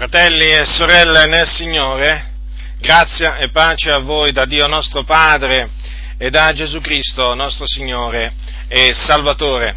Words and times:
Fratelli 0.00 0.48
e 0.48 0.64
sorelle 0.64 1.26
nel 1.26 1.46
Signore, 1.46 2.30
grazia 2.78 3.36
e 3.36 3.50
pace 3.50 3.90
a 3.90 3.98
voi 3.98 4.32
da 4.32 4.46
Dio 4.46 4.66
nostro 4.66 5.04
Padre 5.04 5.68
e 6.16 6.30
da 6.30 6.54
Gesù 6.54 6.80
Cristo 6.80 7.34
nostro 7.34 7.66
Signore 7.66 8.32
e 8.66 8.94
Salvatore. 8.94 9.74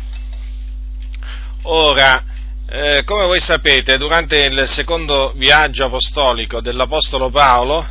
Ora, 1.63 2.23
eh, 2.69 3.03
come 3.03 3.25
voi 3.25 3.41
sapete, 3.41 3.97
durante 3.97 4.37
il 4.37 4.65
secondo 4.65 5.33
viaggio 5.35 5.83
apostolico 5.83 6.61
dell'Apostolo 6.61 7.29
Paolo 7.29 7.85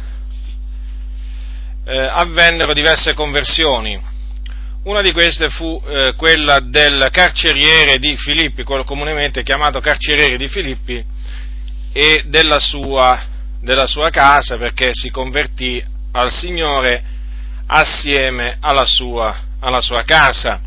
eh, 1.84 1.98
avvennero 1.98 2.72
diverse 2.72 3.12
conversioni. 3.12 4.00
Una 4.84 5.02
di 5.02 5.12
queste 5.12 5.50
fu 5.50 5.78
eh, 5.86 6.14
quella 6.14 6.60
del 6.60 7.08
carceriere 7.12 7.98
di 7.98 8.16
Filippi, 8.16 8.62
quello 8.62 8.84
comunemente 8.84 9.42
chiamato 9.42 9.80
carceriere 9.80 10.38
di 10.38 10.48
Filippi, 10.48 11.11
e 11.93 12.22
della 12.27 12.59
sua, 12.59 13.22
della 13.61 13.86
sua 13.86 14.11
casa 14.11 14.57
perché 14.57 14.90
si 14.93 15.11
convertì 15.11 15.82
al 16.12 16.30
Signore 16.30 17.03
assieme 17.66 18.57
alla 18.61 18.86
sua, 18.86 19.36
alla 19.61 19.80
sua 19.80 20.02
casa. 20.02 20.61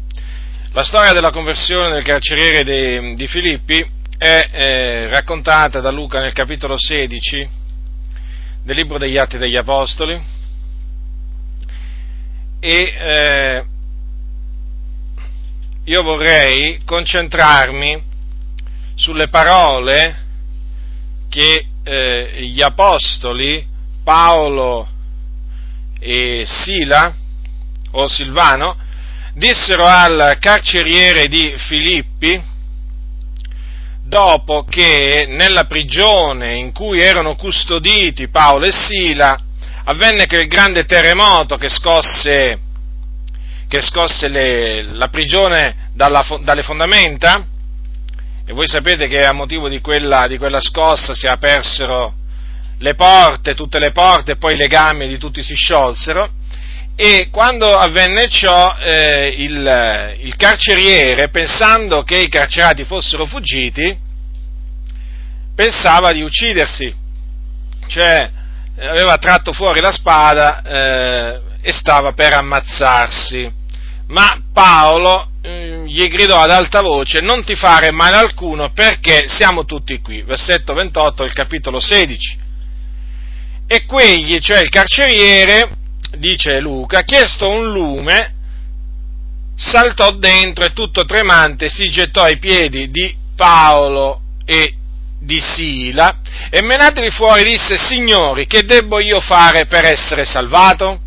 La 0.71 0.83
storia 0.83 1.13
della 1.13 1.31
conversione 1.31 1.91
del 1.91 2.03
carceriere 2.03 2.63
di, 2.63 3.15
di 3.15 3.27
Filippi 3.27 3.83
è 4.17 4.49
eh, 4.51 5.09
raccontata 5.09 5.79
da 5.79 5.91
Luca 5.91 6.19
nel 6.19 6.33
capitolo 6.33 6.75
16 6.77 7.49
del 8.63 8.75
libro 8.75 8.97
degli 8.97 9.17
Atti 9.17 9.37
degli 9.37 9.55
Apostoli 9.55 10.19
e 12.59 12.95
eh, 12.97 13.65
io 15.83 16.01
vorrei 16.01 16.79
concentrarmi 16.83 18.03
sulle 18.95 19.27
parole 19.27 20.24
che 21.35 21.65
eh, 21.83 22.43
gli 22.43 22.61
apostoli 22.61 23.61
Paolo 24.05 24.87
e 25.99 26.43
Sila 26.45 27.13
o 27.91 28.07
Silvano 28.07 28.77
dissero 29.33 29.85
al 29.85 30.37
carceriere 30.39 31.27
di 31.27 31.53
Filippi 31.57 32.41
dopo 34.01 34.63
che 34.63 35.25
nella 35.27 35.65
prigione 35.65 36.53
in 36.53 36.71
cui 36.71 37.01
erano 37.01 37.35
custoditi 37.35 38.29
Paolo 38.29 38.67
e 38.67 38.71
Sila 38.71 39.37
avvenne 39.83 40.27
quel 40.27 40.47
grande 40.47 40.85
terremoto 40.85 41.57
che 41.57 41.67
scosse, 41.67 42.59
che 43.67 43.81
scosse 43.81 44.29
le, 44.29 44.83
la 44.83 45.09
prigione 45.09 45.89
dalla, 45.93 46.25
dalle 46.43 46.63
fondamenta 46.63 47.45
e 48.47 48.53
voi 48.53 48.67
sapete 48.67 49.07
che 49.07 49.25
a 49.25 49.31
motivo 49.31 49.67
di 49.67 49.81
quella, 49.81 50.27
di 50.27 50.37
quella 50.37 50.61
scossa 50.61 51.15
si 51.15 51.25
apersero 51.25 52.13
le 52.77 52.93
porte, 52.93 53.55
tutte 53.55 53.79
le 53.79 53.91
porte, 53.91 54.35
poi 54.35 54.53
i 54.53 54.57
legami 54.57 55.07
di 55.07 55.17
tutti 55.17 55.41
si 55.41 55.55
sciolsero. 55.55 56.29
E 56.95 57.29
quando 57.31 57.65
avvenne 57.75 58.27
ciò, 58.29 58.75
eh, 58.77 59.33
il, 59.37 60.15
il 60.19 60.35
carceriere, 60.35 61.29
pensando 61.29 62.03
che 62.03 62.17
i 62.19 62.29
carcerati 62.29 62.83
fossero 62.85 63.25
fuggiti, 63.25 63.97
pensava 65.55 66.11
di 66.11 66.21
uccidersi, 66.21 66.93
cioè 67.87 68.29
aveva 68.77 69.17
tratto 69.17 69.53
fuori 69.53 69.81
la 69.81 69.91
spada 69.91 70.61
eh, 70.61 71.41
e 71.61 71.71
stava 71.71 72.13
per 72.13 72.33
ammazzarsi. 72.33 73.51
Ma 74.07 74.39
Paolo 74.53 75.31
gli 75.85 76.07
gridò 76.07 76.41
ad 76.41 76.49
alta 76.49 76.81
voce, 76.81 77.21
non 77.21 77.43
ti 77.43 77.55
fare 77.55 77.91
male 77.91 78.15
alcuno 78.15 78.71
perché 78.71 79.25
siamo 79.27 79.65
tutti 79.65 79.99
qui. 80.01 80.23
Versetto 80.23 80.73
28 80.73 81.23
del 81.23 81.33
capitolo 81.33 81.79
16. 81.79 82.37
E 83.67 83.85
quegli, 83.85 84.37
cioè 84.39 84.61
il 84.61 84.69
carceriere, 84.69 85.69
dice 86.17 86.59
Luca, 86.59 87.03
chiesto 87.03 87.47
un 87.47 87.71
lume, 87.71 88.33
saltò 89.55 90.11
dentro 90.11 90.65
e 90.65 90.73
tutto 90.73 91.05
tremante 91.05 91.69
si 91.69 91.89
gettò 91.89 92.23
ai 92.23 92.37
piedi 92.37 92.89
di 92.89 93.15
Paolo 93.35 94.21
e 94.45 94.75
di 95.19 95.39
Sila 95.39 96.19
e 96.49 96.61
menateli 96.61 97.09
fuori 97.09 97.43
disse, 97.43 97.77
signori, 97.77 98.47
che 98.47 98.63
debbo 98.63 98.99
io 98.99 99.19
fare 99.19 99.65
per 99.65 99.85
essere 99.85 100.25
salvato? 100.25 101.01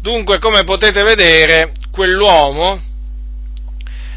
Dunque, 0.00 0.38
come 0.38 0.64
potete 0.64 1.02
vedere, 1.02 1.72
quell'uomo, 1.90 2.80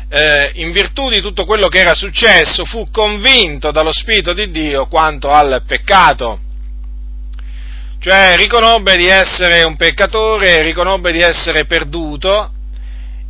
eh, 0.10 0.52
in 0.56 0.72
virtù 0.72 1.10
di 1.10 1.22
tutto 1.22 1.46
quello 1.46 1.68
che 1.68 1.80
era 1.80 1.94
successo, 1.94 2.66
fu 2.66 2.90
convinto 2.92 3.72
dallo 3.72 3.92
Spirito 3.92 4.34
di 4.34 4.50
Dio 4.52 4.88
quanto 4.88 5.30
al 5.30 5.64
peccato. 5.66 6.40
Cioè 8.00 8.38
riconobbe 8.38 8.96
di 8.96 9.08
essere 9.08 9.64
un 9.64 9.76
peccatore, 9.76 10.62
riconobbe 10.62 11.12
di 11.12 11.20
essere 11.20 11.66
perduto 11.66 12.52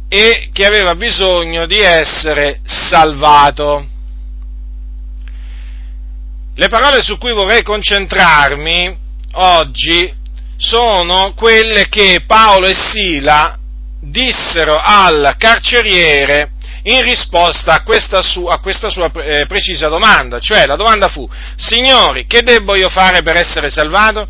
e 0.10 0.50
che 0.54 0.66
aveva 0.66 0.94
bisogno 0.96 1.66
di 1.66 1.80
essere 1.80 2.60
salvato. 2.64 3.88
Le 6.56 6.68
parole 6.68 7.02
su 7.02 7.18
cui 7.18 7.34
vorrei 7.34 7.64
concentrarmi 7.64 8.98
oggi 9.34 10.14
sono 10.58 11.34
quelle 11.34 11.88
che 11.88 12.24
Paolo 12.26 12.68
e 12.68 12.74
Sila 12.74 13.58
dissero 14.00 14.80
al 14.82 15.36
carceriere 15.38 16.52
in 16.88 17.02
risposta 17.04 17.74
a 17.74 17.84
questa, 17.84 18.22
su, 18.22 18.46
a 18.46 18.60
questa 18.60 18.90
sua 18.90 19.12
eh, 19.12 19.46
precisa 19.46 19.88
domanda, 19.90 20.40
cioè 20.40 20.66
la 20.66 20.76
domanda 20.76 21.10
fu, 21.10 21.30
signori, 21.58 22.26
che 22.26 22.42
debbo 22.42 22.76
io 22.76 22.90
fare 22.90 23.22
per 23.24 23.36
essere 23.36 23.70
salvato? 23.70 24.28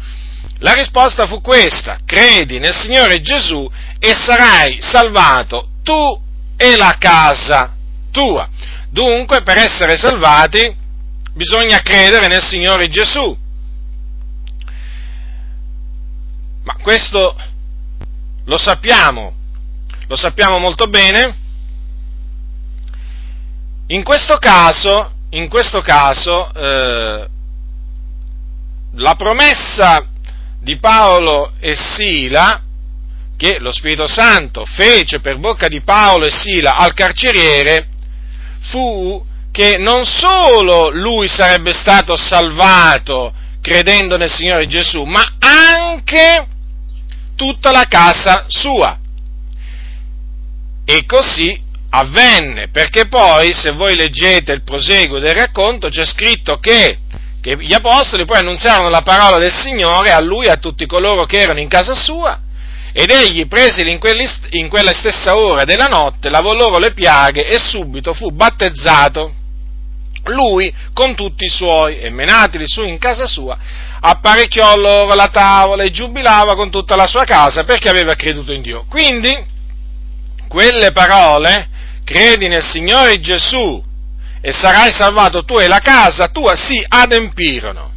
La 0.60 0.74
risposta 0.74 1.28
fu 1.28 1.40
questa, 1.40 2.00
credi 2.04 2.58
nel 2.58 2.74
Signore 2.74 3.22
Gesù 3.22 3.70
e 4.00 4.14
sarai 4.14 4.78
salvato 4.82 5.70
tu 5.84 6.20
e 6.58 6.76
la 6.76 6.96
casa 6.98 7.74
tua. 8.12 8.50
Dunque, 8.90 9.44
per 9.44 9.58
essere 9.58 9.96
salvati, 9.96 10.76
bisogna 11.34 11.82
credere 11.82 12.26
nel 12.26 12.42
Signore 12.42 12.88
Gesù. 12.88 13.38
Ma 16.64 16.76
questo 16.82 17.36
lo 18.46 18.58
sappiamo, 18.58 19.36
lo 20.08 20.16
sappiamo 20.16 20.58
molto 20.58 20.88
bene. 20.88 21.46
In 23.88 24.04
questo 24.04 24.36
caso, 24.36 25.12
in 25.30 25.48
questo 25.48 25.82
caso 25.82 26.52
eh, 26.54 27.28
la 28.96 29.16
promessa 29.16 30.06
di 30.60 30.78
Paolo 30.78 31.54
e 31.60 31.74
Sila, 31.76 32.62
che 33.38 33.60
lo 33.60 33.72
Spirito 33.72 34.08
Santo 34.08 34.66
fece 34.66 35.20
per 35.20 35.38
bocca 35.38 35.68
di 35.68 35.82
Paolo 35.82 36.26
e 36.26 36.32
Sila 36.32 36.76
al 36.76 36.94
carceriere, 36.94 37.88
fu 38.62 39.24
che 39.52 39.78
non 39.78 40.06
solo 40.06 40.90
lui 40.90 41.28
sarebbe 41.30 41.74
stato 41.74 42.18
salvato 42.18 43.34
credendo 43.62 44.18
nel 44.18 44.30
Signore 44.30 44.68
Gesù, 44.68 45.04
ma 45.04 45.24
anche 45.40 46.48
tutta 47.36 47.72
la 47.72 47.86
casa 47.88 48.46
sua. 48.48 49.00
E 50.84 51.06
così 51.06 51.64
avvenne, 51.98 52.70
perché 52.70 53.08
poi, 53.08 53.54
se 53.54 53.72
voi 53.72 53.96
leggete 53.96 54.52
il 54.52 54.64
proseguo 54.64 55.20
del 55.20 55.36
racconto, 55.36 55.90
c'è 55.90 56.06
scritto 56.06 56.58
che, 56.58 57.00
che 57.42 57.58
gli 57.60 57.74
apostoli 57.74 58.26
poi 58.26 58.40
annunziarono 58.40 58.90
la 58.90 59.02
parola 59.02 59.38
del 59.38 59.54
Signore 59.54 60.12
a 60.12 60.20
lui 60.20 60.46
e 60.46 60.52
a 60.52 60.58
tutti 60.58 60.86
coloro 60.86 61.26
che 61.26 61.40
erano 61.40 61.60
in 61.60 61.68
casa 61.68 61.96
sua, 61.96 62.40
ed 62.94 63.10
egli, 63.10 63.48
presili 63.48 63.92
in, 63.92 64.00
in 64.52 64.70
quella 64.70 64.94
stessa 64.94 65.38
ora 65.38 65.64
della 65.64 65.86
notte, 65.86 66.30
lavò 66.30 66.54
loro 66.54 66.78
le 66.78 66.94
piaghe 66.94 67.48
e 67.48 67.60
subito 67.60 68.14
fu 68.14 68.32
battezzato 68.32 69.34
lui 70.26 70.74
con 70.94 71.16
tutti 71.16 71.46
i 71.46 71.50
suoi, 71.50 72.00
e 72.00 72.10
menatili 72.10 72.68
su 72.68 72.84
in 72.84 72.98
casa 72.98 73.26
sua, 73.26 73.58
apparecchiò 74.00 74.76
loro 74.76 75.14
la 75.14 75.28
tavola 75.28 75.84
e 75.84 75.92
giubilava 75.92 76.56
con 76.56 76.70
tutta 76.70 76.96
la 76.96 77.08
sua 77.08 77.24
casa 77.24 77.64
perché 77.64 77.90
aveva 77.90 78.16
creduto 78.16 78.52
in 78.52 78.62
Dio. 78.62 78.86
Quindi, 78.90 79.36
quelle 80.48 80.92
parole, 80.92 81.70
credi 82.08 82.48
nel 82.48 82.64
Signore 82.64 83.20
Gesù 83.20 83.84
e 84.40 84.52
sarai 84.54 84.94
salvato. 84.94 85.44
Tu 85.44 85.60
e 85.60 85.68
la 85.68 85.80
casa 85.80 86.30
tua, 86.30 86.56
si 86.56 86.82
adempirono, 86.88 87.92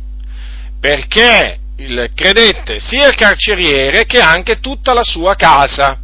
perché 0.81 1.59
il, 1.77 2.11
credette 2.13 2.81
sia 2.81 3.07
il 3.07 3.15
carceriere 3.15 4.07
che 4.07 4.19
anche 4.19 4.59
tutta 4.59 4.93
la 4.93 5.05
sua 5.05 5.37
casa. 5.37 5.97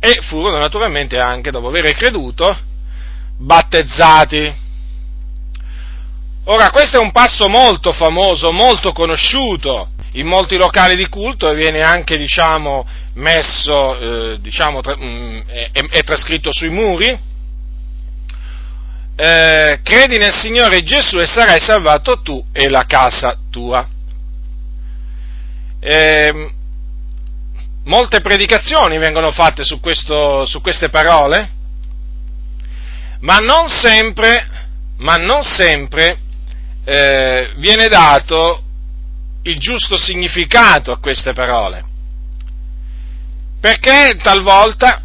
E 0.00 0.18
furono 0.22 0.58
naturalmente 0.58 1.18
anche, 1.18 1.52
dopo 1.52 1.68
aver 1.68 1.92
creduto, 1.94 2.58
battezzati. 3.38 4.68
Ora, 6.44 6.70
questo 6.70 6.96
è 6.96 7.00
un 7.00 7.12
passo 7.12 7.48
molto 7.48 7.92
famoso, 7.92 8.50
molto 8.50 8.92
conosciuto 8.92 9.90
in 10.12 10.26
molti 10.26 10.56
locali 10.56 10.96
di 10.96 11.08
culto 11.08 11.48
e 11.48 11.54
viene 11.54 11.82
anche, 11.82 12.16
diciamo, 12.16 12.86
messo, 13.14 13.98
eh, 13.98 14.40
diciamo, 14.40 14.80
tra, 14.80 14.96
mh, 14.96 15.04
mm, 15.04 15.38
è, 15.46 15.70
è, 15.90 16.02
trascritto 16.02 16.50
sui 16.52 16.70
muri. 16.70 17.28
eh, 19.16 19.80
credi 19.82 20.16
nel 20.16 20.32
Signore 20.32 20.82
Gesù 20.82 21.18
e 21.18 21.26
sarai 21.26 21.60
salvato 21.60 22.22
tu 22.22 22.44
e 22.52 22.68
la 22.68 22.84
casa 22.86 23.36
tua. 23.50 23.86
Eh, 25.78 26.50
molte 27.84 28.20
predicazioni 28.20 28.98
vengono 28.98 29.30
fatte 29.30 29.64
su, 29.64 29.78
questo, 29.80 30.44
su 30.46 30.60
queste 30.60 30.88
parole, 30.88 31.50
ma 33.20 33.38
non 33.38 33.68
sempre, 33.68 34.48
ma 34.98 35.16
non 35.16 35.42
sempre 35.42 36.18
eh, 36.84 37.52
viene 37.56 37.88
dato 37.88 38.64
il 39.42 39.58
giusto 39.58 39.96
significato 39.96 40.92
a 40.92 40.98
queste 40.98 41.32
parole, 41.32 41.84
perché 43.60 44.16
talvolta 44.22 45.02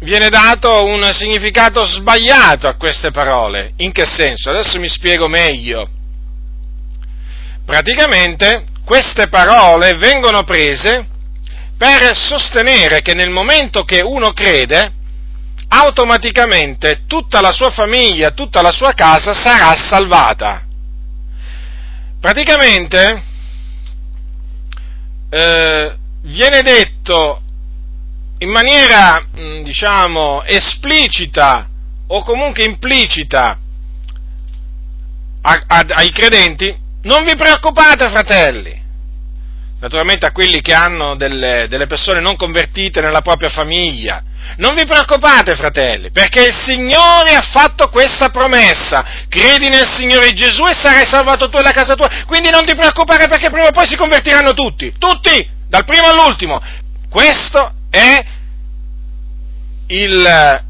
viene 0.00 0.28
dato 0.28 0.84
un 0.84 1.02
significato 1.12 1.84
sbagliato 1.84 2.68
a 2.68 2.74
queste 2.74 3.10
parole. 3.10 3.72
In 3.76 3.92
che 3.92 4.04
senso? 4.04 4.50
Adesso 4.50 4.78
mi 4.78 4.88
spiego 4.88 5.28
meglio. 5.28 5.88
Praticamente 7.64 8.66
queste 8.84 9.28
parole 9.28 9.94
vengono 9.94 10.44
prese 10.44 11.06
per 11.76 12.14
sostenere 12.14 13.00
che 13.00 13.14
nel 13.14 13.30
momento 13.30 13.84
che 13.84 14.00
uno 14.02 14.32
crede, 14.32 14.92
automaticamente 15.68 17.02
tutta 17.06 17.40
la 17.40 17.50
sua 17.50 17.70
famiglia, 17.70 18.32
tutta 18.32 18.60
la 18.60 18.70
sua 18.70 18.92
casa 18.92 19.32
sarà 19.32 19.74
salvata. 19.74 20.62
Praticamente 22.20 23.22
eh, 25.34 25.96
viene 26.22 26.62
detto 26.62 27.42
in 28.38 28.50
maniera, 28.50 29.26
mm, 29.36 29.64
diciamo, 29.64 30.44
esplicita 30.44 31.68
o 32.06 32.22
comunque 32.22 32.62
implicita 32.62 33.58
a, 35.42 35.62
a, 35.66 35.84
ai 35.88 36.10
credenti, 36.10 36.76
non 37.02 37.24
vi 37.24 37.34
preoccupate 37.34 38.10
fratelli, 38.10 38.80
naturalmente 39.80 40.24
a 40.24 40.30
quelli 40.30 40.60
che 40.60 40.72
hanno 40.72 41.16
delle, 41.16 41.66
delle 41.68 41.86
persone 41.86 42.20
non 42.20 42.36
convertite 42.36 43.00
nella 43.00 43.20
propria 43.20 43.48
famiglia, 43.48 44.22
non 44.56 44.74
vi 44.74 44.84
preoccupate, 44.84 45.56
fratelli, 45.56 46.10
perché 46.10 46.44
il 46.44 46.54
Signore 46.54 47.34
ha 47.34 47.42
fatto 47.42 47.88
questa 47.88 48.30
promessa. 48.30 49.26
Credi 49.28 49.68
nel 49.68 49.88
Signore 49.88 50.32
Gesù 50.32 50.64
e 50.66 50.74
sarai 50.74 51.06
salvato 51.06 51.48
tu 51.48 51.56
e 51.56 51.62
la 51.62 51.72
casa 51.72 51.94
tua. 51.94 52.08
Quindi 52.26 52.50
non 52.50 52.64
ti 52.64 52.74
preoccupare 52.74 53.26
perché 53.26 53.50
prima 53.50 53.68
o 53.68 53.72
poi 53.72 53.86
si 53.86 53.96
convertiranno 53.96 54.52
tutti. 54.52 54.94
Tutti! 54.98 55.50
Dal 55.68 55.84
primo 55.84 56.06
all'ultimo. 56.06 56.62
Questo 57.08 57.72
è 57.90 58.24
il 59.88 60.64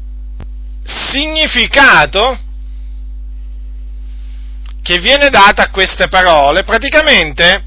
significato 0.83 2.39
che 4.81 4.99
viene 4.99 5.29
dato 5.29 5.61
a 5.61 5.69
queste 5.69 6.07
parole. 6.07 6.63
Praticamente, 6.63 7.65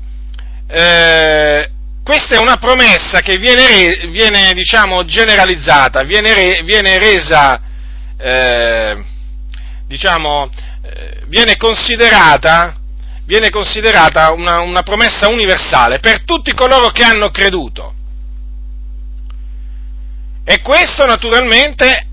eh, 0.69 1.71
questa 2.09 2.37
è 2.37 2.39
una 2.39 2.57
promessa 2.57 3.21
che 3.21 3.37
viene, 3.37 4.09
viene 4.09 4.55
diciamo, 4.55 5.05
generalizzata, 5.05 6.05
viene, 6.05 6.63
viene 6.63 6.97
resa, 6.97 7.61
eh, 8.17 9.05
diciamo, 9.85 10.49
eh, 10.85 11.25
viene 11.27 11.59
considerata, 11.59 12.79
viene 13.25 13.51
considerata 13.51 14.33
una, 14.33 14.61
una 14.61 14.83
promessa 14.83 15.29
universale 15.29 15.99
per 15.99 16.23
tutti 16.25 16.55
coloro 16.55 16.89
che 16.93 17.05
hanno 17.05 17.29
creduto. 17.29 17.93
E 20.45 20.63
questo 20.63 21.05
naturalmente 21.05 22.07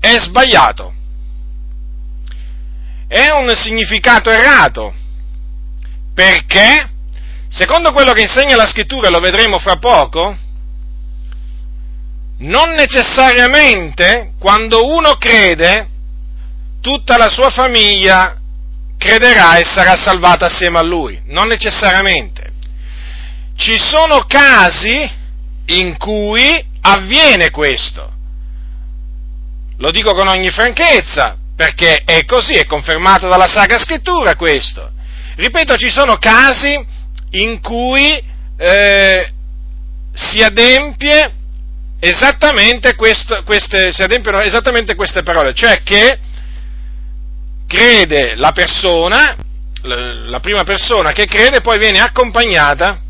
è 0.00 0.16
sbagliato. 0.18 0.94
È 3.06 3.28
un 3.38 3.54
significato 3.54 4.30
errato. 4.30 4.94
Perché? 6.14 6.94
Secondo 7.56 7.90
quello 7.90 8.12
che 8.12 8.20
insegna 8.20 8.54
la 8.54 8.66
scrittura, 8.66 9.08
lo 9.08 9.18
vedremo 9.18 9.58
fra 9.58 9.76
poco, 9.76 10.36
non 12.40 12.74
necessariamente 12.74 14.32
quando 14.38 14.84
uno 14.84 15.14
crede, 15.14 15.88
tutta 16.82 17.16
la 17.16 17.30
sua 17.30 17.48
famiglia 17.48 18.36
crederà 18.98 19.56
e 19.56 19.64
sarà 19.64 19.96
salvata 19.96 20.44
assieme 20.44 20.76
a 20.76 20.82
lui. 20.82 21.18
Non 21.28 21.46
necessariamente. 21.46 22.52
Ci 23.56 23.78
sono 23.78 24.26
casi 24.26 25.10
in 25.64 25.96
cui 25.96 26.62
avviene 26.82 27.48
questo. 27.50 28.12
Lo 29.78 29.90
dico 29.92 30.12
con 30.12 30.28
ogni 30.28 30.50
franchezza, 30.50 31.38
perché 31.56 32.02
è 32.04 32.22
così, 32.26 32.52
è 32.52 32.66
confermato 32.66 33.28
dalla 33.28 33.48
Sacra 33.48 33.78
Scrittura 33.78 34.36
questo. 34.36 34.90
Ripeto, 35.36 35.76
ci 35.76 35.88
sono 35.88 36.18
casi 36.18 36.94
in 37.30 37.60
cui 37.60 38.22
eh, 38.58 39.30
si 40.12 40.42
adempie 40.42 41.34
questo, 42.94 43.42
queste, 43.44 43.92
si 43.92 44.02
adempiono 44.02 44.40
esattamente 44.40 44.94
queste 44.94 45.22
parole, 45.22 45.54
cioè 45.54 45.82
che 45.82 46.18
crede 47.66 48.34
la 48.36 48.52
persona, 48.52 49.36
la 49.82 50.40
prima 50.40 50.62
persona 50.62 51.12
che 51.12 51.26
crede 51.26 51.60
poi 51.60 51.78
viene 51.78 52.00
accompagnata 52.00 53.00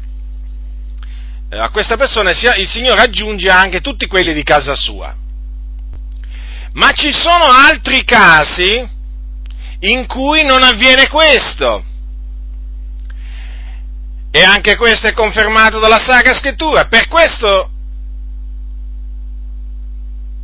eh, 1.48 1.58
a 1.58 1.70
questa 1.70 1.96
persona 1.96 2.30
il 2.30 2.68
Signore 2.68 3.02
aggiunge 3.02 3.48
anche 3.48 3.80
tutti 3.80 4.06
quelli 4.06 4.32
di 4.34 4.42
casa 4.42 4.74
sua. 4.74 5.14
Ma 6.72 6.90
ci 6.92 7.12
sono 7.12 7.44
altri 7.44 8.04
casi 8.04 8.86
in 9.80 10.06
cui 10.06 10.44
non 10.44 10.62
avviene 10.62 11.08
questo. 11.08 11.84
E 14.36 14.42
anche 14.42 14.76
questo 14.76 15.06
è 15.06 15.14
confermato 15.14 15.78
dalla 15.78 15.98
Sacra 15.98 16.34
Scrittura. 16.34 16.88
Per 16.88 17.08
questo 17.08 17.70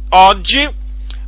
oggi 0.09 0.67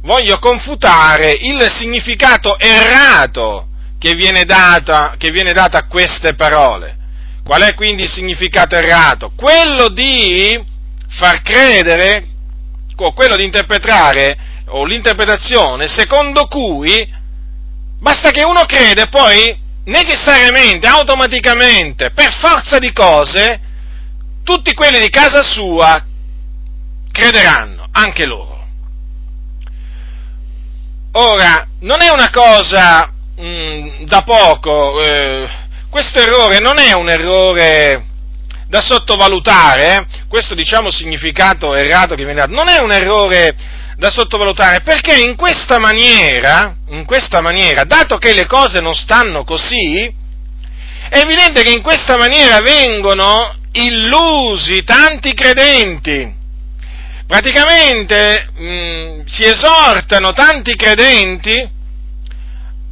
voglio 0.00 0.38
confutare 0.38 1.32
il 1.32 1.60
significato 1.68 2.58
errato 2.58 3.68
che 3.98 4.14
viene, 4.14 4.44
data, 4.44 5.16
che 5.18 5.30
viene 5.30 5.52
dato 5.52 5.76
a 5.76 5.84
queste 5.84 6.36
parole. 6.36 6.96
Qual 7.44 7.60
è 7.60 7.74
quindi 7.74 8.04
il 8.04 8.10
significato 8.10 8.76
errato? 8.76 9.32
Quello 9.36 9.88
di 9.88 10.58
far 11.08 11.42
credere, 11.42 12.28
o 12.96 13.12
quello 13.12 13.36
di 13.36 13.44
interpretare, 13.44 14.38
o 14.68 14.86
l'interpretazione 14.86 15.86
secondo 15.86 16.46
cui 16.46 17.06
basta 17.98 18.30
che 18.30 18.42
uno 18.42 18.64
crede 18.64 19.08
poi 19.08 19.63
necessariamente, 19.84 20.86
automaticamente, 20.86 22.10
per 22.10 22.32
forza 22.32 22.78
di 22.78 22.92
cose, 22.92 23.60
tutti 24.42 24.74
quelli 24.74 24.98
di 24.98 25.10
casa 25.10 25.42
sua 25.42 26.02
crederanno, 27.10 27.88
anche 27.92 28.26
loro. 28.26 28.66
Ora, 31.12 31.66
non 31.80 32.02
è 32.02 32.10
una 32.10 32.30
cosa 32.30 33.12
mh, 33.36 33.42
mm, 33.42 33.88
da 34.04 34.22
poco, 34.22 35.00
eh, 35.00 35.48
questo 35.88 36.18
errore 36.18 36.58
non 36.58 36.78
è 36.78 36.92
un 36.92 37.08
errore 37.08 38.04
da 38.66 38.80
sottovalutare, 38.80 39.94
eh? 39.94 40.06
questo 40.26 40.54
diciamo 40.54 40.90
significato 40.90 41.74
errato 41.76 42.16
che 42.16 42.24
viene 42.24 42.40
dato, 42.40 42.52
non 42.52 42.68
è 42.68 42.80
un 42.80 42.90
errore 42.90 43.54
da 43.96 44.10
sottovalutare 44.10 44.80
perché 44.82 45.16
in 45.16 45.36
questa 45.36 45.78
maniera, 45.78 46.76
in 46.88 47.04
questa 47.04 47.40
maniera, 47.40 47.84
dato 47.84 48.18
che 48.18 48.32
le 48.32 48.46
cose 48.46 48.80
non 48.80 48.94
stanno 48.94 49.44
così, 49.44 50.12
è 51.08 51.18
evidente 51.18 51.62
che 51.62 51.70
in 51.70 51.82
questa 51.82 52.16
maniera 52.16 52.60
vengono 52.60 53.56
illusi 53.72 54.82
tanti 54.82 55.32
credenti. 55.34 56.42
Praticamente 57.26 58.50
mh, 58.54 59.24
si 59.26 59.44
esortano 59.44 60.32
tanti 60.32 60.74
credenti 60.76 61.68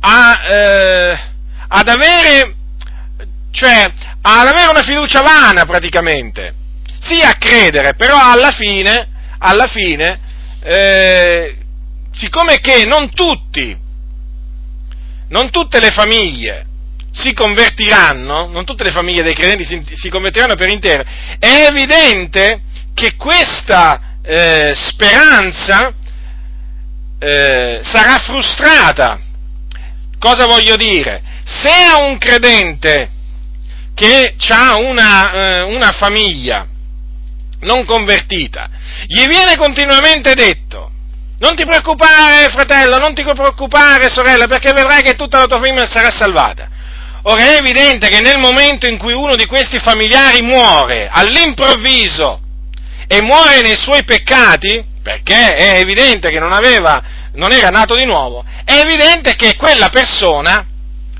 a, 0.00 0.40
eh, 0.44 1.18
ad 1.68 1.88
avere 1.88 2.54
cioè 3.52 3.92
ad 4.22 4.46
avere 4.46 4.70
una 4.70 4.82
fiducia 4.82 5.20
vana 5.20 5.64
praticamente, 5.66 6.54
sì 7.00 7.20
a 7.22 7.34
credere, 7.34 7.94
però 7.94 8.18
alla 8.18 8.50
fine, 8.50 9.08
alla 9.38 9.66
fine 9.66 10.18
eh, 10.62 11.56
siccome 12.12 12.58
che 12.60 12.84
non 12.84 13.12
tutti, 13.12 13.76
non 15.28 15.50
tutte 15.50 15.80
le 15.80 15.90
famiglie 15.90 16.66
si 17.10 17.32
convertiranno, 17.34 18.48
non 18.48 18.64
tutte 18.64 18.84
le 18.84 18.90
famiglie 18.90 19.22
dei 19.22 19.34
credenti 19.34 19.64
si, 19.64 19.84
si 19.92 20.08
convertiranno 20.08 20.54
per 20.54 20.70
intero, 20.70 21.04
è 21.38 21.66
evidente 21.68 22.62
che 22.94 23.16
questa 23.16 24.16
eh, 24.22 24.72
speranza 24.74 25.92
eh, 27.18 27.80
sarà 27.82 28.18
frustrata. 28.18 29.20
Cosa 30.18 30.46
voglio 30.46 30.76
dire? 30.76 31.22
Se 31.44 31.70
a 31.70 32.02
un 32.04 32.16
credente 32.18 33.10
che 33.94 34.34
ha 34.48 34.76
una, 34.76 35.32
eh, 35.32 35.60
una 35.62 35.90
famiglia 35.90 36.66
non 37.62 37.84
convertita, 37.84 38.68
gli 39.06 39.26
viene 39.26 39.56
continuamente 39.56 40.34
detto, 40.34 40.90
Non 41.42 41.56
ti 41.56 41.64
preoccupare, 41.64 42.50
fratello, 42.50 42.98
non 42.98 43.14
ti 43.14 43.24
preoccupare, 43.24 44.08
sorella, 44.10 44.46
perché 44.46 44.72
vedrai 44.72 45.02
che 45.02 45.16
tutta 45.16 45.38
la 45.38 45.46
tua 45.46 45.56
famiglia 45.56 45.90
sarà 45.90 46.08
salvata. 46.12 46.68
Ora 47.22 47.42
è 47.42 47.56
evidente 47.56 48.08
che 48.08 48.20
nel 48.20 48.38
momento 48.38 48.88
in 48.88 48.96
cui 48.96 49.12
uno 49.12 49.34
di 49.34 49.46
questi 49.46 49.80
familiari 49.80 50.40
muore 50.40 51.08
all'improvviso 51.10 52.40
e 53.08 53.22
muore 53.22 53.60
nei 53.60 53.76
suoi 53.76 54.04
peccati, 54.04 54.84
perché 55.02 55.54
è 55.54 55.78
evidente 55.78 56.28
che 56.30 56.38
non 56.38 56.52
aveva, 56.52 57.02
non 57.32 57.50
era 57.50 57.70
nato 57.70 57.96
di 57.96 58.04
nuovo, 58.04 58.44
è 58.64 58.78
evidente 58.78 59.34
che 59.34 59.56
quella 59.56 59.88
persona, 59.88 60.64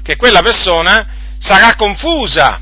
che 0.04 0.14
quella 0.14 0.40
persona 0.40 1.04
sarà 1.40 1.74
confusa, 1.74 2.60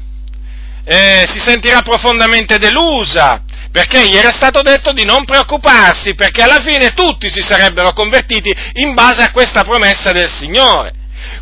eh, 0.85 1.25
si 1.27 1.39
sentirà 1.41 1.83
profondamente 1.83 2.57
delusa, 2.57 3.43
perché 3.71 4.09
gli 4.09 4.17
era 4.17 4.31
stato 4.31 4.63
detto 4.63 4.93
di 4.93 5.05
non 5.05 5.25
preoccuparsi, 5.25 6.15
perché 6.15 6.43
alla 6.43 6.61
fine 6.61 6.93
tutti 6.93 7.31
si 7.31 7.41
sarebbero 7.41 7.93
convertiti 7.93 8.53
in 8.75 8.95
base 8.95 9.23
a 9.23 9.31
questa 9.31 9.63
promessa 9.63 10.13
del 10.13 10.29
Signore. 10.29 10.93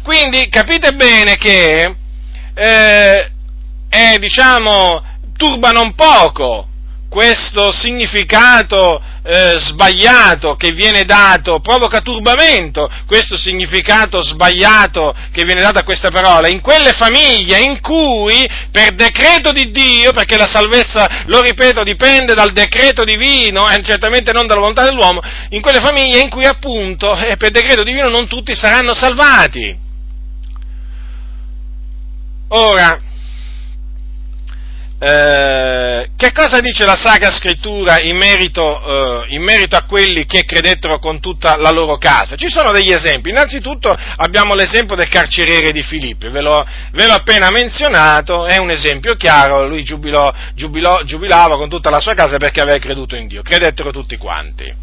Quindi 0.02 0.48
capite 0.48 0.92
bene 0.92 1.36
che 1.36 1.94
eh, 2.54 3.30
è, 3.88 4.16
diciamo, 4.18 5.04
turba 5.36 5.70
non 5.70 5.94
poco 5.94 6.67
questo 7.08 7.72
significato 7.72 9.02
eh, 9.22 9.54
sbagliato 9.58 10.56
che 10.56 10.72
viene 10.72 11.04
dato, 11.04 11.60
provoca 11.60 12.00
turbamento 12.00 12.90
questo 13.06 13.36
significato 13.36 14.22
sbagliato 14.22 15.14
che 15.32 15.44
viene 15.44 15.60
dato 15.60 15.78
a 15.78 15.84
questa 15.84 16.10
parola, 16.10 16.48
in 16.48 16.60
quelle 16.60 16.92
famiglie 16.92 17.60
in 17.60 17.80
cui 17.80 18.48
per 18.70 18.94
decreto 18.94 19.52
di 19.52 19.70
Dio, 19.70 20.12
perché 20.12 20.36
la 20.36 20.46
salvezza, 20.46 21.24
lo 21.26 21.40
ripeto, 21.40 21.82
dipende 21.82 22.34
dal 22.34 22.52
decreto 22.52 23.04
divino 23.04 23.68
e 23.68 23.82
certamente 23.82 24.32
non 24.32 24.46
dalla 24.46 24.60
volontà 24.60 24.84
dell'uomo, 24.84 25.20
in 25.50 25.60
quelle 25.60 25.80
famiglie 25.80 26.20
in 26.20 26.28
cui 26.28 26.44
appunto 26.44 27.16
eh, 27.16 27.36
per 27.36 27.50
decreto 27.50 27.82
divino 27.82 28.08
non 28.08 28.28
tutti 28.28 28.54
saranno 28.54 28.92
salvati. 28.92 29.86
Ora, 32.50 32.98
eh, 35.00 36.10
che 36.16 36.32
cosa 36.32 36.58
dice 36.58 36.84
la 36.84 36.96
Sacra 36.96 37.30
Scrittura 37.30 38.00
in 38.00 38.16
merito, 38.16 39.22
eh, 39.22 39.34
in 39.34 39.42
merito, 39.42 39.76
a 39.76 39.84
quelli 39.84 40.26
che 40.26 40.44
credettero 40.44 40.98
con 40.98 41.20
tutta 41.20 41.56
la 41.56 41.70
loro 41.70 41.98
casa? 41.98 42.34
Ci 42.34 42.48
sono 42.48 42.72
degli 42.72 42.90
esempi. 42.90 43.30
Innanzitutto 43.30 43.96
abbiamo 44.16 44.54
l'esempio 44.54 44.96
del 44.96 45.08
carceriere 45.08 45.70
di 45.70 45.84
Filippi, 45.84 46.28
ve 46.28 46.40
l'ho, 46.40 46.66
ve 46.92 47.06
l'ho 47.06 47.12
appena 47.12 47.48
menzionato, 47.50 48.44
è 48.44 48.56
un 48.58 48.72
esempio 48.72 49.14
chiaro, 49.14 49.68
lui 49.68 49.84
giubilò, 49.84 50.32
giubilò, 50.54 51.04
giubilava 51.04 51.56
con 51.56 51.68
tutta 51.68 51.90
la 51.90 52.00
sua 52.00 52.14
casa 52.14 52.36
perché 52.36 52.60
aveva 52.60 52.78
creduto 52.78 53.14
in 53.14 53.28
Dio, 53.28 53.42
credettero 53.42 53.92
tutti 53.92 54.16
quanti. 54.16 54.74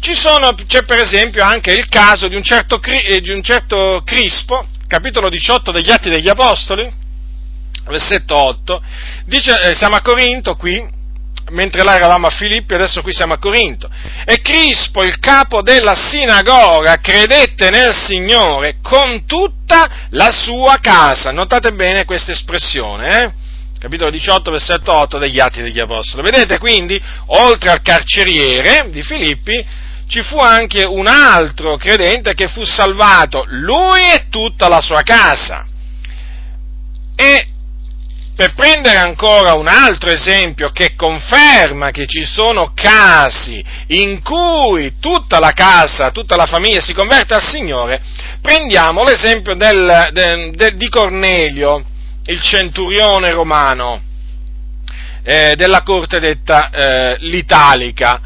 Sono, 0.00 0.54
c'è 0.68 0.84
per 0.84 1.00
esempio 1.00 1.42
anche 1.42 1.72
il 1.72 1.88
caso 1.88 2.28
di 2.28 2.36
un 2.36 2.44
certo, 2.44 2.80
eh, 2.80 3.20
di 3.20 3.30
un 3.30 3.42
certo 3.42 4.02
Crispo, 4.04 4.66
capitolo 4.86 5.28
18 5.28 5.72
degli 5.72 5.90
Atti 5.90 6.08
degli 6.08 6.28
Apostoli, 6.28 7.06
versetto 7.88 8.36
8, 8.36 8.82
dice, 9.24 9.60
eh, 9.60 9.74
siamo 9.74 9.96
a 9.96 10.02
Corinto 10.02 10.54
qui, 10.56 10.96
mentre 11.50 11.82
là 11.82 11.96
eravamo 11.96 12.26
a 12.26 12.30
Filippi, 12.30 12.74
adesso 12.74 13.02
qui 13.02 13.12
siamo 13.12 13.34
a 13.34 13.38
Corinto. 13.38 13.88
E 14.24 14.40
Crispo, 14.40 15.02
il 15.02 15.18
capo 15.18 15.62
della 15.62 15.94
sinagoga, 15.94 16.96
credette 16.96 17.70
nel 17.70 17.94
Signore 17.94 18.76
con 18.82 19.24
tutta 19.26 20.06
la 20.10 20.30
sua 20.30 20.78
casa. 20.80 21.32
Notate 21.32 21.72
bene 21.72 22.04
questa 22.04 22.32
espressione, 22.32 23.22
eh? 23.22 23.32
Capitolo 23.78 24.10
18, 24.10 24.50
versetto 24.50 24.92
8 24.92 25.18
degli 25.18 25.38
Atti 25.38 25.62
degli 25.62 25.78
Apostoli. 25.78 26.22
Vedete 26.22 26.58
quindi, 26.58 27.00
oltre 27.26 27.70
al 27.70 27.80
carceriere 27.80 28.88
di 28.90 29.02
Filippi, 29.02 29.64
ci 30.08 30.22
fu 30.22 30.38
anche 30.38 30.84
un 30.84 31.06
altro 31.06 31.76
credente 31.76 32.34
che 32.34 32.48
fu 32.48 32.64
salvato, 32.64 33.44
lui 33.46 34.00
e 34.00 34.26
tutta 34.30 34.68
la 34.68 34.80
sua 34.80 35.02
casa. 35.02 35.64
E 37.14 37.46
per 38.38 38.54
prendere 38.54 38.98
ancora 38.98 39.54
un 39.54 39.66
altro 39.66 40.10
esempio 40.10 40.70
che 40.70 40.94
conferma 40.94 41.90
che 41.90 42.06
ci 42.06 42.22
sono 42.22 42.70
casi 42.72 43.64
in 43.88 44.22
cui 44.22 44.92
tutta 45.00 45.40
la 45.40 45.50
casa, 45.50 46.12
tutta 46.12 46.36
la 46.36 46.46
famiglia 46.46 46.80
si 46.80 46.94
converte 46.94 47.34
al 47.34 47.44
Signore, 47.44 48.00
prendiamo 48.40 49.02
l'esempio 49.02 49.56
del, 49.56 50.10
del, 50.12 50.52
del, 50.52 50.76
di 50.76 50.88
Cornelio, 50.88 51.84
il 52.26 52.40
centurione 52.40 53.32
romano 53.32 54.00
eh, 55.24 55.54
della 55.56 55.82
corte 55.82 56.20
detta 56.20 56.70
eh, 56.70 57.16
l'Italica. 57.18 58.20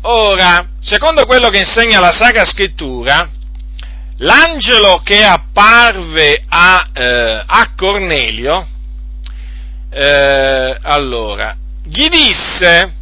Ora, 0.00 0.70
secondo 0.80 1.24
quello 1.24 1.50
che 1.50 1.58
insegna 1.58 2.00
la 2.00 2.10
Sacra 2.10 2.44
Scrittura, 2.44 3.30
l'angelo 4.16 5.00
che 5.04 5.22
apparve 5.22 6.42
a, 6.48 6.88
eh, 6.92 7.44
a 7.46 7.74
Cornelio, 7.76 8.66
eh, 9.94 10.78
allora, 10.80 11.54
gli 11.84 12.08
disse 12.08 12.94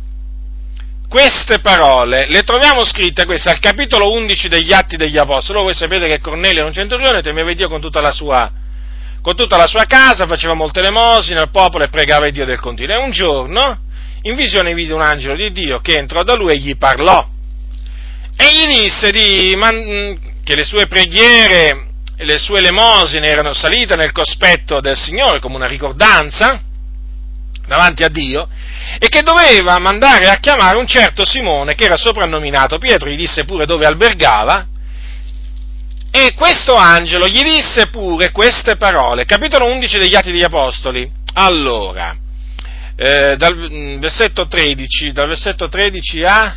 queste 1.08 1.60
parole, 1.60 2.26
le 2.28 2.42
troviamo 2.42 2.84
scritte 2.84 3.26
queste 3.26 3.50
al 3.50 3.60
capitolo 3.60 4.10
11 4.12 4.48
degli 4.48 4.72
Atti 4.72 4.96
degli 4.96 5.16
Apostoli. 5.16 5.62
Voi 5.62 5.74
sapete 5.74 6.08
che 6.08 6.20
Cornelio 6.20 6.58
era 6.58 6.66
un 6.66 6.72
centurione, 6.72 7.22
temeva 7.22 7.52
Dio 7.52 7.68
con 7.68 7.80
tutta 7.80 8.00
la 8.00 8.10
sua, 8.10 8.50
con 9.22 9.36
tutta 9.36 9.56
la 9.56 9.66
sua 9.66 9.84
casa, 9.84 10.26
faceva 10.26 10.54
molte 10.54 10.80
elemosine 10.80 11.38
al 11.38 11.50
popolo 11.50 11.84
e 11.84 11.88
pregava 11.88 12.26
il 12.26 12.32
Dio 12.32 12.44
del 12.44 12.58
continuo. 12.58 12.96
E 12.96 13.00
un 13.00 13.10
giorno, 13.12 13.80
in 14.22 14.34
visione, 14.34 14.74
vide 14.74 14.92
un 14.92 15.02
angelo 15.02 15.34
di 15.34 15.52
Dio 15.52 15.78
che 15.80 15.96
entrò 15.96 16.24
da 16.24 16.34
lui 16.34 16.54
e 16.54 16.58
gli 16.58 16.76
parlò. 16.76 17.24
E 18.36 18.44
gli 18.52 18.66
disse 18.66 19.10
di, 19.10 19.54
man, 19.56 20.18
che 20.42 20.56
le 20.56 20.64
sue 20.64 20.86
preghiere 20.86 21.86
e 22.16 22.24
le 22.24 22.38
sue 22.38 22.58
elemosine 22.58 23.28
erano 23.28 23.52
salite 23.52 23.94
nel 23.94 24.12
cospetto 24.12 24.80
del 24.80 24.96
Signore 24.96 25.38
come 25.38 25.56
una 25.56 25.66
ricordanza 25.66 26.64
davanti 27.70 28.02
a 28.02 28.08
Dio 28.08 28.48
e 28.98 29.08
che 29.08 29.22
doveva 29.22 29.78
mandare 29.78 30.28
a 30.28 30.38
chiamare 30.38 30.76
un 30.76 30.88
certo 30.88 31.24
Simone 31.24 31.76
che 31.76 31.84
era 31.84 31.96
soprannominato 31.96 32.78
Pietro, 32.78 33.08
gli 33.08 33.16
disse 33.16 33.44
pure 33.44 33.64
dove 33.64 33.86
albergava 33.86 34.66
e 36.10 36.34
questo 36.34 36.74
angelo 36.74 37.28
gli 37.28 37.40
disse 37.40 37.86
pure 37.86 38.32
queste 38.32 38.76
parole, 38.76 39.24
capitolo 39.24 39.66
11 39.66 39.98
degli 39.98 40.16
Atti 40.16 40.32
degli 40.32 40.42
Apostoli. 40.42 41.08
Allora, 41.34 42.16
eh, 42.96 43.36
dal 43.36 43.56
mm, 43.56 44.00
versetto 44.00 44.48
13, 44.48 45.12
dal 45.12 45.28
versetto 45.28 45.68
13 45.68 46.22
a 46.22 46.56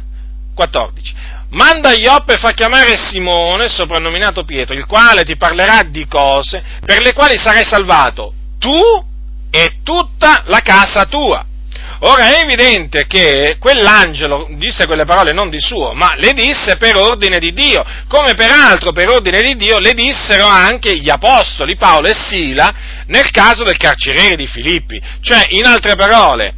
14. 0.56 1.14
Manda 1.50 1.92
Ioppe 1.92 2.34
e 2.34 2.38
fa 2.38 2.54
chiamare 2.54 2.96
Simone, 2.96 3.68
soprannominato 3.68 4.44
Pietro, 4.44 4.76
il 4.76 4.88
quale 4.88 5.24
ti 5.24 5.38
parlerà 5.38 5.84
di 5.84 6.08
cose 6.08 6.64
per 6.84 7.04
le 7.04 7.14
quali 7.14 7.38
sarai 7.38 7.64
salvato 7.64 8.34
tu 8.58 9.12
e 9.56 9.76
tutta 9.84 10.42
la 10.48 10.62
casa 10.62 11.06
tua. 11.06 11.46
Ora 12.06 12.36
è 12.36 12.42
evidente 12.42 13.06
che 13.06 13.58
quell'angelo 13.60 14.48
disse 14.58 14.88
quelle 14.88 15.06
parole 15.06 15.32
non 15.32 15.50
di 15.50 15.60
suo, 15.62 15.94
ma 15.94 16.16
le 16.16 16.34
disse 16.34 16.76
per 16.78 16.98
ordine 16.98 17.38
di 17.38 17.54
Dio, 17.54 17.86
come 18.08 18.34
peraltro 18.34 18.92
per 18.92 19.10
ordine 19.10 19.42
di 19.42 19.56
Dio 19.56 19.78
le 19.80 19.94
dissero 19.94 20.46
anche 20.46 20.98
gli 20.98 21.10
apostoli 21.10 21.78
Paolo 21.78 22.08
e 22.08 22.16
Sila 22.16 22.74
nel 23.08 23.30
caso 23.30 23.64
del 23.64 23.78
carceriere 23.78 24.36
di 24.36 24.48
Filippi. 24.48 25.00
Cioè, 25.22 25.46
in 25.52 25.66
altre 25.66 25.96
parole, 25.96 26.54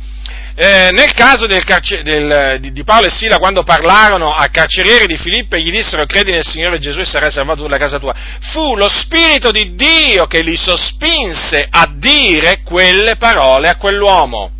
eh, 0.57 0.89
nel 0.93 1.13
caso 1.13 1.47
del 1.47 1.65
carcer- 1.65 2.01
del, 2.01 2.59
di, 2.61 2.71
di, 2.71 2.83
Paolo 2.85 3.07
e 3.07 3.09
Sila, 3.09 3.39
quando 3.39 3.63
parlarono 3.63 4.33
al 4.33 4.49
carceriere 4.51 5.05
di 5.05 5.17
Filippo 5.17 5.57
e 5.57 5.61
gli 5.61 5.69
dissero 5.69 6.05
credi 6.05 6.31
nel 6.31 6.45
Signore 6.45 6.79
Gesù 6.79 7.01
e 7.01 7.05
sarai 7.05 7.29
salvato 7.29 7.63
tu 7.63 7.67
la 7.67 7.77
casa 7.77 7.99
tua, 7.99 8.15
fu 8.39 8.77
lo 8.77 8.87
Spirito 8.87 9.51
di 9.51 9.75
Dio 9.75 10.27
che 10.27 10.41
li 10.41 10.55
sospinse 10.55 11.67
a 11.69 11.91
dire 11.93 12.61
quelle 12.63 13.17
parole 13.17 13.67
a 13.67 13.75
quell'uomo. 13.75 14.51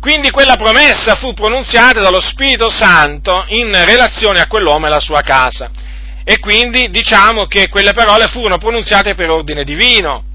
Quindi 0.00 0.30
quella 0.30 0.56
promessa 0.56 1.14
fu 1.14 1.34
pronunziata 1.34 2.00
dallo 2.00 2.20
Spirito 2.20 2.68
Santo 2.68 3.44
in 3.48 3.70
relazione 3.84 4.40
a 4.40 4.48
quell'uomo 4.48 4.86
e 4.86 4.88
alla 4.88 5.00
sua 5.00 5.20
casa. 5.20 5.70
E 6.24 6.40
quindi 6.40 6.90
diciamo 6.90 7.46
che 7.46 7.68
quelle 7.68 7.92
parole 7.92 8.26
furono 8.26 8.58
pronunziate 8.58 9.14
per 9.14 9.30
ordine 9.30 9.62
divino 9.62 10.32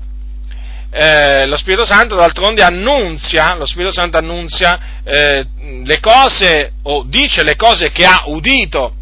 eh, 0.91 1.45
lo 1.45 1.55
Spirito 1.57 1.85
Santo 1.85 2.15
d'altronde 2.15 2.63
annunzia, 2.63 3.55
lo 3.55 3.65
Spirito 3.65 3.91
Santo 3.91 4.17
annunzia 4.17 5.01
eh, 5.03 5.45
le 5.83 5.99
cose 5.99 6.73
o 6.83 7.03
dice 7.05 7.43
le 7.43 7.55
cose 7.55 7.91
che 7.91 8.05
ha 8.05 8.23
udito 8.25 8.93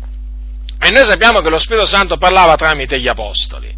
e 0.79 0.91
noi 0.91 1.05
sappiamo 1.05 1.41
che 1.41 1.49
lo 1.49 1.57
Spirito 1.57 1.85
Santo 1.85 2.17
parlava 2.17 2.55
tramite 2.55 2.99
gli 2.99 3.07
Apostoli. 3.07 3.73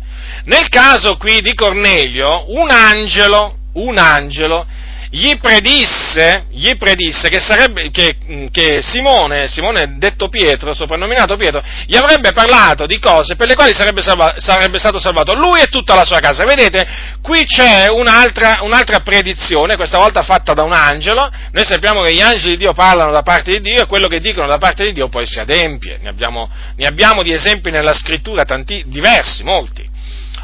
Nel 0.46 0.68
caso 0.70 1.18
qui 1.18 1.40
di 1.42 1.54
Cornelio, 1.54 2.46
un 2.50 2.70
angelo, 2.70 3.58
un 3.74 3.98
angelo 3.98 4.66
gli 5.12 5.38
predisse, 5.40 6.46
gli 6.52 6.76
predisse 6.78 7.30
che, 7.30 7.40
sarebbe, 7.40 7.90
che, 7.90 8.50
che 8.52 8.82
Simone, 8.84 9.48
Simone, 9.48 9.98
detto 9.98 10.30
Pietro, 10.30 10.74
soprannominato 10.74 11.36
Pietro, 11.36 11.64
gli 11.88 11.96
avrebbe 11.96 12.32
parlato 12.32 12.86
di 12.86 13.00
cose 13.00 13.36
per 13.36 13.48
le 13.48 13.56
quali 13.56 13.74
sarebbe, 13.74 14.04
salva, 14.04 14.36
sarebbe 14.38 14.78
stato 14.78 15.00
salvato 15.00 15.34
lui 15.34 15.62
e 15.62 15.66
tutta 15.68 15.96
la 15.96 16.04
sua 16.04 16.20
casa. 16.20 16.46
Vedete, 16.46 16.88
qui 17.24 17.44
c'è 17.46 17.88
un'altra, 17.90 18.60
un'altra, 18.62 19.00
predizione, 19.00 19.76
questa 19.76 19.98
volta 19.98 20.22
fatta 20.22 20.54
da 20.54 20.62
un 20.62 20.74
angelo. 20.74 21.32
Noi 21.52 21.66
sappiamo 21.66 22.02
che 22.04 22.14
gli 22.14 22.22
angeli 22.22 22.52
di 22.52 22.58
Dio 22.58 22.74
parlano 22.74 23.12
da 23.12 23.24
parte 23.24 23.52
di 23.54 23.62
Dio 23.62 23.82
e 23.82 23.88
quello 23.88 24.08
che 24.08 24.20
dicono 24.20 24.48
da 24.48 24.60
parte 24.60 24.84
di 24.84 24.92
Dio 24.92 25.10
poi 25.10 25.26
si 25.26 25.40
adempie. 25.40 25.98
Ne 26.02 26.10
abbiamo, 26.10 26.48
ne 26.76 26.86
abbiamo 26.86 27.24
di 27.24 27.34
esempi 27.34 27.72
nella 27.72 27.94
scrittura 27.94 28.44
tanti, 28.44 28.84
diversi, 28.86 29.44
molti. 29.44 29.88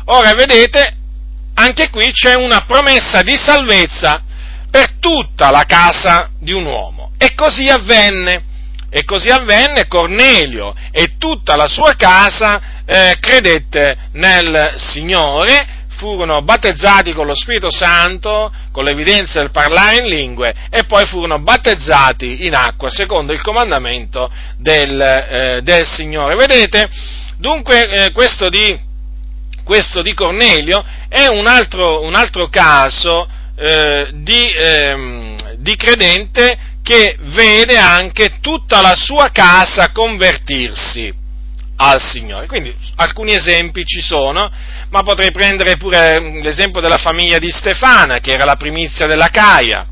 Ora, 0.06 0.34
vedete, 0.34 0.96
anche 1.54 1.90
qui 1.92 2.12
c'è 2.12 2.34
una 2.34 2.62
promessa 2.66 3.22
di 3.22 3.36
salvezza 3.38 4.24
per 4.76 4.96
tutta 5.00 5.52
la 5.52 5.64
casa 5.66 6.32
di 6.38 6.52
un 6.52 6.66
uomo. 6.66 7.12
E 7.18 7.34
così 7.34 7.68
avvenne. 7.68 8.44
E 8.90 9.06
così 9.06 9.30
avvenne, 9.30 9.88
Cornelio 9.88 10.74
e 10.92 11.14
tutta 11.18 11.56
la 11.56 11.68
sua 11.68 11.96
casa 11.96 12.84
eh, 12.86 13.18
credette 13.22 13.98
nel 14.14 14.74
Signore, 14.78 15.86
furono 15.98 16.42
battezzati 16.42 17.14
con 17.14 17.26
lo 17.26 17.36
Spirito 17.36 17.70
Santo, 17.70 18.52
con 18.72 18.84
l'evidenza 18.84 19.40
del 19.40 19.52
parlare 19.52 19.98
in 19.98 20.08
lingue, 20.08 20.54
e 20.70 20.84
poi 20.84 21.06
furono 21.06 21.40
battezzati 21.40 22.46
in 22.46 22.54
acqua, 22.54 22.90
secondo 22.90 23.32
il 23.32 23.42
comandamento 23.42 24.30
del, 24.58 25.02
eh, 25.02 25.62
del 25.62 25.86
Signore. 25.86 26.36
Vedete? 26.36 26.90
Dunque, 27.38 27.88
eh, 27.88 28.12
questo, 28.12 28.50
di, 28.50 28.78
questo, 29.64 30.02
di, 30.02 30.14
Cornelio 30.14 30.84
è 31.08 31.28
un 31.28 31.48
altro, 31.48 32.04
un 32.04 32.14
altro 32.14 32.50
caso 32.50 33.28
eh, 33.56 34.10
di, 34.14 34.54
ehm, 34.54 35.56
di 35.58 35.76
credente 35.76 36.58
che 36.84 37.18
vede 37.20 37.78
anche 37.78 38.38
tutta 38.42 38.82
la 38.82 38.94
sua 38.96 39.30
casa 39.32 39.92
convertirsi 39.92 41.12
al 41.78 42.02
Signore. 42.02 42.48
Quindi 42.48 42.74
alcuni 42.96 43.34
esempi 43.34 43.84
ci 43.86 44.02
sono, 44.02 44.52
ma 44.90 45.02
potrei 45.02 45.32
prendere 45.32 45.78
pure 45.78 46.42
l'esempio 46.42 46.82
della 46.82 46.98
famiglia 46.98 47.40
di 47.40 47.50
Stefana, 47.50 48.20
che 48.20 48.34
era 48.34 48.46
la 48.46 48.56
primizia 48.56 49.08
della 49.08 49.30
Caia, 49.30 49.88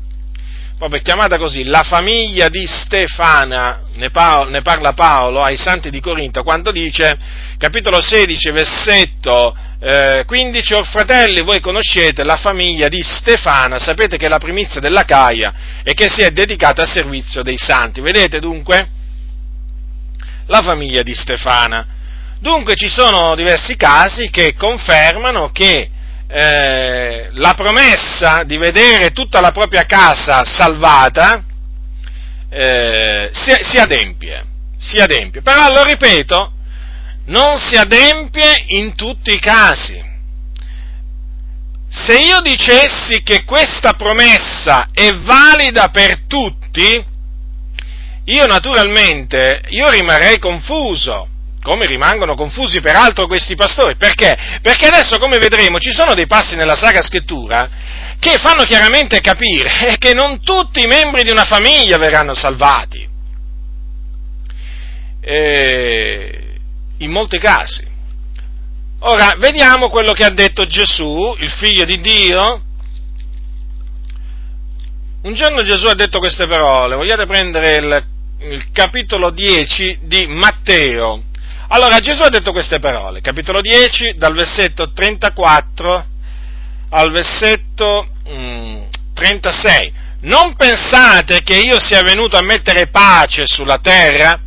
proprio 0.78 1.02
chiamata 1.02 1.36
così, 1.36 1.64
la 1.64 1.82
famiglia 1.82 2.48
di 2.48 2.66
Stefana, 2.66 3.80
ne, 3.94 4.10
Paolo, 4.10 4.50
ne, 4.50 4.62
parla 4.62 4.92
Paolo 4.92 5.42
ai 5.42 5.56
santi 5.56 5.90
di 5.90 6.00
Corinto, 6.00 6.42
quando 6.42 6.70
dice, 6.70 7.16
capitolo 7.58 8.00
16, 8.00 8.50
versetto 8.50 9.56
eh, 9.86 10.24
15, 10.24 10.72
or 10.72 10.86
fratelli, 10.86 11.42
voi 11.42 11.60
conoscete 11.60 12.24
la 12.24 12.36
famiglia 12.36 12.88
di 12.88 13.02
Stefana, 13.02 13.78
sapete 13.78 14.16
che 14.16 14.24
è 14.24 14.28
la 14.30 14.38
primizia 14.38 14.80
della 14.80 15.04
Caia 15.04 15.52
e 15.82 15.92
che 15.92 16.08
si 16.08 16.22
è 16.22 16.30
dedicata 16.30 16.80
al 16.80 16.88
servizio 16.88 17.42
dei 17.42 17.58
santi. 17.58 18.00
Vedete 18.00 18.38
dunque? 18.38 18.88
La 20.46 20.62
famiglia 20.62 21.02
di 21.02 21.12
Stefana. 21.12 21.86
Dunque 22.40 22.76
ci 22.76 22.88
sono 22.88 23.34
diversi 23.34 23.76
casi 23.76 24.30
che 24.30 24.54
confermano 24.54 25.50
che 25.50 25.90
eh, 26.28 27.28
la 27.32 27.52
promessa 27.52 28.42
di 28.44 28.56
vedere 28.56 29.10
tutta 29.10 29.42
la 29.42 29.50
propria 29.50 29.84
casa 29.84 30.46
salvata 30.46 31.44
eh, 32.48 33.28
si, 33.32 33.52
si, 33.60 33.76
adempie, 33.76 34.46
si 34.78 34.96
adempie. 34.96 35.42
Però, 35.42 35.70
lo 35.70 35.84
ripeto, 35.84 36.53
non 37.26 37.58
si 37.58 37.76
adempie 37.76 38.64
in 38.68 38.94
tutti 38.94 39.32
i 39.32 39.38
casi. 39.38 40.02
Se 41.88 42.18
io 42.18 42.40
dicessi 42.40 43.22
che 43.22 43.44
questa 43.44 43.92
promessa 43.92 44.88
è 44.92 45.14
valida 45.14 45.88
per 45.88 46.22
tutti, 46.26 47.04
io 48.24 48.46
naturalmente 48.46 49.62
io 49.68 49.90
rimarrei 49.90 50.38
confuso 50.38 51.28
come 51.64 51.86
rimangono 51.86 52.34
confusi 52.34 52.80
peraltro 52.80 53.26
questi 53.26 53.54
pastori. 53.54 53.96
Perché? 53.96 54.36
Perché 54.60 54.86
adesso, 54.86 55.18
come 55.18 55.38
vedremo, 55.38 55.78
ci 55.78 55.92
sono 55.92 56.14
dei 56.14 56.26
passi 56.26 56.56
nella 56.56 56.74
Sacra 56.74 57.00
Scrittura 57.00 57.68
che 58.18 58.36
fanno 58.38 58.64
chiaramente 58.64 59.20
capire 59.20 59.96
che 59.98 60.12
non 60.12 60.42
tutti 60.42 60.82
i 60.82 60.86
membri 60.86 61.22
di 61.22 61.30
una 61.30 61.44
famiglia 61.44 61.96
verranno 61.96 62.34
salvati. 62.34 63.08
E 65.20 65.93
in 66.98 67.10
molti 67.10 67.38
casi. 67.38 67.86
Ora, 69.00 69.34
vediamo 69.38 69.90
quello 69.90 70.12
che 70.12 70.24
ha 70.24 70.30
detto 70.30 70.66
Gesù, 70.66 71.34
il 71.38 71.50
figlio 71.50 71.84
di 71.84 72.00
Dio. 72.00 72.62
Un 75.22 75.34
giorno 75.34 75.62
Gesù 75.62 75.86
ha 75.86 75.94
detto 75.94 76.18
queste 76.18 76.46
parole, 76.46 76.96
vogliate 76.96 77.26
prendere 77.26 77.76
il, 77.76 78.04
il 78.50 78.70
capitolo 78.72 79.30
10 79.30 80.00
di 80.02 80.26
Matteo, 80.26 81.22
allora 81.68 81.98
Gesù 81.98 82.22
ha 82.22 82.28
detto 82.28 82.52
queste 82.52 82.78
parole, 82.78 83.20
capitolo 83.20 83.60
10, 83.60 84.14
dal 84.14 84.34
versetto 84.34 84.92
34 84.92 86.06
al 86.90 87.10
versetto 87.10 88.08
mm, 88.28 88.82
36. 89.14 89.92
Non 90.20 90.54
pensate 90.56 91.42
che 91.42 91.58
io 91.58 91.80
sia 91.80 92.02
venuto 92.02 92.36
a 92.36 92.42
mettere 92.42 92.88
pace 92.88 93.46
sulla 93.46 93.78
terra? 93.78 94.38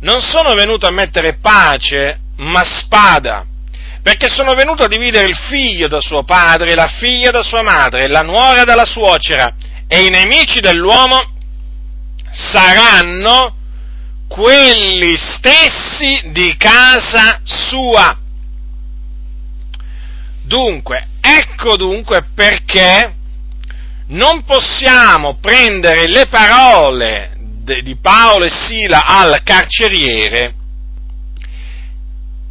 Non 0.00 0.20
sono 0.20 0.54
venuto 0.54 0.86
a 0.86 0.92
mettere 0.92 1.38
pace, 1.38 2.18
ma 2.36 2.64
spada, 2.64 3.44
perché 4.02 4.28
sono 4.28 4.54
venuto 4.54 4.84
a 4.84 4.88
dividere 4.88 5.26
il 5.26 5.36
figlio 5.36 5.88
da 5.88 6.00
suo 6.00 6.24
padre, 6.24 6.74
la 6.74 6.88
figlia 6.88 7.30
da 7.30 7.42
sua 7.42 7.62
madre, 7.62 8.08
la 8.08 8.22
nuora 8.22 8.64
dalla 8.64 8.86
suocera, 8.86 9.54
e 9.86 10.04
i 10.04 10.10
nemici 10.10 10.60
dell'uomo 10.60 11.32
saranno 12.30 13.56
quelli 14.26 15.16
stessi 15.16 16.30
di 16.30 16.56
casa 16.56 17.40
sua. 17.42 18.16
Dunque, 20.42 21.08
ecco 21.20 21.76
dunque 21.76 22.24
perché 22.34 23.14
non 24.08 24.44
possiamo 24.44 25.36
prendere 25.40 26.08
le 26.08 26.26
parole 26.26 27.39
di 27.82 27.96
Paolo 27.96 28.44
e 28.44 28.50
Sila 28.50 29.04
al 29.06 29.42
carceriere 29.44 30.54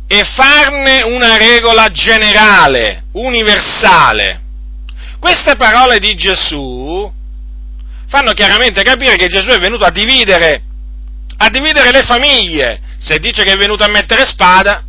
e 0.07 0.23
farne 0.23 1.03
una 1.03 1.37
regola 1.37 1.89
generale, 1.89 3.03
universale. 3.11 4.41
Queste 5.19 5.55
parole 5.55 5.99
di 5.99 6.15
Gesù 6.15 7.11
fanno 8.07 8.31
chiaramente 8.33 8.81
capire 8.81 9.15
che 9.15 9.27
Gesù 9.27 9.49
è 9.49 9.59
venuto 9.59 9.85
a 9.85 9.91
dividere 9.91 10.63
a 11.41 11.49
dividere 11.49 11.91
le 11.91 12.03
famiglie. 12.03 12.81
Se 12.97 13.17
dice 13.17 13.43
che 13.43 13.53
è 13.53 13.57
venuto 13.57 13.83
a 13.83 13.89
mettere 13.89 14.25
spada, 14.25 14.83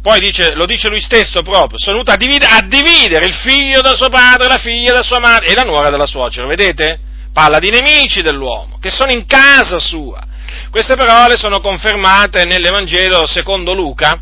poi 0.00 0.20
dice, 0.20 0.54
lo 0.54 0.66
dice 0.66 0.88
lui 0.88 1.00
stesso 1.00 1.42
proprio, 1.42 1.78
sono 1.78 1.96
venuto 1.96 2.12
a 2.12 2.16
dividere, 2.16 2.52
a 2.52 2.62
dividere 2.62 3.26
il 3.26 3.34
figlio 3.34 3.80
da 3.80 3.94
suo 3.94 4.08
padre, 4.08 4.48
la 4.48 4.58
figlia 4.58 4.92
da 4.92 5.02
sua 5.02 5.18
madre 5.18 5.48
e 5.48 5.54
la 5.54 5.64
nuora 5.64 5.90
dalla 5.90 6.06
suocera, 6.06 6.46
vedete? 6.46 7.00
Parla 7.36 7.58
di 7.58 7.68
nemici 7.68 8.22
dell'uomo, 8.22 8.78
che 8.80 8.88
sono 8.88 9.12
in 9.12 9.26
casa 9.26 9.78
sua. 9.78 10.24
Queste 10.70 10.96
parole 10.96 11.36
sono 11.36 11.60
confermate 11.60 12.46
nell'Evangelo 12.46 13.26
secondo 13.26 13.74
Luca, 13.74 14.18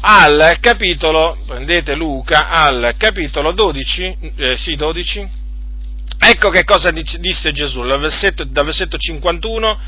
al 0.00 0.56
capitolo, 0.58 1.36
prendete 1.46 1.94
Luca, 1.94 2.48
al 2.48 2.94
capitolo 2.96 3.52
12, 3.52 4.16
eh, 4.36 4.56
sì 4.56 4.74
12, 4.74 5.28
Ecco 6.18 6.48
che 6.48 6.64
cosa 6.64 6.90
disse 6.90 7.52
Gesù 7.52 7.82
dal 7.82 8.00
versetto, 8.00 8.44
dal 8.44 8.64
versetto 8.64 8.96
51 8.96 9.78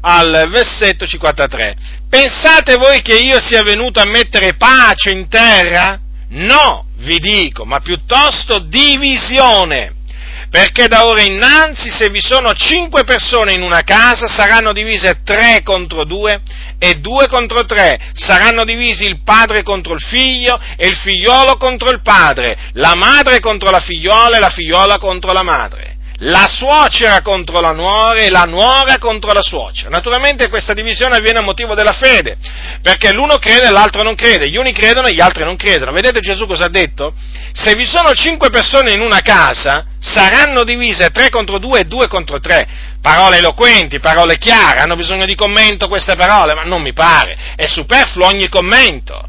al 0.00 0.48
versetto 0.48 1.06
53. 1.06 1.76
Pensate 2.08 2.76
voi 2.76 3.02
che 3.02 3.18
io 3.18 3.38
sia 3.38 3.62
venuto 3.62 4.00
a 4.00 4.08
mettere 4.08 4.54
pace 4.54 5.10
in 5.10 5.28
terra? 5.28 6.00
No, 6.30 6.86
vi 6.96 7.18
dico, 7.18 7.66
ma 7.66 7.80
piuttosto 7.80 8.58
divisione. 8.60 9.98
Perché 10.50 10.88
da 10.88 11.06
ora 11.06 11.22
innanzi, 11.22 11.90
se 11.90 12.10
vi 12.10 12.20
sono 12.20 12.52
cinque 12.54 13.04
persone 13.04 13.52
in 13.52 13.62
una 13.62 13.82
casa, 13.82 14.26
saranno 14.26 14.72
divise 14.72 15.20
tre 15.24 15.62
contro 15.62 16.04
due 16.04 16.42
e 16.78 16.96
due 16.96 17.28
contro 17.28 17.64
tre. 17.64 18.00
Saranno 18.14 18.64
divisi 18.64 19.04
il 19.04 19.22
padre 19.22 19.62
contro 19.62 19.94
il 19.94 20.00
figlio 20.00 20.60
e 20.76 20.88
il 20.88 20.96
figliolo 20.96 21.56
contro 21.56 21.90
il 21.90 22.02
padre, 22.02 22.58
la 22.72 22.96
madre 22.96 23.38
contro 23.38 23.70
la 23.70 23.80
figliola 23.80 24.38
e 24.38 24.40
la 24.40 24.50
figliola 24.50 24.98
contro 24.98 25.32
la 25.32 25.44
madre 25.44 25.89
la 26.22 26.46
suocera 26.48 27.22
contro 27.22 27.60
la 27.60 27.72
nuora 27.72 28.20
e 28.20 28.30
la 28.30 28.44
nuora 28.44 28.98
contro 28.98 29.32
la 29.32 29.42
suocera. 29.42 29.88
Naturalmente 29.88 30.48
questa 30.48 30.74
divisione 30.74 31.16
avviene 31.16 31.38
a 31.38 31.42
motivo 31.42 31.74
della 31.74 31.92
fede, 31.92 32.36
perché 32.82 33.12
l'uno 33.12 33.38
crede 33.38 33.68
e 33.68 33.70
l'altro 33.70 34.02
non 34.02 34.14
crede, 34.14 34.50
gli 34.50 34.56
uni 34.56 34.72
credono 34.72 35.06
e 35.06 35.14
gli 35.14 35.20
altri 35.20 35.44
non 35.44 35.56
credono. 35.56 35.92
Vedete 35.92 36.20
Gesù 36.20 36.46
cosa 36.46 36.66
ha 36.66 36.70
detto? 36.70 37.14
Se 37.52 37.74
vi 37.74 37.86
sono 37.86 38.12
cinque 38.12 38.50
persone 38.50 38.92
in 38.92 39.00
una 39.00 39.20
casa, 39.20 39.86
saranno 39.98 40.62
divise 40.62 41.10
tre 41.10 41.30
contro 41.30 41.58
due 41.58 41.80
e 41.80 41.84
due 41.84 42.06
contro 42.06 42.38
tre. 42.38 42.68
Parole 43.00 43.38
eloquenti, 43.38 43.98
parole 43.98 44.36
chiare, 44.36 44.80
hanno 44.80 44.96
bisogno 44.96 45.24
di 45.24 45.34
commento 45.34 45.88
queste 45.88 46.16
parole, 46.16 46.54
ma 46.54 46.64
non 46.64 46.82
mi 46.82 46.92
pare, 46.92 47.54
è 47.56 47.66
superfluo 47.66 48.26
ogni 48.26 48.48
commento. 48.50 49.26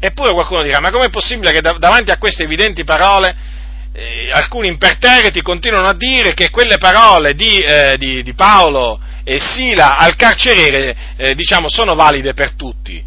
Eppure 0.00 0.32
qualcuno 0.32 0.62
dirà, 0.62 0.80
ma 0.80 0.90
com'è 0.90 1.10
possibile 1.10 1.52
che 1.52 1.60
davanti 1.60 2.10
a 2.10 2.18
queste 2.18 2.42
evidenti 2.42 2.82
parole 2.82 3.54
eh, 3.96 4.30
alcuni 4.30 4.68
imperterriti 4.68 5.40
continuano 5.40 5.88
a 5.88 5.94
dire 5.94 6.34
che 6.34 6.50
quelle 6.50 6.76
parole 6.76 7.32
di, 7.32 7.56
eh, 7.56 7.96
di, 7.96 8.22
di 8.22 8.34
Paolo 8.34 9.00
e 9.24 9.38
Sila 9.38 9.96
al 9.96 10.16
carceriere, 10.16 10.96
eh, 11.16 11.34
diciamo, 11.34 11.70
sono 11.70 11.94
valide 11.94 12.34
per 12.34 12.52
tutti 12.52 13.02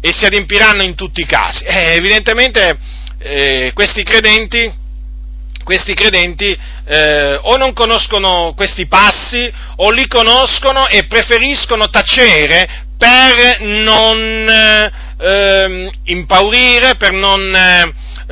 e 0.00 0.12
si 0.12 0.24
adempiranno 0.24 0.82
in 0.82 0.96
tutti 0.96 1.20
i 1.20 1.26
casi. 1.26 1.64
Eh, 1.64 1.94
evidentemente 1.94 2.76
eh, 3.20 3.70
questi 3.72 4.02
credenti, 4.02 4.70
questi 5.62 5.94
credenti 5.94 6.58
eh, 6.86 7.38
o 7.40 7.56
non 7.56 7.72
conoscono 7.72 8.52
questi 8.56 8.88
passi 8.88 9.50
o 9.76 9.90
li 9.90 10.08
conoscono 10.08 10.88
e 10.88 11.04
preferiscono 11.04 11.88
tacere 11.88 12.86
per 12.98 13.60
non 13.60 14.48
eh, 15.20 15.90
impaurire, 16.06 16.96
per 16.96 17.12
non 17.12 17.54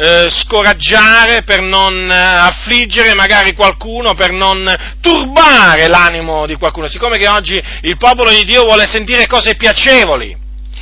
eh, 0.01 0.31
scoraggiare, 0.31 1.43
per 1.43 1.61
non 1.61 2.11
eh, 2.11 2.15
affliggere 2.15 3.15
magari 3.15 3.53
qualcuno, 3.53 4.15
per 4.15 4.33
non 4.33 4.75
turbare 5.03 5.89
l'animo 5.89 6.47
di 6.47 6.55
qualcuno. 6.55 6.89
Siccome 6.89 7.19
che 7.19 7.29
oggi 7.29 7.63
il 7.83 7.97
popolo 7.99 8.31
di 8.31 8.45
Dio 8.45 8.63
vuole 8.63 8.87
sentire 8.87 9.27
cose 9.27 9.57
piacevoli, 9.57 10.35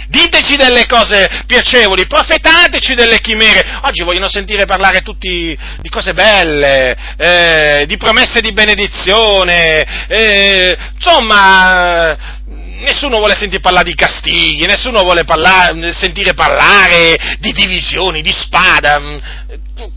diteci 0.09 0.57
delle 0.57 0.87
cose 0.87 1.42
piacevoli, 1.46 2.07
profetateci 2.07 2.94
delle 2.94 3.20
chimere. 3.20 3.81
Oggi 3.83 4.04
vogliono 4.04 4.28
sentire 4.28 4.64
parlare 4.64 5.00
tutti 5.00 5.59
di 5.78 5.88
cose 5.88 6.14
belle, 6.14 6.96
eh, 7.16 7.85
di 7.87 7.96
promesse 7.96 8.40
di 8.40 8.52
benedizione, 8.52 10.07
eh, 10.07 10.78
insomma 10.94 12.38
nessuno 12.78 13.18
vuole 13.18 13.34
sentire 13.34 13.60
parlare 13.60 13.88
di 13.88 13.94
castighi, 13.94 14.66
nessuno 14.66 15.02
vuole 15.02 15.24
parlare, 15.24 15.92
sentire 15.92 16.34
parlare 16.34 17.36
di 17.38 17.52
divisioni, 17.52 18.22
di 18.22 18.32
spada, 18.32 19.00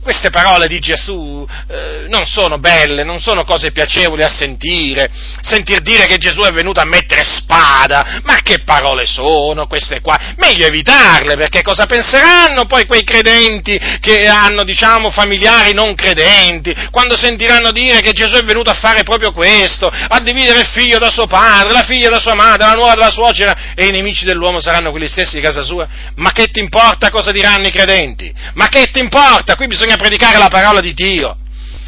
queste 0.01 0.29
parole 0.29 0.67
di 0.67 0.79
Gesù 0.79 1.45
eh, 1.67 2.05
non 2.09 2.25
sono 2.25 2.59
belle, 2.59 3.03
non 3.03 3.19
sono 3.19 3.43
cose 3.43 3.71
piacevoli 3.71 4.23
a 4.23 4.29
sentire. 4.29 5.09
Sentir 5.41 5.81
dire 5.81 6.05
che 6.05 6.17
Gesù 6.17 6.41
è 6.41 6.51
venuto 6.51 6.79
a 6.79 6.85
mettere 6.85 7.23
spada, 7.23 8.19
ma 8.23 8.37
che 8.43 8.63
parole 8.63 9.05
sono 9.05 9.67
queste 9.67 10.01
qua? 10.01 10.17
Meglio 10.37 10.65
evitarle, 10.67 11.35
perché 11.35 11.61
cosa 11.61 11.85
penseranno 11.85 12.65
poi 12.65 12.85
quei 12.85 13.03
credenti 13.03 13.79
che 13.99 14.27
hanno, 14.27 14.63
diciamo, 14.63 15.09
familiari 15.09 15.73
non 15.73 15.95
credenti, 15.95 16.75
quando 16.91 17.17
sentiranno 17.17 17.71
dire 17.71 18.01
che 18.01 18.11
Gesù 18.11 18.35
è 18.35 18.43
venuto 18.43 18.69
a 18.69 18.75
fare 18.75 19.03
proprio 19.03 19.31
questo, 19.31 19.87
a 19.87 20.19
dividere 20.19 20.59
il 20.59 20.67
figlio 20.67 20.99
da 20.99 21.09
suo 21.09 21.27
padre, 21.27 21.73
la 21.73 21.83
figlia 21.83 22.09
da 22.09 22.19
sua 22.19 22.35
madre, 22.35 22.67
la 22.67 22.75
nuova 22.75 22.93
dalla 22.93 23.11
suocera, 23.11 23.73
e 23.75 23.87
i 23.87 23.91
nemici 23.91 24.25
dell'uomo 24.25 24.61
saranno 24.61 24.91
quelli 24.91 25.07
stessi 25.07 25.35
di 25.35 25.41
casa 25.41 25.63
sua? 25.63 25.87
Ma 26.15 26.31
che 26.31 26.47
ti 26.47 26.59
importa 26.59 27.09
cosa 27.09 27.31
diranno 27.31 27.67
i 27.67 27.71
credenti? 27.71 28.31
Ma 28.53 28.67
che 28.67 28.89
ti 28.91 28.99
importa? 28.99 29.55
Qui 29.55 29.67
bisogna 29.71 29.95
predicare 29.95 30.37
la 30.37 30.49
parola 30.49 30.81
di 30.81 30.93
Dio. 30.93 31.37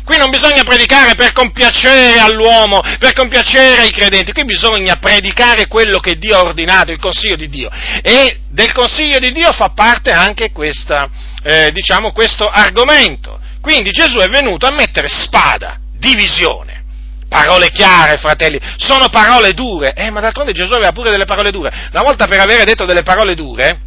Qui 0.06 0.18
non 0.18 0.30
bisogna 0.30 0.64
predicare 0.64 1.16
per 1.16 1.32
compiacere 1.32 2.20
all'uomo, 2.20 2.82
per 3.00 3.14
compiacere 3.14 3.82
ai 3.82 3.92
credenti, 3.92 4.34
qui 4.34 4.44
bisogna 4.44 4.98
predicare 4.98 5.68
quello 5.68 6.00
che 6.00 6.18
Dio 6.18 6.36
ha 6.36 6.42
ordinato, 6.42 6.92
il 6.92 7.00
consiglio 7.00 7.38
di 7.38 7.48
Dio. 7.48 7.70
E 8.02 8.40
del 8.50 8.74
consiglio 8.74 9.20
di 9.20 9.32
Dio 9.32 9.52
fa 9.54 9.70
parte 9.70 10.12
anche 10.12 10.52
questa, 10.52 11.10
eh, 11.44 11.72
diciamo, 11.72 12.12
questo 12.12 12.50
argomento. 12.50 13.40
Quindi 13.62 13.92
Gesù 13.92 14.18
è 14.18 14.28
venuto 14.28 14.66
a 14.66 14.72
mettere 14.72 15.08
spada, 15.08 15.78
divisione. 15.98 16.84
Parole 17.30 17.70
chiare, 17.70 18.18
fratelli, 18.18 18.60
sono 18.78 19.08
parole 19.08 19.54
dure. 19.54 19.94
Eh, 19.94 20.10
ma 20.10 20.20
d'altronde 20.20 20.52
Gesù 20.52 20.74
aveva 20.74 20.92
pure 20.92 21.12
delle 21.12 21.26
parole 21.26 21.50
dure. 21.50 21.90
Una 21.92 22.04
volta 22.04 22.28
per 22.28 22.40
avere 22.40 22.66
detto 22.66 22.86
delle 22.86 23.04
parole 23.04 23.36
dure, 23.36 23.80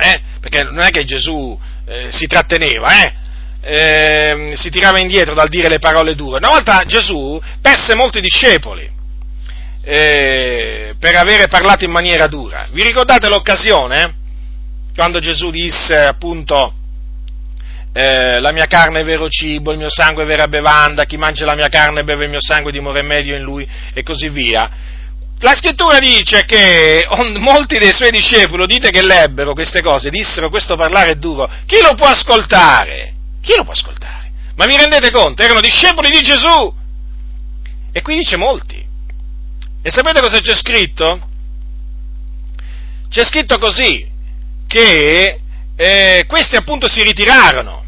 eh, 0.00 0.20
perché 0.40 0.62
non 0.62 0.80
è 0.80 0.90
che 0.90 1.04
Gesù 1.04 1.58
eh, 1.88 2.08
si 2.10 2.26
tratteneva, 2.26 3.02
eh? 3.02 3.12
Eh, 3.60 4.52
si 4.54 4.70
tirava 4.70 5.00
indietro 5.00 5.34
dal 5.34 5.48
dire 5.48 5.68
le 5.68 5.78
parole 5.78 6.14
dure. 6.14 6.38
Una 6.38 6.50
volta 6.50 6.84
Gesù 6.86 7.40
perse 7.60 7.94
molti 7.94 8.20
discepoli 8.20 8.88
eh, 9.82 10.94
per 10.98 11.16
avere 11.16 11.48
parlato 11.48 11.84
in 11.84 11.90
maniera 11.90 12.26
dura. 12.26 12.68
Vi 12.70 12.82
ricordate 12.82 13.28
l'occasione? 13.28 14.16
Quando 14.94 15.18
Gesù 15.18 15.50
disse 15.50 15.96
appunto 15.96 16.74
eh, 17.92 18.38
la 18.38 18.52
mia 18.52 18.66
carne 18.66 19.00
è 19.00 19.04
vero 19.04 19.28
cibo, 19.28 19.72
il 19.72 19.78
mio 19.78 19.90
sangue 19.90 20.24
è 20.24 20.26
vera 20.26 20.46
bevanda, 20.46 21.04
chi 21.04 21.16
mangia 21.16 21.44
la 21.44 21.54
mia 21.54 21.68
carne 21.68 22.00
e 22.00 22.04
beve 22.04 22.24
il 22.24 22.30
mio 22.30 22.42
sangue 22.42 22.70
dimora 22.70 23.00
in 23.00 23.06
medio 23.06 23.34
in 23.34 23.42
lui 23.42 23.66
e 23.94 24.02
così 24.02 24.28
via 24.28 24.70
la 25.40 25.54
scrittura 25.54 25.98
dice 25.98 26.44
che 26.44 27.06
molti 27.38 27.78
dei 27.78 27.92
suoi 27.92 28.10
discepoli, 28.10 28.66
dite 28.66 28.90
che 28.90 29.02
lebbero 29.02 29.52
queste 29.52 29.82
cose, 29.82 30.10
dissero 30.10 30.50
questo 30.50 30.74
parlare 30.74 31.10
è 31.10 31.14
duro, 31.14 31.48
chi 31.66 31.80
lo 31.80 31.94
può 31.94 32.08
ascoltare? 32.08 33.14
Chi 33.40 33.54
lo 33.56 33.62
può 33.62 33.72
ascoltare? 33.72 34.32
Ma 34.56 34.66
vi 34.66 34.76
rendete 34.76 35.10
conto? 35.10 35.42
Erano 35.42 35.60
discepoli 35.60 36.10
di 36.10 36.20
Gesù! 36.20 36.74
E 37.92 38.02
qui 38.02 38.16
dice 38.16 38.36
molti. 38.36 38.84
E 39.80 39.90
sapete 39.90 40.20
cosa 40.20 40.40
c'è 40.40 40.54
scritto? 40.54 41.28
C'è 43.08 43.24
scritto 43.24 43.58
così, 43.58 44.06
che 44.66 45.40
eh, 45.76 46.24
questi 46.26 46.56
appunto 46.56 46.88
si 46.88 47.02
ritirarono 47.02 47.86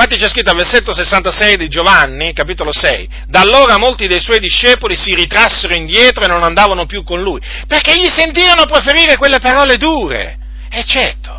Infatti 0.00 0.16
c'è 0.16 0.28
scritto 0.28 0.50
al 0.50 0.56
versetto 0.56 0.92
66 0.92 1.56
di 1.56 1.66
Giovanni, 1.66 2.32
capitolo 2.32 2.72
6, 2.72 3.08
da 3.26 3.40
allora 3.40 3.78
molti 3.78 4.06
dei 4.06 4.20
suoi 4.20 4.38
discepoli 4.38 4.94
si 4.94 5.12
ritrassero 5.12 5.74
indietro 5.74 6.22
e 6.22 6.28
non 6.28 6.44
andavano 6.44 6.86
più 6.86 7.02
con 7.02 7.20
lui, 7.20 7.40
perché 7.66 8.00
gli 8.00 8.06
sentirono 8.06 8.64
preferire 8.64 9.16
quelle 9.16 9.40
parole 9.40 9.76
dure. 9.76 10.38
E 10.70 10.84
certo, 10.84 11.37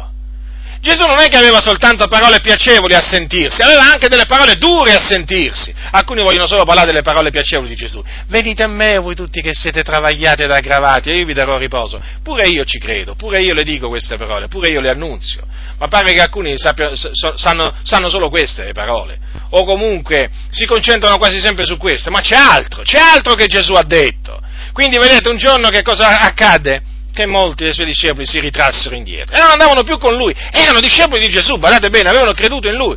Gesù 0.82 1.06
non 1.06 1.20
è 1.20 1.28
che 1.28 1.36
aveva 1.36 1.60
soltanto 1.60 2.08
parole 2.08 2.40
piacevoli 2.40 2.94
a 2.94 3.02
sentirsi, 3.02 3.62
aveva 3.62 3.92
anche 3.92 4.08
delle 4.08 4.26
parole 4.26 4.56
dure 4.56 4.94
a 4.94 5.04
sentirsi. 5.04 5.74
Alcuni 5.92 6.22
vogliono 6.22 6.48
solo 6.48 6.64
parlare 6.64 6.88
delle 6.88 7.02
parole 7.02 7.32
piacevoli 7.32 7.68
di 7.68 7.76
Gesù. 7.76 8.02
Venite 8.28 8.64
a 8.64 8.68
me 8.68 8.98
voi 8.98 9.14
tutti 9.14 9.42
che 9.42 9.52
siete 9.54 9.84
travagliati 9.84 10.44
ed 10.44 10.52
aggravati 10.52 11.10
e 11.10 11.18
io 11.18 11.26
vi 11.26 11.34
darò 11.34 11.58
riposo. 11.58 12.02
Pure 12.24 12.48
io 12.48 12.64
ci 12.64 12.80
credo, 12.80 13.16
pure 13.16 13.42
io 13.42 13.54
le 13.54 13.64
dico 13.64 13.90
queste 13.90 14.16
parole, 14.16 14.48
pure 14.48 14.70
io 14.70 14.80
le 14.80 14.90
annunzio. 14.90 15.46
Ma 15.78 15.88
pare 15.88 16.14
che 16.14 16.22
alcuni 16.22 16.58
sappia, 16.58 16.92
sanno, 17.36 17.74
sanno 17.84 18.10
solo 18.10 18.30
queste 18.30 18.72
parole. 18.72 19.20
O 19.52 19.66
comunque 19.66 20.30
si 20.50 20.66
concentrano 20.66 21.18
quasi 21.18 21.40
sempre 21.40 21.66
su 21.66 21.78
queste. 21.78 22.10
Ma 22.10 22.22
c'è 22.22 22.36
altro, 22.36 22.84
c'è 22.84 23.00
altro 23.00 23.36
che 23.36 23.48
Gesù 23.48 23.74
ha 23.74 23.84
detto. 23.84 24.40
Quindi 24.72 24.98
vedete 24.98 25.28
un 25.28 25.38
giorno 25.38 25.68
che 25.70 25.82
cosa 25.82 26.22
accadde? 26.22 26.98
Che 27.20 27.26
molti 27.26 27.66
dei 27.66 27.74
suoi 27.74 27.88
discepoli 27.88 28.26
si 28.26 28.40
ritrassero 28.40 28.96
indietro 28.96 29.36
e 29.36 29.40
non 29.40 29.52
andavano 29.52 29.84
più 29.84 29.98
con 29.98 30.16
lui. 30.16 30.34
Erano 30.52 30.80
discepoli 30.80 31.22
di 31.22 31.30
Gesù, 31.30 31.58
badate 31.58 31.90
bene, 31.90 32.08
avevano 32.08 32.32
creduto 32.32 32.70
in 32.70 32.76
lui. 32.76 32.96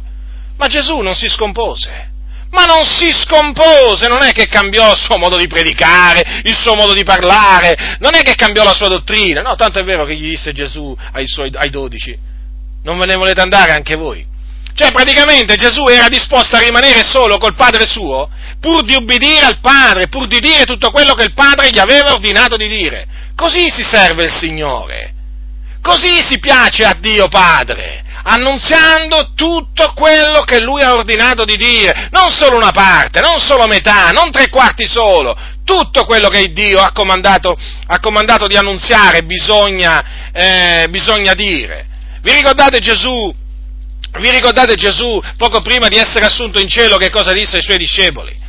Ma 0.57 0.67
Gesù 0.69 0.99
non 0.99 1.15
si 1.15 1.29
scompose. 1.29 2.11
Ma 2.51 2.65
non 2.65 2.85
si 2.85 3.11
scompose, 3.13 4.09
non 4.09 4.23
è 4.23 4.33
che 4.33 4.47
cambiò 4.47 4.93
il 4.93 4.99
suo 4.99 5.17
modo 5.17 5.39
di 5.39 5.47
predicare, 5.47 6.43
il 6.45 6.55
suo 6.55 6.75
modo 6.75 6.93
di 6.93 7.03
parlare, 7.03 7.97
non 7.99 8.15
è 8.15 8.21
che 8.21 8.35
cambiò 8.35 8.63
la 8.63 8.75
sua 8.75 8.89
dottrina, 8.89 9.41
no, 9.41 9.57
tanto 9.57 9.79
è 9.79 9.85
vero 9.85 10.05
che 10.05 10.15
gli 10.15 10.29
disse 10.29 10.53
Gesù 10.53 10.95
ai, 11.13 11.27
suoi, 11.27 11.51
ai 11.55 11.71
dodici, 11.71 12.15
non 12.83 12.99
ve 12.99 13.07
ne 13.07 13.17
volete 13.17 13.41
andare 13.41 13.73
anche 13.73 13.97
voi? 13.97 14.27
Cioè 14.75 14.91
praticamente 14.91 15.55
Gesù 15.57 15.87
era 15.87 16.09
disposto 16.09 16.57
a 16.57 16.61
rimanere 16.61 17.03
solo 17.05 17.39
col 17.39 17.55
Padre 17.55 17.87
suo 17.87 18.29
pur 18.63 18.85
di 18.85 18.95
ubbidire 18.95 19.45
al 19.45 19.59
Padre, 19.59 20.07
pur 20.07 20.29
di 20.29 20.39
dire 20.39 20.65
tutto 20.65 20.93
quello 20.93 21.15
che 21.15 21.25
il 21.25 21.35
Padre 21.35 21.71
gli 21.71 21.81
aveva 21.81 22.13
ordinato 22.13 22.57
di 22.57 22.69
dire. 22.69 23.07
Così 23.35 23.69
si 23.69 23.83
serve 23.83 24.25
il 24.25 24.31
Signore. 24.31 25.15
Così 25.83 26.23
si 26.23 26.39
piace 26.39 26.85
a 26.85 26.95
Dio 26.97 27.27
Padre, 27.27 28.05
annunziando 28.23 29.33
tutto 29.35 29.93
quello 29.97 30.43
che 30.43 30.61
Lui 30.61 30.81
ha 30.81 30.95
ordinato 30.95 31.45
di 31.45 31.57
dire, 31.57 32.07
non 32.13 32.31
solo 32.31 32.57
una 32.57 32.71
parte, 32.71 33.21
non 33.21 33.41
solo 33.41 33.67
metà, 33.67 34.11
non 34.11 34.31
tre 34.31 34.49
quarti 34.49 34.87
solo, 34.87 35.37
tutto 35.65 36.05
quello 36.05 36.29
che 36.29 36.53
Dio 36.53 36.79
ha 36.79 36.93
comandato, 36.93 37.59
ha 37.87 37.99
comandato 37.99 38.47
di 38.47 38.57
annunziare 38.57 39.25
bisogna, 39.25 40.31
eh, 40.33 40.87
bisogna 40.89 41.35
dire. 41.35 41.87
Vi 42.21 42.33
ricordate 42.33 42.79
Gesù 42.79 43.35
vi 44.18 44.31
ricordate 44.31 44.75
Gesù, 44.75 45.20
poco 45.37 45.62
prima 45.62 45.88
di 45.88 45.96
essere 45.96 46.27
assunto 46.27 46.61
in 46.61 46.68
cielo, 46.68 46.96
che 46.96 47.11
cosa 47.11 47.33
disse 47.33 47.57
ai 47.57 47.62
suoi 47.62 47.79
discepoli? 47.79 48.40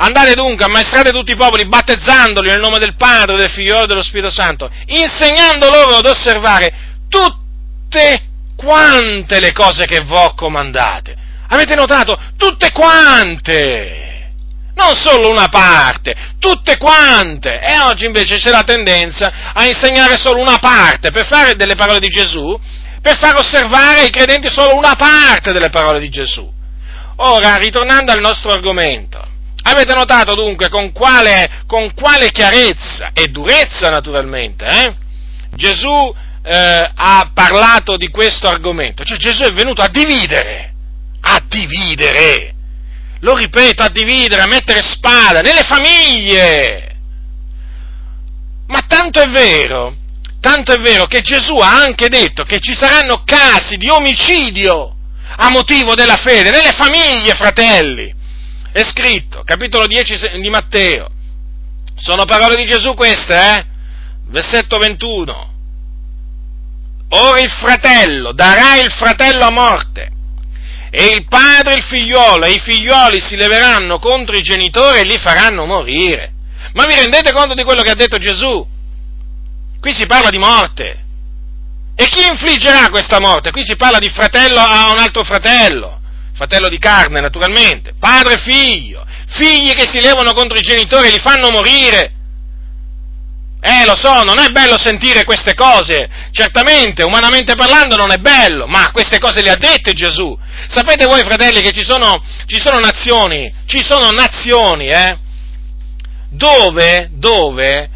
Andate 0.00 0.34
dunque, 0.34 0.64
ammaestrate 0.64 1.10
tutti 1.10 1.32
i 1.32 1.36
popoli, 1.36 1.66
battezzandoli 1.66 2.48
nel 2.50 2.60
nome 2.60 2.78
del 2.78 2.94
Padre, 2.94 3.36
del 3.36 3.50
Figlio 3.50 3.82
e 3.82 3.86
dello 3.86 4.02
Spirito 4.02 4.30
Santo, 4.30 4.70
insegnando 4.86 5.68
loro 5.70 5.96
ad 5.96 6.06
osservare 6.06 6.72
tutte 7.08 8.22
quante 8.54 9.40
le 9.40 9.52
cose 9.52 9.86
che 9.86 10.00
vi 10.02 10.12
ho 10.12 10.34
comandate. 10.34 11.16
Avete 11.48 11.74
notato? 11.74 12.16
Tutte 12.36 12.70
quante! 12.70 14.06
Non 14.74 14.94
solo 14.94 15.30
una 15.30 15.48
parte, 15.48 16.14
tutte 16.38 16.76
quante! 16.76 17.58
E 17.58 17.80
oggi 17.80 18.04
invece 18.04 18.36
c'è 18.36 18.50
la 18.50 18.62
tendenza 18.62 19.50
a 19.52 19.66
insegnare 19.66 20.16
solo 20.16 20.40
una 20.40 20.58
parte, 20.58 21.10
per 21.10 21.26
fare 21.26 21.56
delle 21.56 21.74
parole 21.74 21.98
di 21.98 22.08
Gesù, 22.08 22.56
per 23.00 23.16
far 23.18 23.36
osservare 23.36 24.00
ai 24.00 24.10
credenti 24.10 24.48
solo 24.48 24.76
una 24.76 24.94
parte 24.94 25.52
delle 25.52 25.70
parole 25.70 26.00
di 26.00 26.08
Gesù. 26.08 26.50
Ora, 27.16 27.56
ritornando 27.56 28.12
al 28.12 28.20
nostro 28.20 28.52
argomento, 28.52 29.20
avete 29.62 29.94
notato 29.94 30.34
dunque 30.34 30.68
con 30.68 30.92
quale, 30.92 31.62
con 31.66 31.92
quale 31.94 32.30
chiarezza 32.30 33.10
e 33.12 33.26
durezza 33.26 33.90
naturalmente 33.90 34.66
eh? 34.66 34.94
Gesù 35.54 36.14
eh, 36.42 36.90
ha 36.94 37.30
parlato 37.34 37.96
di 37.96 38.08
questo 38.08 38.48
argomento, 38.48 39.04
cioè 39.04 39.18
Gesù 39.18 39.42
è 39.42 39.52
venuto 39.52 39.82
a 39.82 39.88
dividere, 39.88 40.72
a 41.20 41.42
dividere. 41.46 42.54
lo 43.20 43.34
ripeto, 43.34 43.82
a 43.82 43.88
dividere, 43.88 44.42
a 44.42 44.46
mettere 44.46 44.80
spada 44.80 45.40
nelle 45.40 45.64
famiglie. 45.64 46.96
Ma 48.68 48.80
tanto 48.86 49.20
è 49.20 49.28
vero, 49.28 49.96
tanto 50.40 50.72
è 50.72 50.78
vero 50.78 51.06
che 51.06 51.20
Gesù 51.20 51.56
ha 51.56 51.82
anche 51.82 52.08
detto 52.08 52.44
che 52.44 52.60
ci 52.60 52.74
saranno 52.74 53.22
casi 53.24 53.76
di 53.76 53.88
omicidio 53.88 54.94
a 55.36 55.50
motivo 55.50 55.94
della 55.94 56.16
fede 56.16 56.50
nelle 56.50 56.72
famiglie, 56.72 57.34
fratelli. 57.34 58.12
È 58.72 58.82
scritto, 58.84 59.42
capitolo 59.44 59.86
10 59.86 60.40
di 60.40 60.50
Matteo. 60.50 61.08
Sono 61.96 62.24
parole 62.24 62.56
di 62.56 62.64
Gesù 62.64 62.94
queste, 62.94 63.34
eh? 63.34 63.64
Versetto 64.30 64.78
21. 64.78 65.52
Ora 67.10 67.40
il 67.40 67.50
fratello 67.50 68.32
darà 68.32 68.76
il 68.76 68.90
fratello 68.92 69.44
a 69.44 69.50
morte 69.50 70.10
e 70.90 71.06
il 71.06 71.26
padre 71.26 71.76
il 71.76 71.82
figliolo 71.82 72.44
e 72.44 72.52
i 72.52 72.58
figlioli 72.58 73.20
si 73.20 73.36
leveranno 73.36 73.98
contro 73.98 74.36
i 74.36 74.42
genitori 74.42 75.00
e 75.00 75.04
li 75.04 75.18
faranno 75.18 75.64
morire. 75.64 76.32
Ma 76.74 76.86
vi 76.86 76.94
rendete 76.94 77.32
conto 77.32 77.54
di 77.54 77.62
quello 77.62 77.82
che 77.82 77.90
ha 77.90 77.94
detto 77.94 78.18
Gesù? 78.18 78.66
Qui 79.80 79.92
si 79.92 80.06
parla 80.06 80.30
di 80.30 80.38
morte. 80.38 81.04
E 82.00 82.06
chi 82.08 82.26
infliggerà 82.26 82.90
questa 82.90 83.18
morte? 83.18 83.50
Qui 83.50 83.64
si 83.64 83.74
parla 83.74 83.98
di 83.98 84.08
fratello 84.08 84.60
a 84.60 84.90
un 84.92 84.98
altro 84.98 85.24
fratello, 85.24 86.00
fratello 86.32 86.68
di 86.68 86.78
carne 86.78 87.20
naturalmente, 87.20 87.94
padre 87.98 88.34
e 88.34 88.38
figlio, 88.38 89.04
figli 89.28 89.72
che 89.72 89.84
si 89.84 90.00
levano 90.00 90.32
contro 90.32 90.56
i 90.56 90.62
genitori 90.62 91.08
e 91.08 91.10
li 91.10 91.18
fanno 91.18 91.50
morire. 91.50 92.12
Eh, 93.60 93.84
lo 93.84 93.96
so, 93.96 94.22
non 94.22 94.38
è 94.38 94.50
bello 94.50 94.78
sentire 94.78 95.24
queste 95.24 95.54
cose, 95.54 96.08
certamente, 96.30 97.02
umanamente 97.02 97.56
parlando 97.56 97.96
non 97.96 98.12
è 98.12 98.18
bello, 98.18 98.68
ma 98.68 98.92
queste 98.92 99.18
cose 99.18 99.42
le 99.42 99.50
ha 99.50 99.56
dette 99.56 99.92
Gesù. 99.92 100.38
Sapete 100.68 101.04
voi, 101.06 101.24
fratelli, 101.24 101.60
che 101.60 101.72
ci 101.72 101.82
sono, 101.82 102.22
ci 102.46 102.60
sono 102.60 102.78
nazioni, 102.78 103.52
ci 103.66 103.82
sono 103.82 104.10
nazioni, 104.10 104.86
eh, 104.86 105.18
dove, 106.30 107.08
dove 107.10 107.90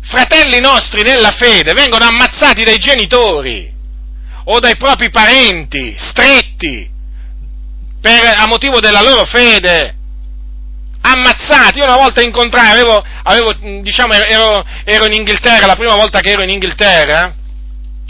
fratelli 0.00 0.60
nostri 0.60 1.02
nella 1.02 1.32
fede 1.32 1.72
vengono 1.74 2.04
ammazzati 2.04 2.64
dai 2.64 2.78
genitori 2.78 3.70
o 4.44 4.58
dai 4.58 4.76
propri 4.76 5.10
parenti 5.10 5.94
stretti 5.98 6.88
per, 8.00 8.34
a 8.36 8.46
motivo 8.46 8.80
della 8.80 9.02
loro 9.02 9.24
fede. 9.24 9.94
Ammazzati, 11.00 11.78
io 11.78 11.84
una 11.84 11.96
volta 11.96 12.22
incontrai, 12.22 12.70
avevo, 12.70 13.02
avevo 13.22 13.52
diciamo, 13.82 14.14
ero, 14.14 14.64
ero, 14.84 15.06
in 15.06 15.12
Inghilterra, 15.12 15.66
la 15.66 15.76
prima 15.76 15.94
volta 15.94 16.20
che 16.20 16.30
ero 16.30 16.42
in 16.42 16.50
Inghilterra, 16.50 17.34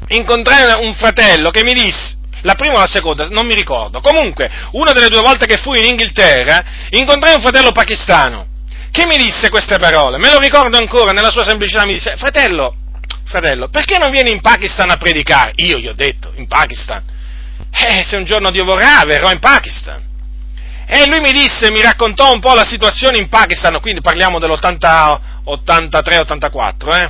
incontrai 0.09 0.85
un 0.85 0.94
fratello 0.94 1.51
che 1.51 1.62
mi 1.62 1.74
disse, 1.74 2.16
la 2.42 2.55
prima 2.55 2.74
o 2.74 2.79
la 2.79 2.87
seconda, 2.87 3.29
non 3.29 3.46
mi 3.46 3.55
ricordo, 3.55 4.01
comunque, 4.01 4.51
una 4.72 4.92
delle 4.92 5.09
due 5.09 5.20
volte 5.20 5.46
che 5.46 5.59
fui 5.59 5.79
in 5.79 5.85
Inghilterra, 5.85 6.64
incontrai 6.90 7.35
un 7.35 7.42
fratello 7.42 7.72
pakistano, 7.72 8.46
che 8.99 9.07
mi 9.07 9.17
disse 9.17 9.49
queste 9.49 9.79
parole, 9.79 10.19
me 10.19 10.31
lo 10.31 10.41
ricordo 10.41 10.77
ancora, 10.77 11.13
nella 11.13 11.31
sua 11.31 11.45
semplicità 11.45 11.85
mi 11.85 11.93
disse, 11.93 12.17
fratello, 12.17 12.75
fratello, 13.25 13.69
perché 13.69 13.97
non 13.99 14.11
vieni 14.11 14.33
in 14.33 14.41
Pakistan 14.41 14.91
a 14.91 14.97
predicare? 14.97 15.53
Io 15.57 15.79
gli 15.79 15.87
ho 15.87 15.95
detto, 15.95 16.33
in 16.35 16.49
Pakistan. 16.49 17.05
Eh, 17.71 18.03
se 18.03 18.17
un 18.17 18.25
giorno 18.25 18.51
Dio 18.51 18.65
vorrà, 18.65 19.05
verrò 19.05 19.31
in 19.31 19.39
Pakistan. 19.39 20.03
E 20.85 21.07
lui 21.07 21.21
mi 21.21 21.31
disse, 21.33 21.71
mi 21.71 21.81
raccontò 21.81 22.33
un 22.33 22.41
po' 22.41 22.55
la 22.55 22.65
situazione 22.65 23.19
in 23.19 23.29
Pakistan, 23.29 23.81
quindi 23.81 24.01
parliamo 24.01 24.41
dell'83-84, 24.41 26.97
eh? 26.97 27.09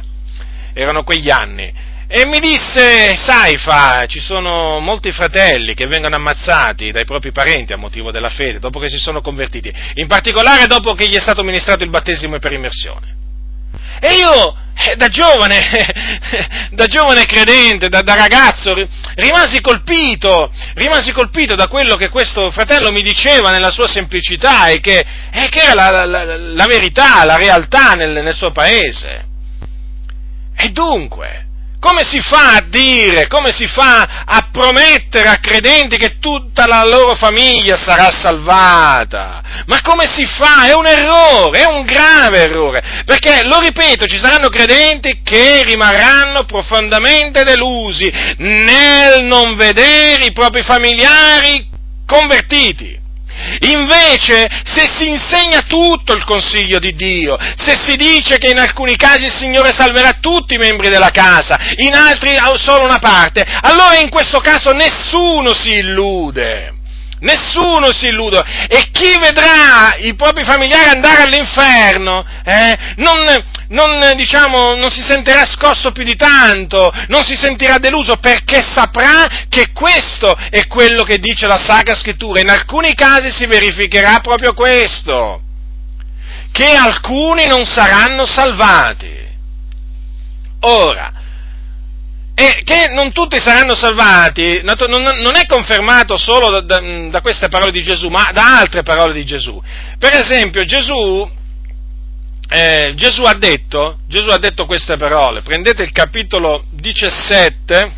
Erano 0.75 1.05
quegli 1.05 1.31
anni. 1.31 1.73
E 2.11 2.25
mi 2.25 2.39
disse, 2.41 3.15
sai 3.17 3.59
fa, 3.59 4.07
ci 4.07 4.19
sono 4.19 4.81
molti 4.81 5.13
fratelli 5.13 5.75
che 5.75 5.87
vengono 5.87 6.17
ammazzati 6.17 6.91
dai 6.91 7.05
propri 7.05 7.33
parenti 7.33 7.75
a 7.75 7.77
motivo 7.77 8.11
della 8.11 8.31
fede, 8.31 8.59
dopo 8.59 8.81
che 8.81 8.89
si 8.89 8.97
sono 8.97 9.21
convertiti, 9.21 9.71
in 9.97 10.07
particolare 10.07 10.67
dopo 10.67 10.95
che 10.95 11.07
gli 11.07 11.17
è 11.17 11.21
stato 11.21 11.43
ministrato 11.43 11.85
il 11.85 11.91
battesimo 11.91 12.39
per 12.39 12.53
immersione. 12.53 13.17
E 14.01 14.15
io, 14.15 14.57
eh, 14.75 14.97
da 14.97 15.09
giovane, 15.09 15.61
da 16.73 16.87
giovane 16.87 17.27
credente, 17.27 17.91
da, 17.91 18.01
da, 18.01 18.15
ragazzo, 18.15 18.75
rimasi 19.17 19.61
colpito, 19.61 20.51
rimasi 20.77 21.13
colpito 21.13 21.57
da 21.57 21.69
quello 21.69 21.97
che 21.97 22.09
questo 22.09 22.51
fratello 22.51 22.91
mi 22.91 23.03
diceva 23.03 23.51
nella 23.51 23.71
sua 23.71 23.87
semplicità 23.87 24.69
e 24.69 24.81
che, 24.81 25.05
e 25.31 25.49
che 25.51 25.61
era 25.61 25.91
la, 25.91 26.07
la, 26.07 26.37
la, 26.39 26.67
verità, 26.67 27.23
la 27.27 27.37
realtà 27.37 27.93
nel, 27.93 28.23
nel 28.23 28.35
suo 28.35 28.51
paese. 28.51 29.27
E 30.57 30.71
dunque, 30.71 31.48
come 31.81 32.03
si 32.03 32.21
fa 32.21 32.57
a 32.57 32.65
dire, 32.69 33.29
come 33.29 33.53
si 33.53 33.67
fa 33.67 34.25
a 34.25 34.49
promettere 34.51 35.29
a 35.29 35.39
credenti 35.39 35.97
che 35.97 36.19
tutta 36.19 36.67
la 36.67 36.85
loro 36.85 37.15
famiglia 37.15 37.77
sarà 37.77 38.11
salvata? 38.11 39.43
Ma 39.67 39.81
come 39.83 40.07
si 40.07 40.27
fa? 40.27 40.67
È 40.67 40.75
un 40.75 40.87
errore, 40.87 41.61
è 41.61 41.67
un 41.67 41.85
grave 41.85 42.39
errore, 42.39 43.03
perché, 43.05 43.45
lo 43.45 43.61
ripeto, 43.61 44.07
ci 44.07 44.19
saranno 44.19 44.49
credenti 44.49 45.21
che 45.23 45.63
rimarranno 45.65 46.45
profondamente 46.45 47.45
delusi 47.45 48.11
nel 48.39 49.23
non 49.25 49.55
vedere 49.55 50.25
i 50.25 50.33
propri 50.33 50.63
familiari 50.63 51.69
convertiti. 52.07 52.98
Invece, 53.73 54.49
se 54.65 54.89
si 54.97 55.09
insegna 55.09 55.63
tutto 55.63 56.15
il 56.15 56.25
consiglio 56.25 56.79
di 56.79 56.95
Dio, 56.95 57.37
se 57.57 57.77
si 57.77 57.97
dice 57.97 58.39
che 58.39 58.51
in 58.51 58.59
alcuni 58.59 58.97
casi 58.97 59.25
il 59.27 59.33
Signore 59.33 59.73
salverà 59.73 60.19
tutti 60.21 60.55
i 60.55 60.59
membri 60.59 60.89
della 60.89 61.11
casa, 61.11 61.59
in 61.77 61.95
altri 61.95 62.37
solo 62.57 62.85
una 62.85 62.99
parte, 62.99 63.45
allora 63.63 63.99
in 63.99 64.09
questo 64.09 64.41
caso 64.41 64.73
nessuno 64.73 65.53
si 65.55 65.71
illude. 65.79 66.78
Nessuno 67.21 67.93
si 67.93 68.07
illude. 68.07 68.43
E 68.69 68.91
chi 68.93 69.19
vedrà 69.19 69.97
i 69.99 70.15
propri 70.15 70.45
familiari 70.45 70.89
andare 70.89 71.23
all'inferno, 71.23 72.25
eh, 72.45 72.79
non, 72.97 73.17
non, 73.69 74.13
diciamo, 74.17 74.75
non 74.75 74.91
si 74.91 75.03
sentirà 75.03 75.45
scosso 75.47 75.91
più 75.91 76.05
di 76.05 76.17
tanto, 76.17 76.93
non 77.09 77.25
si 77.25 77.37
sentirà 77.37 77.79
deluso 77.79 78.17
perché 78.17 78.63
saprà 78.63 79.47
che 79.49 79.73
questo 79.73 80.37
è 80.51 80.67
quello 80.67 81.03
che 81.03 81.19
dice 81.19 81.47
la 81.47 81.59
Sacra 81.59 81.95
Scrittura. 81.95 82.41
In 82.41 82.51
alcuni 82.51 82.95
casi 82.95 83.31
si 83.31 83.47
verificherà 83.47 84.21
proprio 84.21 84.55
questo, 84.55 85.43
che 86.53 86.73
alcuni 86.73 87.47
non 87.47 87.65
saranno 87.65 88.25
salvati. 88.25 89.17
Ora, 90.61 91.13
e 92.41 92.63
che 92.63 92.87
non 92.93 93.11
tutti 93.11 93.41
saranno 93.41 93.75
salvati 93.75 94.61
non 94.63 95.35
è 95.35 95.45
confermato 95.47 96.17
solo 96.17 96.61
da, 96.61 96.79
da, 97.11 97.21
queste 97.21 97.49
parole 97.49 97.73
di 97.73 97.83
Gesù, 97.83 98.07
ma 98.07 98.31
da 98.33 98.61
altre 98.61 98.85
parole 98.85 99.13
di 99.13 99.25
Gesù. 99.25 99.61
Per 99.99 100.15
esempio, 100.15 100.63
Gesù 100.63 101.29
eh, 102.49 102.93
Gesù, 102.95 103.25
ha 103.25 103.35
detto, 103.35 103.99
Gesù 104.07 104.29
ha 104.29 104.39
detto 104.39 104.67
queste 104.67 104.97
parole, 104.97 105.43
prendete 105.43 105.83
il 105.83 105.91
capitolo 105.91 106.63
17, 106.71 107.93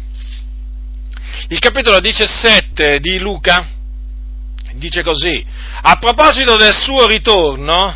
il 1.48 1.58
capitolo 1.58 2.00
17 2.00 2.98
di 2.98 3.18
Luca, 3.18 3.68
dice 4.72 5.02
così, 5.02 5.44
a 5.82 5.96
proposito 5.96 6.56
del 6.56 6.72
suo 6.72 7.06
ritorno, 7.06 7.94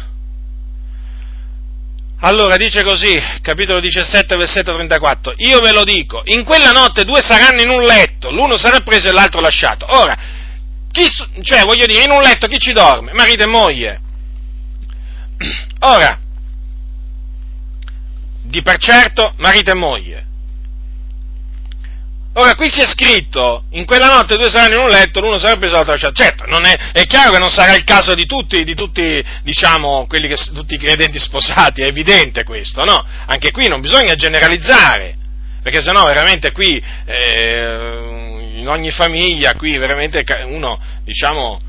allora 2.24 2.56
dice 2.56 2.82
così, 2.82 3.20
capitolo 3.42 3.80
17, 3.80 4.34
versetto 4.36 4.72
34, 4.72 5.34
io 5.36 5.60
ve 5.60 5.72
lo 5.72 5.84
dico, 5.84 6.22
in 6.24 6.42
quella 6.42 6.70
notte 6.70 7.04
due 7.04 7.20
saranno 7.20 7.60
in 7.60 7.68
un 7.68 7.82
letto, 7.82 8.30
l'uno 8.30 8.56
sarà 8.56 8.80
preso 8.80 9.08
e 9.08 9.12
l'altro 9.12 9.42
lasciato. 9.42 9.84
Ora, 9.86 10.16
chi, 10.90 11.06
cioè 11.42 11.64
voglio 11.64 11.84
dire, 11.84 12.04
in 12.04 12.10
un 12.10 12.22
letto 12.22 12.46
chi 12.46 12.56
ci 12.56 12.72
dorme? 12.72 13.12
Marito 13.12 13.42
e 13.42 13.46
moglie. 13.46 14.00
Ora, 15.80 16.18
di 18.42 18.62
per 18.62 18.78
certo 18.78 19.34
marito 19.36 19.72
e 19.72 19.74
moglie. 19.74 20.23
Ora 22.36 22.56
qui 22.56 22.68
c'è 22.68 22.84
scritto, 22.84 23.64
in 23.70 23.84
quella 23.84 24.08
notte 24.08 24.36
due 24.36 24.50
saranno 24.50 24.74
in 24.74 24.80
un 24.80 24.88
letto, 24.88 25.20
l'uno 25.20 25.38
sarà 25.38 25.56
preso 25.56 25.74
l'altro 25.74 25.92
lasciato. 25.92 26.14
Certo, 26.14 26.44
è, 26.44 26.90
è, 26.92 27.06
chiaro 27.06 27.30
che 27.30 27.38
non 27.38 27.50
sarà 27.50 27.74
il 27.74 27.84
caso 27.84 28.12
di 28.14 28.26
tutti, 28.26 28.64
di 28.64 28.74
tutti, 28.74 29.24
diciamo, 29.44 30.08
che, 30.08 30.36
tutti 30.52 30.74
i 30.74 30.78
credenti 30.78 31.18
sposati, 31.20 31.82
è 31.82 31.86
evidente 31.86 32.42
questo, 32.42 32.84
no? 32.84 33.04
Anche 33.26 33.52
qui 33.52 33.68
non 33.68 33.80
bisogna 33.80 34.16
generalizzare, 34.16 35.16
perché 35.62 35.80
sennò 35.80 36.04
veramente 36.06 36.50
qui, 36.50 36.82
eh, 37.04 38.52
in 38.56 38.68
ogni 38.68 38.90
famiglia, 38.90 39.54
qui 39.54 39.78
veramente 39.78 40.24
uno, 40.46 40.80
diciamo, 41.04 41.60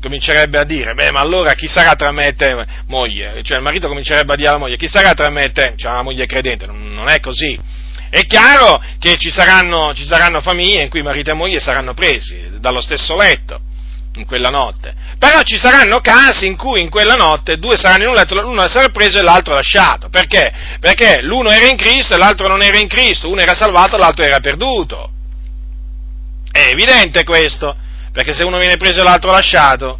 comincerebbe 0.00 0.58
a 0.58 0.64
dire, 0.64 0.94
beh, 0.94 1.10
ma 1.10 1.20
allora 1.20 1.52
chi 1.52 1.68
sarà 1.68 1.94
tra 1.94 2.10
me 2.10 2.28
e 2.28 2.34
te, 2.34 2.56
moglie? 2.86 3.42
Cioè 3.42 3.58
il 3.58 3.62
marito 3.62 3.86
comincerebbe 3.86 4.32
a 4.32 4.36
dire 4.36 4.48
alla 4.48 4.58
moglie, 4.58 4.76
chi 4.76 4.88
sarà 4.88 5.12
tra 5.12 5.28
me 5.28 5.44
e 5.44 5.50
te? 5.50 5.74
Cioè 5.76 5.92
la 5.92 6.02
moglie 6.02 6.24
credente, 6.24 6.64
non 6.64 7.06
è 7.10 7.20
così. 7.20 7.84
È 8.08 8.24
chiaro 8.26 8.82
che 8.98 9.16
ci 9.16 9.30
saranno, 9.30 9.92
ci 9.94 10.04
saranno 10.04 10.40
famiglie 10.40 10.82
in 10.82 10.88
cui 10.88 11.02
marito 11.02 11.30
e 11.30 11.34
moglie 11.34 11.60
saranno 11.60 11.94
presi 11.94 12.58
dallo 12.58 12.80
stesso 12.80 13.16
letto 13.16 13.60
in 14.14 14.24
quella 14.24 14.48
notte. 14.48 14.94
Però 15.18 15.42
ci 15.42 15.58
saranno 15.58 16.00
casi 16.00 16.46
in 16.46 16.56
cui 16.56 16.80
in 16.80 16.88
quella 16.88 17.14
notte 17.14 17.58
due 17.58 17.76
saranno 17.76 18.04
in 18.04 18.08
un 18.10 18.14
letto, 18.14 18.40
l'uno 18.40 18.66
sarà 18.68 18.88
preso 18.88 19.18
e 19.18 19.22
l'altro 19.22 19.54
lasciato. 19.54 20.08
Perché? 20.08 20.52
Perché 20.80 21.20
l'uno 21.22 21.50
era 21.50 21.66
in 21.66 21.76
Cristo 21.76 22.14
e 22.14 22.18
l'altro 22.18 22.48
non 22.48 22.62
era 22.62 22.78
in 22.78 22.88
Cristo, 22.88 23.28
uno 23.28 23.40
era 23.40 23.54
salvato 23.54 23.96
e 23.96 23.98
l'altro 23.98 24.24
era 24.24 24.40
perduto. 24.40 25.10
È 26.50 26.68
evidente 26.70 27.24
questo 27.24 27.76
perché 28.12 28.32
se 28.32 28.44
uno 28.44 28.58
viene 28.58 28.78
preso 28.78 29.00
e 29.00 29.02
l'altro 29.02 29.30
lasciato, 29.30 29.98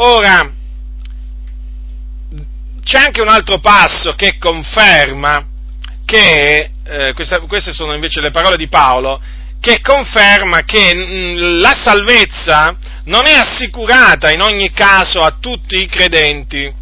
Ora, 0.00 0.52
c'è 2.84 2.98
anche 2.98 3.20
un 3.20 3.28
altro 3.28 3.58
passo 3.58 4.14
che 4.14 4.38
conferma 4.38 5.44
che, 6.08 6.70
eh, 6.84 7.12
questa, 7.12 7.38
queste 7.40 7.74
sono 7.74 7.92
invece 7.92 8.22
le 8.22 8.30
parole 8.30 8.56
di 8.56 8.66
Paolo, 8.66 9.20
che 9.60 9.82
conferma 9.82 10.62
che 10.62 10.94
mm, 10.94 11.60
la 11.60 11.74
salvezza 11.74 12.74
non 13.04 13.26
è 13.26 13.34
assicurata 13.34 14.30
in 14.30 14.40
ogni 14.40 14.72
caso 14.72 15.20
a 15.20 15.36
tutti 15.38 15.76
i 15.76 15.86
credenti 15.86 16.72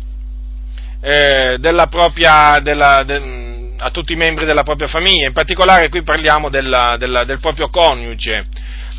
eh, 1.00 1.56
della 1.58 1.88
propria, 1.88 2.60
della, 2.60 3.02
de, 3.02 3.74
a 3.78 3.90
tutti 3.90 4.12
i 4.12 4.16
membri 4.16 4.44
della 4.44 4.62
propria 4.62 4.86
famiglia, 4.86 5.26
in 5.26 5.32
particolare 5.32 5.88
qui 5.88 6.04
parliamo 6.04 6.48
della, 6.48 6.96
del 6.96 7.38
proprio 7.40 7.66
coniuge, 7.66 8.46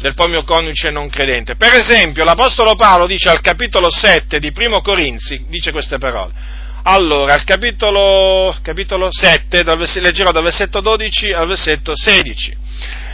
del 0.01 0.13
proprio 0.13 0.43
coniuge 0.43 0.91
non 0.91 1.07
credente. 1.07 1.55
Per 1.55 1.71
esempio, 1.71 2.25
l'Apostolo 2.25 2.75
Paolo 2.75 3.07
dice 3.07 3.29
al 3.29 3.39
capitolo 3.39 3.89
7 3.89 4.39
di 4.39 4.51
Primo 4.51 4.81
Corinzi, 4.81 5.45
dice 5.47 5.71
queste 5.71 5.97
parole. 5.97 6.56
Allora, 6.89 7.33
al 7.33 7.43
capitolo, 7.43 8.55
capitolo 8.61 9.09
7, 9.11 9.61
dal, 9.61 9.77
leggerò 9.77 10.31
dal 10.31 10.43
versetto 10.43 10.79
12 10.79 11.33
al 11.33 11.45
versetto 11.45 11.91
16. 11.93 12.55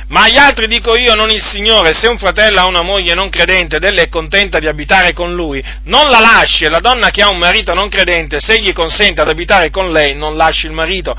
Ma 0.10 0.26
agli 0.26 0.38
altri 0.38 0.68
dico 0.68 0.96
io, 0.96 1.16
non 1.16 1.32
il 1.32 1.42
Signore, 1.42 1.92
se 1.94 2.08
un 2.08 2.20
fratello 2.20 2.60
ha 2.60 2.68
una 2.68 2.84
moglie 2.84 3.16
non 3.16 3.32
credente 3.32 3.78
ed 3.78 3.84
ella 3.84 4.04
è 4.04 4.10
contenta 4.10 4.60
di 4.60 4.68
abitare 4.68 5.14
con 5.14 5.34
lui, 5.34 5.64
non 5.86 6.08
la 6.10 6.20
lasci, 6.20 6.66
e 6.66 6.70
la 6.70 6.82
donna 6.82 7.10
che 7.10 7.24
ha 7.24 7.30
un 7.30 7.40
marito 7.40 7.74
non 7.74 7.90
credente, 7.90 8.40
se 8.40 8.54
egli 8.54 8.74
consente 8.74 9.22
ad 9.22 9.30
abitare 9.30 9.72
con 9.72 9.92
lei, 9.92 10.16
non 10.16 10.38
lasci 10.38 10.68
il 10.68 10.74
marito. 10.74 11.18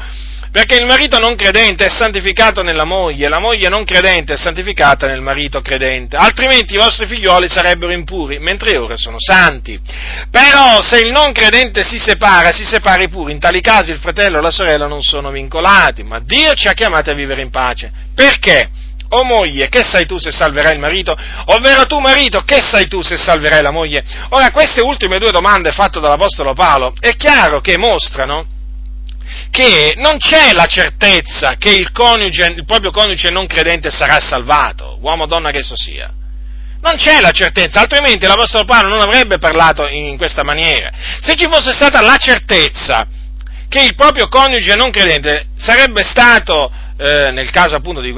Perché 0.55 0.77
il 0.77 0.87
marito 0.87 1.19
non 1.19 1.35
credente 1.35 1.87
è 1.87 1.89
santificato 1.89 2.63
nella 2.63 2.85
moglie, 2.85 3.27
la 3.27 3.41
moglie 3.41 3.69
non 3.69 3.83
credente 3.83 4.35
è 4.35 4.37
santificata 4.37 5.09
nel 5.09 5.21
marito 5.21 5.61
credente, 5.61 6.15
altrimenti 6.15 6.75
i 6.75 6.77
vostri 6.77 7.09
figlioli 7.09 7.49
sarebbero 7.49 7.93
impuri, 7.93 8.39
mentre 8.39 8.77
ora 8.79 8.95
sono 8.95 9.17
santi. 9.19 9.77
Però 10.31 10.81
se 10.81 11.01
il 11.01 11.11
non 11.11 11.33
credente 11.33 11.83
si 11.83 11.99
separa, 11.99 12.53
si 12.53 12.63
separi 12.65 13.09
pure, 13.09 13.33
in 13.33 13.41
tali 13.41 13.61
casi 13.61 13.91
il 13.91 13.99
fratello 13.99 14.39
e 14.39 14.43
la 14.43 14.53
sorella 14.53 14.87
non 14.87 15.03
sono 15.03 15.33
vincolati, 15.33 16.05
ma 16.05 16.21
Dio 16.21 16.55
ci 16.55 16.69
ha 16.69 16.73
chiamati 16.73 17.11
a 17.11 17.15
vivere 17.15 17.43
in 17.43 17.51
pace. 17.51 17.91
Perché? 18.15 18.71
O 19.09 19.25
moglie, 19.25 19.69
che 19.69 19.83
sai 19.83 20.07
tu 20.07 20.19
se 20.19 20.31
salverai 20.31 20.75
il 20.75 20.81
marito? 20.81 21.17
Ovvero 21.47 21.85
tu 21.87 21.99
marito, 21.99 22.45
che 22.45 22.61
sai 22.61 22.87
tu 22.87 23.03
se 23.03 23.17
salverai 23.17 23.61
la 23.61 23.73
moglie? 23.73 24.05
Ora, 24.29 24.53
queste 24.53 24.83
ultime 24.83 25.19
due 25.19 25.33
domande 25.33 25.73
fatte 25.73 25.99
dall'Apostolo 25.99 26.55
Paolo 26.55 26.95
è 27.01 27.17
chiaro 27.17 27.61
che 27.61 27.77
mostrano 27.77 28.53
che 29.55 29.95
non 29.99 30.19
c'è 30.19 30.53
la 30.53 30.67
certezza 30.67 31.55
che 31.59 31.71
il, 31.71 31.93
coniuge, 31.93 32.55
il 32.57 32.65
proprio 32.65 32.91
coniuge 32.91 33.31
non 33.31 33.47
credente 33.47 33.89
sarà 33.89 34.19
salvato, 34.19 34.99
uomo 35.01 35.23
o 35.23 35.27
donna 35.27 35.53
che 35.53 35.59
esso 35.59 35.77
sia. 35.77 36.13
Non 36.81 36.97
c'è 36.97 37.21
la 37.21 37.31
certezza, 37.31 37.79
altrimenti 37.79 38.27
l'Apostolo 38.27 38.65
Paolo 38.65 38.89
non 38.89 39.01
avrebbe 39.01 39.39
parlato 39.39 39.87
in 39.87 40.17
questa 40.17 40.43
maniera. 40.43 40.91
Se 41.21 41.37
ci 41.37 41.47
fosse 41.47 41.73
stata 41.73 42.01
la 42.03 42.17
certezza 42.17 43.07
che 43.69 43.85
il 43.85 43.95
proprio 43.95 44.27
coniuge 44.27 44.75
non 44.75 44.91
credente 44.91 45.47
sarebbe 45.57 46.03
stato, 46.03 46.73
eh, 46.99 47.31
nel 47.31 47.51
caso 47.53 47.77
appunto 47.77 48.01
di, 48.01 48.13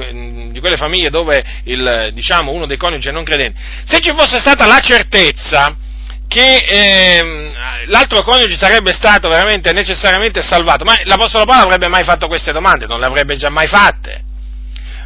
di, 0.51 0.59
quelle 0.59 0.75
famiglie 0.75 1.11
dove 1.11 1.43
il, 1.65 2.09
diciamo, 2.15 2.51
uno 2.51 2.65
dei 2.65 2.77
coniugi 2.77 3.09
è 3.09 3.11
non 3.11 3.23
credente, 3.23 3.61
se 3.85 3.99
ci 3.99 4.11
fosse 4.11 4.39
stata 4.39 4.65
la 4.65 4.79
certezza 4.79 5.85
che 6.27 6.65
eh, 6.67 7.51
l'altro 7.85 8.21
coniuge 8.21 8.57
sarebbe 8.57 8.93
stato 8.93 9.29
veramente 9.29 9.71
necessariamente 9.71 10.41
salvato, 10.41 10.83
ma 10.83 10.97
l'Apostolo 11.03 11.45
Paolo 11.45 11.65
avrebbe 11.65 11.87
mai 11.87 12.03
fatto 12.03 12.27
queste 12.27 12.51
domande? 12.51 12.85
Non 12.85 12.99
le 12.99 13.05
avrebbe 13.05 13.37
già 13.37 13.49
mai 13.49 13.67
fatte. 13.67 14.23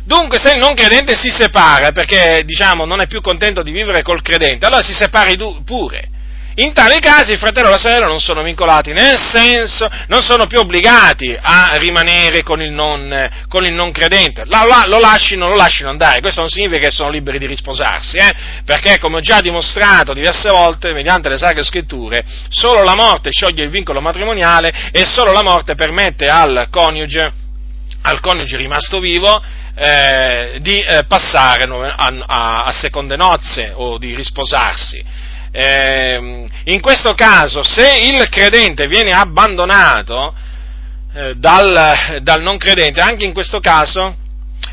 Dunque, 0.04 0.40
se 0.40 0.54
il 0.54 0.58
non 0.58 0.74
credente 0.74 1.16
si 1.16 1.30
separa 1.30 1.92
perché, 1.92 2.42
diciamo, 2.44 2.86
non 2.86 3.02
è 3.02 3.08
più 3.08 3.22
contento 3.22 3.62
di 3.62 3.72
vivere 3.72 4.02
col 4.02 4.22
credente, 4.22 4.66
allora 4.66 4.82
si 4.82 4.94
separi 4.94 5.38
pure. 5.64 6.10
In 6.56 6.74
tali 6.74 7.00
casi 7.00 7.32
il 7.32 7.38
fratello 7.38 7.70
e 7.70 7.72
la 7.72 7.78
sorella 7.78 8.08
non 8.08 8.20
sono 8.20 8.44
vincolati, 8.44 8.92
nel 8.92 9.18
senso 9.18 9.90
non 10.08 10.22
sono 10.22 10.48
più 10.48 10.60
obbligati 10.60 11.38
a 11.40 11.78
rimanere 11.78 12.44
con 12.44 12.62
il 12.62 12.72
non, 12.72 13.30
con 13.48 13.64
il 13.64 13.72
non 13.72 13.94
credente, 13.94 14.44
la, 14.48 14.66
la, 14.66 14.84
lo 14.86 15.00
lasciano, 15.00 15.48
lo 15.48 15.56
lasciano 15.56 15.90
andare, 15.90 16.20
questo 16.20 16.42
non 16.42 16.50
significa 16.50 16.80
che 16.80 16.92
sono 16.92 17.10
liberi 17.10 17.40
di 17.40 17.46
risposarsi, 17.46 18.18
eh? 18.18 18.34
perché 18.66 19.00
come 19.00 19.18
ho 19.18 19.20
già 19.22 19.40
dimostrato 19.40 20.12
diverse 20.12 20.50
volte 20.50 20.92
mediante 20.92 21.30
le 21.30 21.38
sacre 21.38 21.64
scritture, 21.64 22.22
solo 22.50 22.84
la 22.84 22.96
morte 22.96 23.32
scioglie 23.32 23.64
il 23.64 23.70
vincolo 23.70 24.02
matrimoniale 24.02 24.90
e 24.92 25.06
solo 25.06 25.32
la 25.32 25.44
morte 25.44 25.76
permette 25.76 26.28
al 26.28 26.68
coniuge, 26.70 27.32
al 28.02 28.20
coniuge 28.20 28.58
rimasto 28.58 29.00
vivo 29.00 29.42
eh, 29.74 30.58
di 30.60 30.82
eh, 30.82 31.06
passare 31.08 31.64
a, 31.64 32.14
a, 32.26 32.64
a 32.66 32.72
seconde 32.74 33.16
nozze 33.16 33.72
o 33.74 33.98
di 33.98 34.14
risposarsi 34.16 35.21
eh, 35.52 36.48
in 36.66 36.80
questo 36.80 37.14
caso, 37.14 37.62
se 37.64 37.98
il 38.02 38.30
credente 38.30 38.88
viene 38.88 39.12
abbandonato 39.12 40.34
eh, 41.14 41.36
dal, 41.36 42.20
dal, 42.22 42.42
non 42.42 42.58
credente, 42.58 43.02
anche 43.02 43.26
in 43.26 43.34
questo 43.34 43.60
caso 43.60 44.16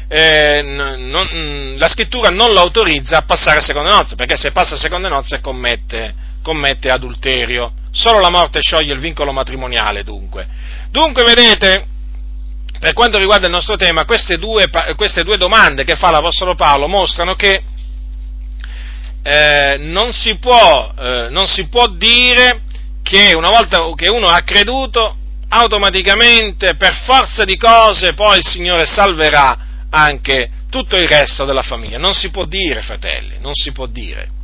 eh, 0.06 0.62
non, 0.62 1.74
la 1.76 1.88
scrittura 1.88 2.30
non 2.30 2.52
lo 2.52 2.60
autorizza 2.60 3.18
a 3.18 3.22
passare 3.22 3.58
a 3.58 3.62
seconde 3.62 3.90
nozze, 3.90 4.14
perché 4.14 4.36
se 4.36 4.52
passa 4.52 4.74
a 4.74 4.78
seconde 4.78 5.08
nozze 5.08 5.40
commette, 5.40 6.14
commette 6.42 6.90
adulterio. 6.90 7.72
Solo 7.90 8.20
la 8.20 8.30
morte 8.30 8.60
scioglie 8.60 8.92
il 8.92 9.00
vincolo 9.00 9.32
matrimoniale, 9.32 10.04
dunque. 10.04 10.46
Dunque, 10.90 11.24
vedete, 11.24 11.86
per 12.78 12.92
quanto 12.92 13.18
riguarda 13.18 13.46
il 13.46 13.52
nostro 13.52 13.76
tema, 13.76 14.04
queste 14.04 14.38
due, 14.38 14.68
queste 14.94 15.24
due 15.24 15.36
domande 15.36 15.84
che 15.84 15.96
fa 15.96 16.10
l'Apostolo 16.10 16.54
Paolo 16.54 16.86
mostrano 16.86 17.34
che 17.34 17.62
eh, 19.22 19.76
non, 19.78 20.12
si 20.12 20.36
può, 20.36 20.92
eh, 20.98 21.28
non 21.30 21.46
si 21.46 21.68
può 21.68 21.88
dire 21.88 22.62
che 23.02 23.34
una 23.34 23.48
volta 23.48 23.82
che 23.94 24.08
uno 24.08 24.26
ha 24.26 24.42
creduto, 24.42 25.16
automaticamente, 25.48 26.76
per 26.76 26.94
forza 27.04 27.44
di 27.44 27.56
cose, 27.56 28.14
poi 28.14 28.38
il 28.38 28.46
Signore 28.46 28.84
salverà 28.84 29.58
anche 29.90 30.50
tutto 30.70 30.96
il 30.96 31.08
resto 31.08 31.44
della 31.44 31.62
famiglia. 31.62 31.98
Non 31.98 32.12
si 32.12 32.30
può 32.30 32.44
dire, 32.44 32.82
fratelli, 32.82 33.36
non 33.40 33.54
si 33.54 33.72
può 33.72 33.86
dire. 33.86 34.36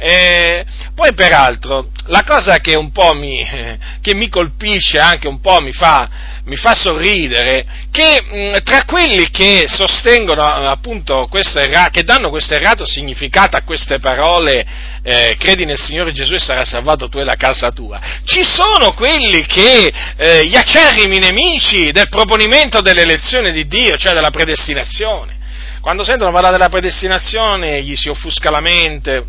E 0.00 0.64
poi 0.94 1.12
peraltro 1.12 1.90
la 2.06 2.22
cosa 2.22 2.58
che 2.58 2.76
un 2.76 2.92
po' 2.92 3.14
mi, 3.14 3.44
che 4.00 4.14
mi 4.14 4.28
colpisce, 4.28 4.98
anche 4.98 5.26
un 5.26 5.40
po' 5.40 5.60
mi 5.60 5.72
fa, 5.72 6.08
mi 6.48 6.56
fa 6.56 6.74
sorridere, 6.74 7.62
che 7.90 8.22
mh, 8.22 8.62
tra 8.64 8.84
quelli 8.84 9.30
che 9.30 9.66
sostengono 9.66 10.42
appunto 10.42 11.26
questo 11.28 11.58
errato, 11.58 11.90
che 11.90 12.02
danno 12.02 12.30
questo 12.30 12.54
errato 12.54 12.86
significato 12.86 13.56
a 13.56 13.62
queste 13.62 13.98
parole, 13.98 14.66
eh, 15.02 15.36
credi 15.38 15.64
nel 15.66 15.78
Signore 15.78 16.12
Gesù 16.12 16.34
e 16.34 16.40
sarai 16.40 16.64
salvato 16.66 17.08
tu 17.08 17.18
e 17.18 17.24
la 17.24 17.36
casa 17.36 17.70
tua, 17.70 18.00
ci 18.24 18.42
sono 18.42 18.94
quelli 18.94 19.44
che, 19.44 19.92
eh, 20.16 20.46
gli 20.46 20.56
acerrimi 20.56 21.18
nemici 21.18 21.90
del 21.92 22.08
proponimento 22.08 22.80
dell'elezione 22.80 23.52
di 23.52 23.66
Dio, 23.66 23.96
cioè 23.96 24.14
della 24.14 24.30
predestinazione. 24.30 25.36
Quando 25.80 26.02
sentono 26.02 26.32
parlare 26.32 26.56
della 26.56 26.68
predestinazione 26.68 27.82
gli 27.82 27.94
si 27.94 28.08
offusca 28.08 28.50
la 28.50 28.60
mente, 28.60 29.24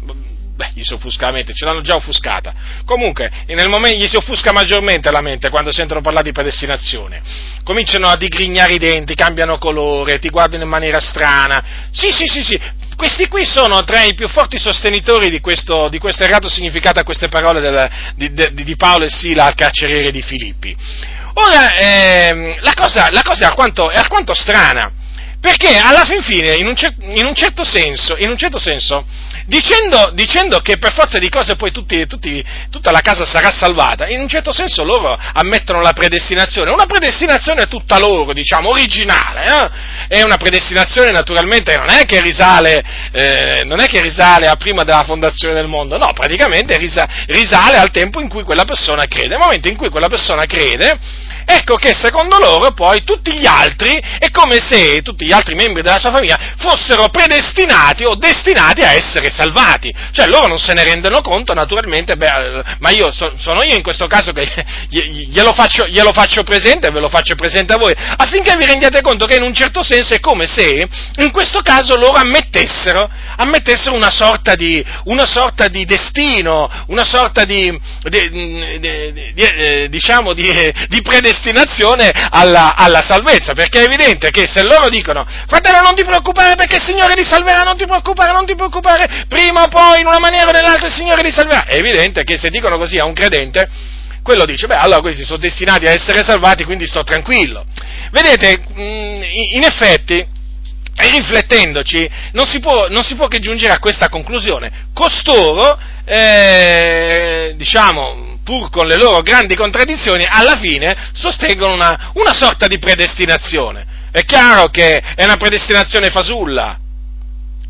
beh, 0.59 0.71
gli 0.73 0.83
si 0.83 0.91
offusca 0.91 1.27
la 1.27 1.31
mente, 1.31 1.53
ce 1.53 1.63
l'hanno 1.63 1.79
già 1.79 1.95
offuscata. 1.95 2.53
Comunque, 2.83 3.31
nel 3.47 3.69
momento, 3.69 3.97
gli 3.97 4.07
si 4.07 4.17
offusca 4.17 4.51
maggiormente 4.51 5.09
la 5.09 5.21
mente 5.21 5.49
quando 5.49 5.71
sentono 5.71 6.01
parlare 6.01 6.25
di 6.25 6.33
predestinazione. 6.33 7.21
Cominciano 7.63 8.07
a 8.09 8.17
digrignare 8.17 8.73
i 8.73 8.77
denti, 8.77 9.15
cambiano 9.15 9.57
colore, 9.57 10.19
ti 10.19 10.27
guardano 10.27 10.63
in 10.63 10.69
maniera 10.69 10.99
strana. 10.99 11.87
Sì, 11.91 12.11
sì, 12.11 12.25
sì, 12.25 12.41
sì. 12.43 12.59
Questi 12.97 13.29
qui 13.29 13.45
sono 13.45 13.85
tra 13.85 14.03
i 14.03 14.13
più 14.13 14.27
forti 14.27 14.59
sostenitori 14.59 15.29
di 15.29 15.39
questo, 15.39 15.87
di 15.87 15.97
questo 15.97 16.25
errato 16.25 16.49
significato 16.49 16.99
a 16.99 17.03
queste 17.03 17.29
parole 17.29 17.61
del, 17.61 17.89
di, 18.15 18.33
di, 18.33 18.63
di, 18.65 18.75
Paolo 18.75 19.05
e 19.05 19.09
Sila 19.09 19.45
al 19.45 19.55
carceriere 19.55 20.11
di 20.11 20.21
Filippi. 20.21 20.75
Ora, 21.35 21.73
ehm, 21.73 22.57
la, 22.59 22.73
cosa, 22.75 23.09
la 23.11 23.21
cosa 23.21 23.43
è 23.43 23.47
alquanto, 23.47 23.89
è 23.89 23.95
alquanto 23.97 24.33
strana, 24.33 24.91
perché 25.39 25.77
alla 25.77 26.03
fin 26.03 26.21
fine, 26.21 26.55
in 26.55 26.67
un, 26.67 26.75
cer- 26.75 26.97
in 26.99 27.23
un 27.23 27.33
certo 27.33 27.63
senso, 27.63 28.17
in 28.17 28.29
un 28.29 28.37
certo 28.37 28.59
senso 28.59 29.05
dicendo, 29.49 30.12
dicendo, 30.13 30.59
che 30.59 30.77
per 30.77 30.93
forza 30.93 31.17
di 31.17 31.27
cose 31.27 31.55
poi 31.55 31.71
tutti, 31.71 32.05
tutti, 32.05 32.45
tutta 32.69 32.91
la 32.91 33.01
casa 33.01 33.25
sarà 33.25 33.49
salvata, 33.49 34.07
in 34.07 34.19
un 34.19 34.29
certo 34.29 34.53
senso 34.53 34.83
loro 34.83 35.17
ammettono 35.33 35.81
la 35.81 35.91
predestinazione, 35.91 36.71
una 36.71 36.85
predestinazione 36.85 37.65
tutta 37.65 37.97
loro, 37.99 38.31
diciamo, 38.31 38.69
originale, 38.69 39.45
eh? 40.07 40.17
è 40.19 40.21
una 40.21 40.38
predestinazione 40.38 41.12
naturalmente 41.12 41.75
non 41.75 41.89
è 41.89 42.05
che 42.05 42.21
risale, 42.21 42.83
eh, 43.12 43.63
non 43.65 43.79
è 43.79 43.88
che 43.88 44.01
risale 44.01 44.47
a 44.47 44.55
prima 44.55 44.83
della 44.83 45.03
fondazione 45.03 45.55
del 45.55 45.67
mondo, 45.67 45.97
no, 45.97 46.13
praticamente 46.13 46.77
risale 46.77 47.77
al 47.77 47.89
tempo 47.91 48.21
in 48.21 48.29
cui 48.29 48.43
quella 48.43 48.63
persona 48.63 49.05
crede, 49.05 49.29
nel 49.29 49.39
momento 49.39 49.67
in 49.67 49.75
cui 49.75 49.89
quella 49.89 50.07
persona 50.07 50.45
crede, 50.45 50.97
ecco 51.49 51.75
che 51.75 51.93
secondo 51.93 52.38
loro 52.38 52.71
poi 52.73 53.03
tutti 53.03 53.33
gli 53.33 53.45
altri 53.45 54.00
è 54.19 54.29
come 54.29 54.60
se 54.60 55.02
tutti 55.02 55.25
gli 55.25 55.31
altri 55.31 55.56
membri 55.56 55.81
della 55.81 55.97
sua 55.97 56.12
famiglia 56.12 56.37
fossero 56.58 57.10
predestinati 57.10 58.04
o 58.06 58.15
destinati 58.15 58.81
a 58.81 58.93
essere 58.93 59.29
salvati. 59.29 59.93
Cioè 60.12 60.27
loro 60.27 60.47
non 60.47 60.60
se 60.60 60.73
ne 60.73 60.83
rendono 60.83 61.21
conto 61.21 61.54
naturalmente, 61.54 62.15
beh, 62.15 62.63
ma 62.79 62.89
io 62.91 63.12
so, 63.12 63.33
sono 63.37 63.63
io 63.63 63.75
in 63.75 63.81
questo 63.81 64.08
caso 64.08 64.31
che 64.31 64.47
glielo 64.89 65.54
faccio, 65.54 65.87
glielo 65.87 66.12
faccio 66.12 66.43
presente 66.43 66.87
e 66.87 66.91
ve 66.91 67.00
lo 67.00 67.10
faccio 67.10 67.35
presente 67.35 67.73
a 67.73 67.77
voi, 67.77 67.93
affinché 67.95 68.56
vi 68.58 68.65
rendiate 68.65 69.02
conto 69.02 69.25
che 69.25 69.35
in 69.35 69.43
un 69.43 69.54
certo 69.54 69.81
senso 69.81 70.13
è 70.13 70.19
come 70.19 70.45
se 70.45 70.87
in 71.15 71.31
questo 71.31 71.62
caso 71.62 71.95
loro 71.95 72.13
ammettessero, 72.13 73.10
ammettessero 73.37 73.95
una, 73.95 74.12
sorta 74.12 74.56
di, 74.56 74.83
una 75.06 75.25
sorta 75.25 75.67
di 75.67 75.85
destino, 75.85 76.69
una 76.87 77.04
sorta 77.04 77.43
di, 77.45 77.77
di, 78.04 78.79
di, 78.79 79.41
eh, 79.41 79.87
diciamo 79.89 80.33
di, 80.33 80.73
di 80.87 81.02
predestinazione 81.40 82.12
alla, 82.29 82.75
alla, 82.75 83.02
salvezza, 83.02 83.54
perché 83.54 83.81
è 83.81 83.85
evidente 83.85 84.29
che 84.29 84.46
se 84.46 84.63
loro 84.63 84.90
dicono, 84.90 85.25
fratello 85.48 85.81
non 85.81 85.96
ti 85.96 86.04
preoccupare 86.04 86.56
perché 86.56 86.75
il 86.75 86.83
Signore 86.83 87.13
ti 87.13 87.23
salverà, 87.23 87.63
non 87.63 87.77
ti 87.77 87.85
preoccupare, 87.85 88.33
non 88.33 88.46
ti 88.46 88.56
preoccupare, 88.56 89.25
prima 89.27 89.63
o 89.63 89.67
poi 89.67 90.02
in 90.02 90.08
una 90.08 90.19
maniera 90.19 90.50
o 90.50 90.52
nell'altra 90.52 90.87
il 90.87 90.94
Signore 90.94 91.23
ti 91.23 91.31
salverà, 91.31 91.65
è 91.65 91.75
evidente 91.75 92.23
che 92.23 92.37
se 92.37 92.50
dicono 92.50 92.77
così 92.77 92.98
a 92.98 93.06
un 93.06 93.13
credente, 93.13 93.69
quello 94.21 94.46
dice, 94.46 94.67
beh, 94.67 94.75
allora 94.75 95.00
questi 95.00 95.25
sono 95.25 95.40
destinati 95.40 95.87
a 95.87 95.92
essere 95.92 96.23
salvati, 96.23 96.65
quindi 96.65 96.85
sto 96.85 97.04
tranquillo. 97.04 97.65
Vedete, 98.12 98.62
mm, 98.77 99.21
in 99.54 99.63
effetti, 99.63 100.23
riflettendoci, 100.96 102.10
non 102.33 102.46
si, 102.46 102.60
può, 102.60 102.90
non 102.90 103.04
si 103.04 103.15
può 103.15 103.27
che 103.27 103.40
giungere 103.40 103.73
a 103.73 103.79
questa 103.79 104.10
conclusione. 104.10 104.87
Costoro, 104.94 105.79
eh, 106.06 107.54
diciamo, 107.56 108.29
pur 108.50 108.71
con 108.71 108.87
le 108.87 108.95
loro 108.95 109.21
grandi 109.21 109.56
contraddizioni, 109.56 110.25
alla 110.27 110.58
fine 110.58 111.12
sostengono 111.13 111.75
una, 111.75 112.12
una 112.15 112.33
sorta 112.33 112.65
di 112.65 112.79
predestinazione. 112.79 113.85
È 114.10 114.23
chiaro 114.23 114.69
che 114.69 114.97
è 114.97 115.23
una 115.23 115.37
predestinazione 115.37 116.10
fasulla, 116.10 116.79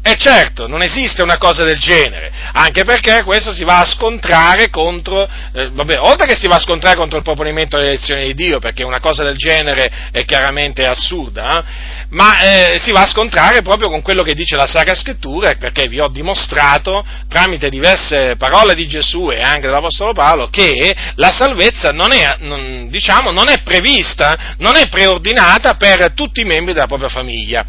e 0.01 0.15
certo, 0.15 0.65
non 0.67 0.81
esiste 0.81 1.21
una 1.21 1.37
cosa 1.37 1.65
del 1.65 1.77
genere, 1.77 2.31
anche 2.53 2.83
perché 2.83 3.21
questo 3.23 3.51
si 3.51 3.65
va 3.65 3.79
a 3.79 3.85
scontrare 3.85 4.69
contro, 4.69 5.27
eh, 5.53 5.69
vabbè, 5.71 5.99
oltre 5.99 6.25
che 6.25 6.35
si 6.35 6.47
va 6.47 6.55
a 6.55 6.59
scontrare 6.59 6.95
contro 6.95 7.17
il 7.17 7.23
proponimento 7.23 7.75
dell'elezione 7.75 8.25
di 8.25 8.33
Dio, 8.33 8.59
perché 8.59 8.83
una 8.83 9.01
cosa 9.01 9.23
del 9.23 9.35
genere 9.35 10.09
è 10.11 10.23
chiaramente 10.23 10.85
assurda, 10.85 11.59
eh, 11.59 12.07
ma 12.11 12.39
eh, 12.39 12.79
si 12.79 12.91
va 12.91 13.01
a 13.01 13.07
scontrare 13.07 13.61
proprio 13.61 13.89
con 13.89 14.01
quello 14.01 14.23
che 14.23 14.33
dice 14.33 14.55
la 14.55 14.67
Sacra 14.67 14.95
Scrittura, 14.95 15.53
perché 15.59 15.87
vi 15.87 15.99
ho 15.99 16.07
dimostrato 16.07 17.05
tramite 17.27 17.69
diverse 17.69 18.35
parole 18.37 18.75
di 18.75 18.87
Gesù 18.87 19.29
e 19.31 19.41
anche 19.41 19.67
dell'Apostolo 19.67 20.13
Paolo 20.13 20.47
che 20.49 20.95
la 21.15 21.29
salvezza 21.29 21.91
non 21.91 22.13
è, 22.13 22.37
non, 22.39 22.87
diciamo, 22.89 23.31
non 23.31 23.49
è 23.49 23.61
prevista, 23.63 24.55
non 24.59 24.77
è 24.77 24.87
preordinata 24.87 25.75
per 25.75 26.13
tutti 26.13 26.39
i 26.39 26.45
membri 26.45 26.73
della 26.73 26.87
propria 26.87 27.09
famiglia. 27.09 27.65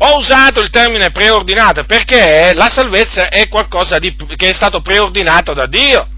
Ho 0.00 0.18
usato 0.18 0.60
il 0.60 0.70
termine 0.70 1.10
preordinato 1.10 1.67
perché 1.72 2.52
la 2.54 2.68
salvezza 2.68 3.28
è 3.28 3.48
qualcosa 3.48 3.98
di, 3.98 4.14
che 4.36 4.50
è 4.50 4.52
stato 4.52 4.80
preordinato 4.80 5.52
da 5.54 5.66
Dio 5.66 6.08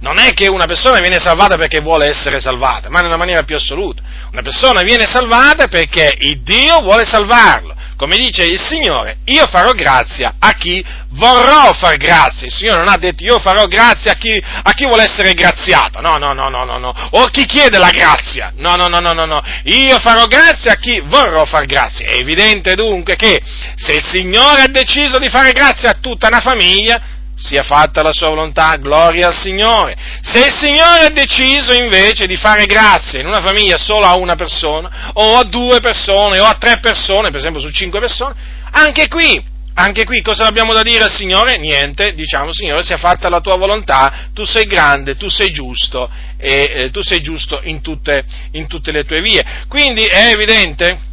non 0.00 0.18
è 0.18 0.32
che 0.32 0.48
una 0.48 0.66
persona 0.66 1.00
viene 1.00 1.18
salvata 1.18 1.56
perché 1.56 1.80
vuole 1.80 2.06
essere 2.06 2.40
salvata, 2.40 2.88
ma 2.88 3.00
nella 3.00 3.16
maniera 3.16 3.42
più 3.42 3.56
assoluta. 3.56 4.02
Una 4.30 4.42
persona 4.42 4.82
viene 4.82 5.06
salvata 5.06 5.68
perché 5.68 6.14
il 6.20 6.42
Dio 6.42 6.80
vuole 6.80 7.04
salvarlo. 7.04 7.76
Come 7.96 8.16
dice 8.16 8.44
il 8.44 8.60
Signore, 8.60 9.18
io 9.24 9.44
farò 9.48 9.72
grazia 9.72 10.34
a 10.38 10.52
chi 10.52 10.84
vorrò 11.14 11.72
far 11.72 11.96
grazia. 11.96 12.46
Il 12.46 12.52
Signore 12.52 12.78
non 12.78 12.88
ha 12.88 12.96
detto 12.96 13.24
io 13.24 13.40
farò 13.40 13.64
grazia 13.64 14.12
a 14.12 14.14
chi, 14.14 14.40
a 14.40 14.72
chi 14.72 14.86
vuole 14.86 15.02
essere 15.02 15.34
graziato. 15.34 16.00
No, 16.00 16.16
no, 16.16 16.32
no, 16.32 16.48
no, 16.48 16.62
no, 16.64 16.78
no. 16.78 16.94
O 17.10 17.24
chi 17.24 17.44
chiede 17.44 17.76
la 17.76 17.90
grazia. 17.90 18.52
No, 18.54 18.76
no, 18.76 18.86
no, 18.86 19.00
no, 19.00 19.12
no, 19.14 19.24
no. 19.24 19.42
Io 19.64 19.98
farò 19.98 20.26
grazia 20.26 20.74
a 20.74 20.76
chi 20.76 21.00
vorrò 21.00 21.44
far 21.44 21.66
grazia. 21.66 22.06
È 22.06 22.12
evidente 22.12 22.76
dunque 22.76 23.16
che 23.16 23.42
se 23.74 23.94
il 23.94 24.04
Signore 24.04 24.62
ha 24.62 24.68
deciso 24.68 25.18
di 25.18 25.28
fare 25.28 25.50
grazia 25.50 25.90
a 25.90 25.98
tutta 26.00 26.28
una 26.28 26.40
famiglia, 26.40 27.17
sia 27.38 27.62
fatta 27.62 28.02
la 28.02 28.12
sua 28.12 28.28
volontà, 28.28 28.76
gloria 28.76 29.28
al 29.28 29.34
Signore. 29.34 29.96
Se 30.22 30.44
il 30.44 30.52
Signore 30.52 31.06
ha 31.06 31.10
deciso 31.10 31.72
invece 31.72 32.26
di 32.26 32.36
fare 32.36 32.66
grazia 32.66 33.20
in 33.20 33.26
una 33.26 33.40
famiglia 33.40 33.78
solo 33.78 34.06
a 34.06 34.16
una 34.16 34.34
persona, 34.34 35.10
o 35.14 35.36
a 35.36 35.44
due 35.44 35.78
persone, 35.80 36.40
o 36.40 36.44
a 36.44 36.56
tre 36.58 36.80
persone, 36.80 37.30
per 37.30 37.38
esempio 37.38 37.60
su 37.60 37.70
cinque 37.70 38.00
persone, 38.00 38.34
anche 38.72 39.06
qui, 39.06 39.40
anche 39.74 40.04
qui 40.04 40.20
cosa 40.20 40.46
abbiamo 40.46 40.72
da 40.72 40.82
dire 40.82 41.04
al 41.04 41.12
Signore? 41.12 41.56
Niente, 41.56 42.12
diciamo 42.14 42.52
Signore 42.52 42.82
sia 42.82 42.96
fatta 42.96 43.28
la 43.28 43.40
tua 43.40 43.56
volontà, 43.56 44.28
tu 44.34 44.44
sei 44.44 44.64
grande, 44.64 45.16
tu 45.16 45.28
sei 45.28 45.52
giusto 45.52 46.10
e 46.36 46.70
eh, 46.74 46.90
tu 46.90 47.02
sei 47.02 47.20
giusto 47.20 47.60
in 47.62 47.80
tutte, 47.80 48.24
in 48.52 48.66
tutte 48.66 48.90
le 48.90 49.04
tue 49.04 49.20
vie. 49.20 49.44
Quindi 49.68 50.02
è 50.02 50.32
evidente 50.32 51.06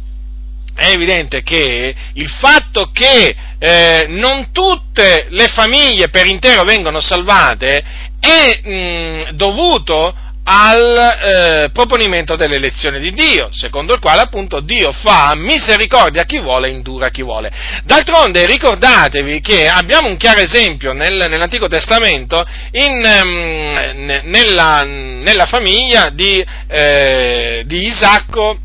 è 0.76 0.90
evidente 0.90 1.42
che 1.42 1.94
il 2.12 2.28
fatto 2.28 2.90
che 2.92 3.34
eh, 3.58 4.06
non 4.08 4.52
tutte 4.52 5.26
le 5.30 5.48
famiglie 5.48 6.08
per 6.08 6.26
intero 6.26 6.64
vengono 6.64 7.00
salvate 7.00 7.82
è 8.20 8.60
mh, 8.62 9.30
dovuto 9.32 10.14
al 10.48 10.96
eh, 10.96 11.70
proponimento 11.72 12.36
dell'elezione 12.36 13.00
di 13.00 13.10
Dio, 13.12 13.48
secondo 13.50 13.94
il 13.94 14.00
quale 14.00 14.20
appunto 14.20 14.60
Dio 14.60 14.92
fa 14.92 15.32
misericordia 15.34 16.22
a 16.22 16.24
chi 16.24 16.38
vuole 16.38 16.68
e 16.68 16.70
indura 16.70 17.06
a 17.06 17.10
chi 17.10 17.22
vuole. 17.22 17.50
D'altronde 17.84 18.46
ricordatevi 18.46 19.40
che 19.40 19.68
abbiamo 19.68 20.08
un 20.08 20.16
chiaro 20.16 20.40
esempio 20.40 20.92
nel, 20.92 21.26
nell'Antico 21.28 21.66
Testamento 21.66 22.44
in, 22.72 22.92
um, 22.92 24.20
nella, 24.22 24.84
nella, 24.84 25.46
famiglia 25.46 26.10
di, 26.10 26.44
eh, 26.68 27.64
di 27.66 27.86
Isacco 27.86 28.58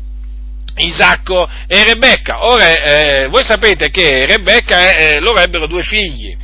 Isacco 0.76 1.48
e 1.66 1.84
Rebecca. 1.84 2.44
Ora, 2.44 2.66
eh, 2.66 3.26
voi 3.28 3.44
sapete 3.44 3.90
che 3.90 4.26
Rebecca, 4.26 4.94
eh, 4.94 5.20
loro 5.20 5.40
ebbero 5.40 5.66
due 5.66 5.82
figli, 5.82 6.36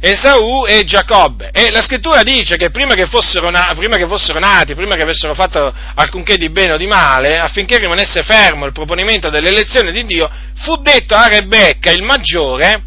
Esaù 0.00 0.64
e 0.66 0.84
Giacobbe. 0.84 1.50
E 1.52 1.70
la 1.70 1.82
scrittura 1.82 2.22
dice 2.22 2.56
che 2.56 2.70
prima 2.70 2.94
che, 2.94 3.06
fossero 3.06 3.50
na- 3.50 3.72
prima 3.76 3.96
che 3.96 4.06
fossero 4.06 4.38
nati, 4.38 4.74
prima 4.74 4.94
che 4.94 5.02
avessero 5.02 5.34
fatto 5.34 5.72
alcunché 5.94 6.36
di 6.36 6.50
bene 6.50 6.74
o 6.74 6.76
di 6.76 6.86
male, 6.86 7.38
affinché 7.38 7.78
rimanesse 7.78 8.22
fermo 8.22 8.64
il 8.64 8.72
proponimento 8.72 9.28
dell'elezione 9.28 9.90
di 9.90 10.04
Dio, 10.04 10.30
fu 10.54 10.76
detto 10.76 11.14
a 11.14 11.26
Rebecca, 11.26 11.90
il 11.90 12.02
maggiore, 12.02 12.82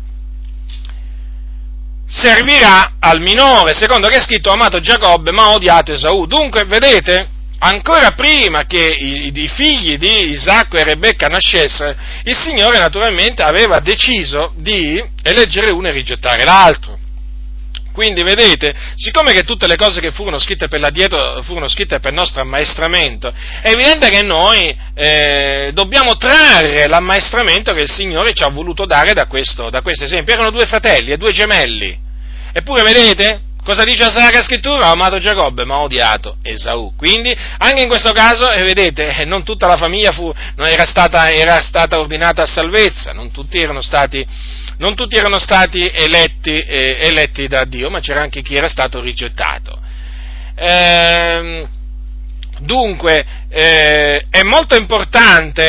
servirà 2.07 2.93
al 2.99 3.21
minore, 3.21 3.73
secondo 3.73 4.07
che 4.07 4.17
è 4.17 4.21
scritto 4.21 4.51
amato 4.51 4.79
Giacobbe 4.79 5.32
ma 5.32 5.51
odiato 5.51 5.91
Esaù. 5.91 6.25
Dunque, 6.25 6.63
vedete, 6.65 7.27
ancora 7.64 8.12
prima 8.12 8.66
che 8.66 8.84
i, 8.84 9.32
i, 9.34 9.47
figli 9.47 9.97
di 9.97 10.30
Isacco 10.30 10.78
e 10.78 10.84
Rebecca 10.84 11.28
nascessero, 11.28 11.95
il 12.24 12.36
Signore 12.36 12.78
naturalmente 12.78 13.43
aveva 13.43 13.80
deciso 13.80 14.53
di 14.57 15.03
eleggere 15.24 15.72
uno 15.72 15.88
e 15.88 15.91
rigettare 15.91 16.43
l'altro. 16.43 16.97
Quindi 17.91 18.24
vedete, 18.24 18.74
siccome 18.95 19.34
che 19.34 19.43
tutte 19.43 19.68
le 19.68 19.76
cose 19.76 19.99
che 19.99 20.12
furono 20.12 20.39
scritte 20.39 20.70
per 20.70 20.80
l'addietro 20.80 21.41
furono 21.43 21.68
scritte 21.68 21.99
per 21.99 22.14
nostro 22.14 22.41
ammaestramento, 22.41 23.34
è 23.62 23.70
evidente 23.70 24.09
che 24.09 24.22
noi 24.22 24.76
eh, 24.93 25.72
dobbiamo 25.74 26.16
trarre 26.16 26.88
l'ammaestramento 26.88 27.74
che 27.74 27.82
il 27.82 27.91
Signore 27.91 28.34
ci 28.34 28.43
ha 28.43 28.49
voluto 28.49 28.86
dare 28.86 29.14
da 29.14 29.26
questo, 29.26 29.70
da 29.70 29.82
questo 29.82 30.05
esempio. 30.05 30.34
Erano 30.34 30.51
due 30.51 30.66
fratelli 30.66 31.12
e 31.12 31.18
due 31.18 31.32
gemelli. 31.32 31.99
Eppure 32.53 32.84
vedete, 32.84 33.41
Cosa 33.64 33.84
dice 33.84 34.05
la 34.05 34.12
Sacra 34.12 34.41
Scrittura? 34.41 34.88
Ha 34.88 34.91
amato 34.91 35.20
Giacobbe, 35.20 35.66
ma 35.66 35.76
ha 35.76 35.82
odiato 35.82 36.38
Esaù. 36.41 36.93
Quindi, 36.95 37.36
anche 37.59 37.82
in 37.82 37.88
questo 37.88 38.12
caso, 38.12 38.49
eh, 38.49 38.64
vedete, 38.64 39.16
eh, 39.16 39.26
non 39.26 39.43
tutta 39.43 39.68
la 39.68 39.78
famiglia 39.78 40.12
fu, 40.12 40.34
era, 40.57 40.86
stata, 40.86 41.30
era, 41.32 41.62
stata, 41.62 41.99
ordinata 41.99 42.41
a 42.41 42.47
salvezza, 42.47 43.12
non 43.12 43.30
tutti 43.30 43.59
erano 43.59 43.82
stati, 43.82 44.26
tutti 44.95 45.16
erano 45.16 45.38
stati 45.38 45.86
eletti, 45.93 46.57
eh, 46.57 46.97
eletti, 47.01 47.47
da 47.47 47.64
Dio, 47.66 47.91
ma 47.91 47.99
c'era 47.99 48.22
anche 48.22 48.41
chi 48.41 48.55
era 48.55 48.68
stato 48.68 48.99
rigettato. 48.99 49.80
Ehm, 50.55 51.70
dunque, 52.62 53.24
eh, 53.47 54.26
è, 54.28 54.41
molto 54.41 54.76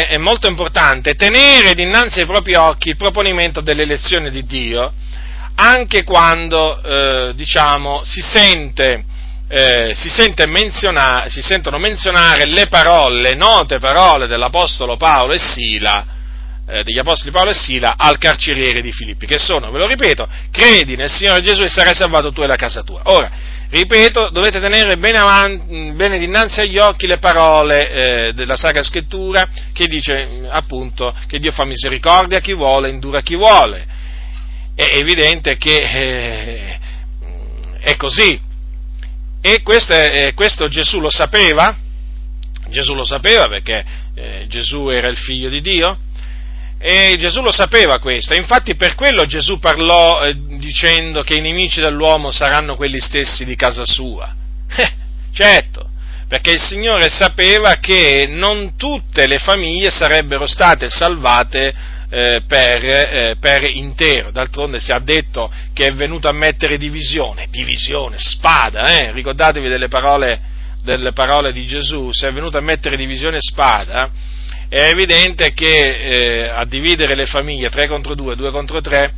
è 0.09 0.17
molto 0.17 0.49
importante 0.49 1.15
tenere 1.15 1.75
dinanzi 1.75 2.21
ai 2.21 2.27
propri 2.27 2.55
occhi 2.55 2.89
il 2.89 2.97
proponimento 2.97 3.61
dell'elezione 3.61 4.31
di 4.31 4.45
Dio, 4.45 4.95
anche 5.55 6.05
quando 6.05 6.83
eh, 6.83 7.33
diciamo, 7.35 8.03
si, 8.05 8.21
sente, 8.21 9.05
eh, 9.49 9.93
si, 9.95 10.09
sente 10.09 10.47
menziona- 10.47 11.27
si, 11.29 11.43
sentono 11.43 11.79
menzionare 11.79 12.47
le 12.47 12.67
parole, 12.67 13.21
le 13.21 13.35
note 13.35 13.79
parole 13.79 14.27
dell'Apostolo 14.27 14.97
Paolo 14.97 15.33
e 15.33 15.39
Sila, 15.39 16.05
eh, 16.67 16.83
degli 16.83 16.99
Apostoli 16.99 17.31
Paolo 17.31 17.51
e 17.51 17.55
Sila 17.55 17.95
al 17.97 18.19
carceriere 18.19 18.81
di 18.81 18.93
Filippi, 18.93 19.27
che 19.27 19.39
sono, 19.39 19.71
ve 19.71 19.79
lo 19.79 19.87
ripeto, 19.87 20.27
credi 20.51 20.97
nel 20.97 21.11
Signore 21.11 21.43
Gesù 21.43 21.63
e 21.63 21.69
sarai 21.69 21.95
salvato 21.95 22.33
tu 22.33 22.43
e 22.43 22.47
la 22.47 22.57
casa 22.57 22.83
tua. 22.83 23.03
Ora, 23.05 23.31
ripeto, 23.69 24.31
dovete 24.31 24.59
tenere 24.59 24.97
bene, 24.97 25.19
avanti, 25.19 25.93
bene 25.95 26.19
dinanzi 26.19 26.61
agli 26.61 26.79
occhi 26.79 27.07
le 27.07 27.19
parole 27.19 27.91
eh, 27.91 28.33
della 28.33 28.57
Sacra 28.57 28.83
Scrittura 28.83 29.49
che 29.73 29.87
dice 29.87 30.47
appunto 30.49 31.15
che 31.27 31.39
Dio 31.39 31.53
fa 31.53 31.65
misericordia 31.65 32.39
a 32.39 32.41
chi 32.41 32.55
vuole, 32.55 32.91
indura 32.91 33.19
a 33.19 33.23
chi 33.23 33.37
vuole 33.37 33.92
è 34.75 34.97
evidente 34.97 35.57
che 35.57 35.75
eh, 35.75 36.79
è 37.81 37.97
così. 37.97 38.41
E 39.41 39.63
questo, 39.63 39.93
eh, 39.93 40.33
questo, 40.35 40.69
Gesù 40.69 41.01
lo 41.01 41.11
sapeva, 41.11 41.77
Gesù 42.69 42.95
lo 42.95 43.05
sapeva 43.05 43.49
perché 43.49 43.85
eh, 44.15 44.47
Gesù 44.49 44.89
era 44.89 45.09
il 45.09 45.17
figlio 45.17 45.49
di 45.49 45.61
Dio 45.61 45.99
e 46.79 47.17
Gesù 47.19 47.43
lo 47.43 47.53
sapeva 47.53 47.99
questo, 47.99 48.35
infatti 48.35 48.75
per 48.75 48.95
quello 48.95 49.25
Gesù 49.27 49.59
parlò 49.59 50.23
eh, 50.23 50.35
dicendo 50.59 51.23
che 51.23 51.35
i 51.35 51.41
nemici 51.41 51.81
dell'uomo 51.81 52.31
saranno 52.31 52.77
quelli 52.77 53.01
stessi 53.01 53.45
di 53.45 53.57
casa 53.57 53.85
sua. 53.85 54.35
Eh, 54.75 54.91
certo, 55.35 55.87
perché 56.29 56.53
il 56.53 56.61
Signore 56.61 57.11
sapeva 57.11 57.75
che 57.75 58.27
non 58.27 58.75
tutte 58.77 59.27
le 59.27 59.39
famiglie 59.39 59.91
sarebbero 59.91 60.47
state 60.47 60.89
salvate 60.89 61.75
eh, 62.15 62.43
per, 62.47 62.85
eh, 62.85 63.37
per, 63.41 63.65
intero. 63.65 64.31
D'altronde 64.31 64.81
si 64.81 64.93
è 64.93 65.01
detto 65.01 65.51
che 65.73 65.87
è 65.87 65.93
venuto 65.95 66.29
a 66.29 66.33
mettere 66.33 66.77
divisione, 66.77 67.47
divisione, 67.49 68.19
spada, 68.19 68.99
eh? 68.99 69.13
ricordatevi 69.13 69.67
delle 69.67 69.89
parole, 69.89 70.39
delle 70.85 71.13
parole 71.13 71.53
di 71.53 71.65
Gesù, 71.65 72.13
se 72.13 72.29
è 72.29 72.33
venuto 72.33 72.59
a 72.59 72.61
mettere 72.61 72.97
divisione 72.97 73.39
e 73.39 73.41
spada, 73.41 74.11
è 74.69 74.89
evidente 74.89 75.55
che 75.55 75.79
eh, 75.79 76.49
a 76.49 76.67
dividere 76.67 77.15
le 77.15 77.25
famiglie 77.25 77.71
3 77.71 77.89
contro 77.89 78.15
2, 78.15 78.37
2 78.37 78.51
contro 78.51 78.83
3, 78.83 79.15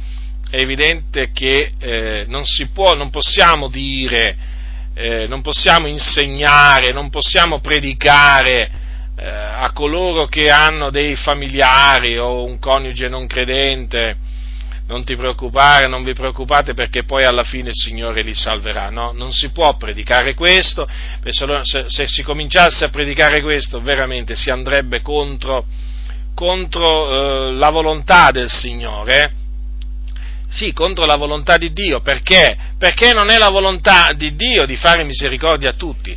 è 0.51 0.59
evidente 0.61 1.32
che 1.32 1.72
eh, 1.76 2.24
non 2.28 2.45
si 2.45 2.68
può, 2.68 2.95
non 2.95 3.11
possiamo 3.11 3.68
dire, 3.68 4.36
eh, 4.95 5.26
non 5.26 5.42
possiamo 5.42 5.88
insegnare, 5.88 6.92
non 6.92 7.11
possiamo 7.11 7.59
predicare 7.59 8.82
eh, 9.17 9.27
a 9.27 9.71
coloro 9.73 10.27
che 10.27 10.51
hanno 10.51 10.91
dei 10.91 11.15
familiari 11.17 12.19
o 12.19 12.45
un 12.45 12.59
coniuge 12.59 13.09
non 13.09 13.27
credente, 13.27 14.17
non 14.87 15.05
ti 15.05 15.17
preoccupare, 15.17 15.87
non 15.87 16.03
vi 16.03 16.12
preoccupate 16.12 16.75
perché 16.75 17.05
poi 17.05 17.25
alla 17.25 17.45
fine 17.45 17.71
il 17.71 17.75
Signore 17.75 18.23
li 18.23 18.35
salverà. 18.35 18.91
No, 18.91 19.12
non 19.12 19.33
si 19.33 19.51
può 19.51 19.77
predicare 19.77 20.35
questo, 20.35 20.87
se, 21.23 21.85
se 21.87 22.07
si 22.07 22.23
cominciasse 22.23 22.85
a 22.85 22.91
predicare 22.91 23.41
questo 23.41 23.81
veramente 23.81 24.37
si 24.37 24.51
andrebbe 24.51 25.01
contro, 25.01 25.65
contro 26.35 27.49
eh, 27.49 27.53
la 27.53 27.71
volontà 27.71 28.31
del 28.31 28.51
Signore. 28.51 29.43
Sì, 30.49 30.73
contro 30.73 31.05
la 31.05 31.17
volontà 31.17 31.57
di 31.57 31.73
Dio, 31.73 32.01
perché? 32.01 32.57
Perché 32.79 33.12
non 33.12 33.29
è 33.29 33.39
la 33.39 33.49
volontà 33.49 34.12
di 34.15 34.37
Dio 34.37 34.67
di 34.67 34.77
fare 34.77 35.03
misericordia 35.03 35.71
a 35.71 35.75
tutti. 35.75 36.17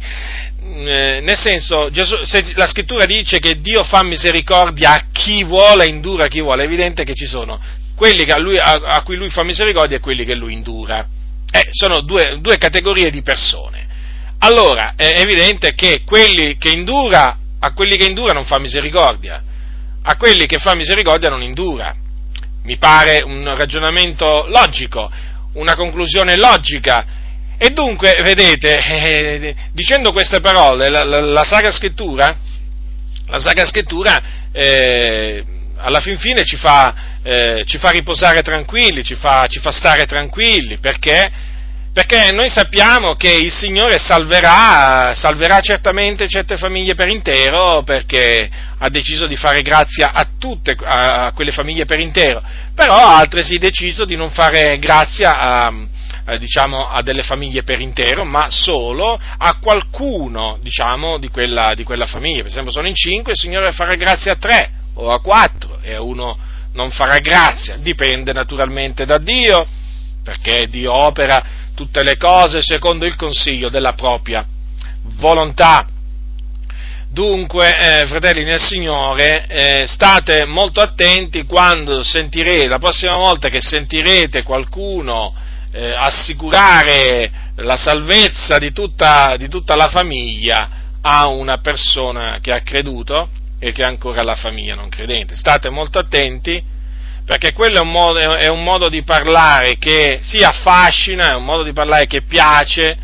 Eh, 0.80 1.22
nel 1.22 1.38
senso, 1.38 1.90
Gesù, 1.90 2.24
se 2.24 2.54
la 2.56 2.68
scrittura 2.68 3.06
dice 3.06 3.40
che 3.40 3.60
Dio 3.62 3.84
fa 3.84 4.04
misericordia 4.04 4.92
a 4.92 5.06
chi 5.12 5.44
vuole 5.44 5.88
indura 5.88 6.26
a 6.26 6.28
chi 6.28 6.42
vuole, 6.42 6.64
è 6.64 6.66
evidente 6.66 7.04
che 7.04 7.16
ci 7.16 7.26
sono 7.26 7.60
quelli 7.98 8.30
a, 8.30 8.38
lui, 8.38 8.60
a, 8.60 8.74
a, 8.74 9.02
cui 9.02 9.16
lui 9.16 9.32
fa 9.32 9.44
misericordia 9.44 9.98
e 9.98 10.00
quelli 10.00 10.24
che 10.24 10.36
lui 10.36 10.54
indura. 10.54 11.08
Eh, 11.50 11.70
sono 11.72 12.02
due, 12.02 12.38
due, 12.42 12.58
categorie 12.58 13.10
di 13.10 13.24
persone. 13.24 13.88
Allora 14.40 14.94
è 14.96 15.20
evidente 15.20 15.74
che 15.74 16.04
che 16.06 16.70
indura, 16.70 17.38
a 17.60 17.74
quelli 17.74 17.98
che 17.98 18.06
indura 18.06 18.34
non 18.34 18.46
fa 18.46 18.60
misericordia, 18.60 19.42
a 20.04 20.16
quelli 20.16 20.46
che 20.46 20.60
fa 20.60 20.76
misericordia 20.76 21.30
non 21.30 21.42
indura. 21.42 21.96
Mi 22.64 22.78
pare 22.78 23.24
un 23.24 23.56
ragionamento 23.56 24.46
logico, 24.48 25.10
una 25.54 25.76
conclusione 25.76 26.36
logica. 26.36 27.06
E 27.60 27.70
dunque, 27.72 28.20
vedete, 28.22 28.78
eh, 28.78 29.56
dicendo 29.72 30.12
queste 30.12 30.40
parole, 30.40 30.90
la, 30.90 31.04
la, 31.04 31.20
la 31.22 31.44
Sacra 31.44 31.72
Scrittura, 31.72 32.38
la 33.30 33.40
Sacra 33.40 33.66
Scrittura 33.66 34.22
eh, 34.52 35.44
alla 35.78 36.00
fin 36.00 36.20
fine 36.20 36.44
ci 36.44 36.56
fa, 36.56 36.94
eh, 37.24 37.64
ci 37.66 37.80
fa 37.80 37.90
riposare 37.90 38.44
tranquilli, 38.44 39.04
ci 39.04 39.16
fa, 39.16 39.48
ci 39.48 39.60
fa 39.60 39.72
stare 39.72 40.06
tranquilli, 40.06 40.78
perché? 40.78 41.32
Perché 41.92 42.32
noi 42.32 42.48
sappiamo 42.52 43.16
che 43.16 43.34
il 43.34 43.52
Signore 43.52 43.98
salverà, 43.98 45.16
salverà 45.16 45.60
certamente 45.60 46.28
certe 46.28 46.58
famiglie 46.58 46.94
per 46.94 47.08
intero, 47.08 47.82
perché 47.82 48.48
ha 48.78 48.90
deciso 48.90 49.26
di 49.26 49.36
fare 49.36 49.64
grazia 49.64 50.12
a 50.14 50.28
tutte, 50.38 50.76
a 50.80 51.32
quelle 51.34 51.52
famiglie 51.52 51.86
per 51.86 52.00
intero, 52.00 52.40
però 52.76 52.94
ha 52.94 53.18
altresì 53.18 53.58
deciso 53.58 54.06
di 54.06 54.16
non 54.16 54.30
fare 54.30 54.78
grazia 54.78 55.40
a, 55.40 55.74
a, 56.28 56.38
diciamo, 56.38 56.88
a 56.88 57.02
delle 57.02 57.24
famiglie 57.24 57.64
per 57.64 57.80
intero, 57.80 58.26
ma 58.26 58.48
solo 58.50 59.18
a 59.38 59.58
qualcuno, 59.60 60.58
diciamo, 60.62 61.18
di 61.18 61.30
quella, 61.30 61.74
di 61.74 61.84
quella 61.84 62.06
famiglia. 62.06 62.42
Per 62.42 62.52
esempio 62.52 62.72
sono 62.72 62.88
in 62.88 62.96
cinque, 62.96 63.32
il 63.32 63.38
Signore 63.38 63.72
farà 63.72 63.96
grazia 63.96 64.34
a 64.34 64.36
tre, 64.36 64.72
o 64.96 65.10
a 65.10 65.22
quattro 65.22 65.80
e 65.82 65.94
a 65.94 66.02
uno 66.02 66.38
non 66.74 66.92
farà 66.92 67.20
grazia, 67.20 67.78
dipende 67.78 68.34
naturalmente 68.34 69.06
da 69.06 69.18
Dio, 69.18 69.66
perché 70.24 70.68
Dio 70.70 70.94
opera 70.94 71.44
tutte 71.74 72.04
le 72.04 72.18
cose 72.18 72.62
secondo 72.62 73.06
il 73.06 73.16
consiglio 73.16 73.70
della 73.70 73.94
propria 73.94 74.46
volontà. 75.20 75.88
Dunque, 77.10 77.70
eh, 77.70 78.06
fratelli 78.06 78.44
nel 78.44 78.62
Signore, 78.62 79.46
eh, 79.48 79.88
state 79.88 80.44
molto 80.46 80.82
attenti 80.82 81.46
quando 81.46 82.04
sentirete, 82.04 82.68
la 82.68 82.80
prossima 82.80 83.16
volta 83.16 83.48
che 83.48 83.62
sentirete 83.62 84.44
qualcuno 84.44 85.34
eh, 85.78 85.94
assicurare 85.94 87.32
la 87.58 87.78
salvezza 87.78 88.58
di 88.58 88.72
tutta, 88.72 89.36
di 89.38 89.48
tutta 89.48 89.76
la 89.76 89.90
famiglia 89.90 90.70
a 91.02 91.28
una 91.28 91.60
persona 91.60 92.40
che 92.42 92.52
ha 92.52 92.62
creduto, 92.62 93.30
e 93.60 93.72
che 93.72 93.84
ha 93.84 93.88
ancora 93.88 94.24
la 94.24 94.36
famiglia 94.36 94.76
non 94.76 94.90
credente. 94.90 95.36
State 95.36 95.70
molto 95.70 96.00
attenti 96.00 96.64
perché 97.26 97.52
quello 97.54 97.78
è 97.78 97.82
un, 97.82 97.92
modo, 97.92 98.20
è 98.20 98.48
un 98.48 98.64
modo 98.64 98.88
di 98.88 99.04
parlare 99.04 99.78
che 99.78 100.20
si 100.22 100.38
affascina, 100.38 101.32
è 101.32 101.36
un 101.36 101.44
modo 101.44 101.64
di 101.64 101.74
parlare 101.74 102.08
che 102.08 102.24
piace, 102.24 102.98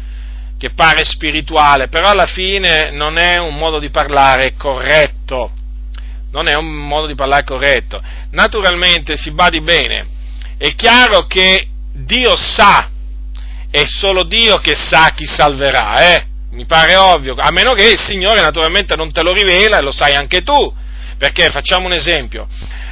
che 0.58 0.72
pare 0.72 1.04
spirituale, 1.04 1.90
però 1.90 2.10
alla 2.10 2.28
fine 2.28 2.90
non 2.92 3.18
è 3.18 3.38
un 3.38 3.56
modo 3.56 3.80
di 3.80 3.90
parlare 3.90 4.54
corretto. 4.56 5.52
Non 6.32 6.48
è 6.48 6.56
un 6.56 6.66
modo 6.66 7.06
di 7.06 7.16
parlare 7.16 7.44
corretto. 7.44 8.02
Naturalmente 8.32 9.18
si 9.18 9.32
badi 9.32 9.62
bene, 9.62 10.08
è 10.58 10.74
chiaro 10.74 11.26
che 11.28 11.68
Dio 11.94 12.36
sa, 12.36 12.90
è 13.70 13.84
solo 13.86 14.24
Dio 14.24 14.58
che 14.58 14.76
sa 14.76 15.12
chi 15.16 15.26
salverà, 15.26 16.16
eh? 16.16 16.26
mi 16.52 16.66
pare 16.66 16.96
ovvio, 16.96 17.36
a 17.38 17.52
meno 17.52 17.74
che 17.74 17.90
il 17.90 18.00
Signore 18.00 18.42
naturalmente 18.42 18.96
non 18.96 19.12
te 19.12 19.24
lo 19.24 19.34
rivela 19.34 19.78
e 19.78 19.82
lo 19.82 19.92
sai 19.92 20.14
anche 20.14 20.42
tu, 20.42 20.74
perché 21.18 21.50
facciamo 21.50 21.88
un 21.88 21.94
esempio, 21.94 22.48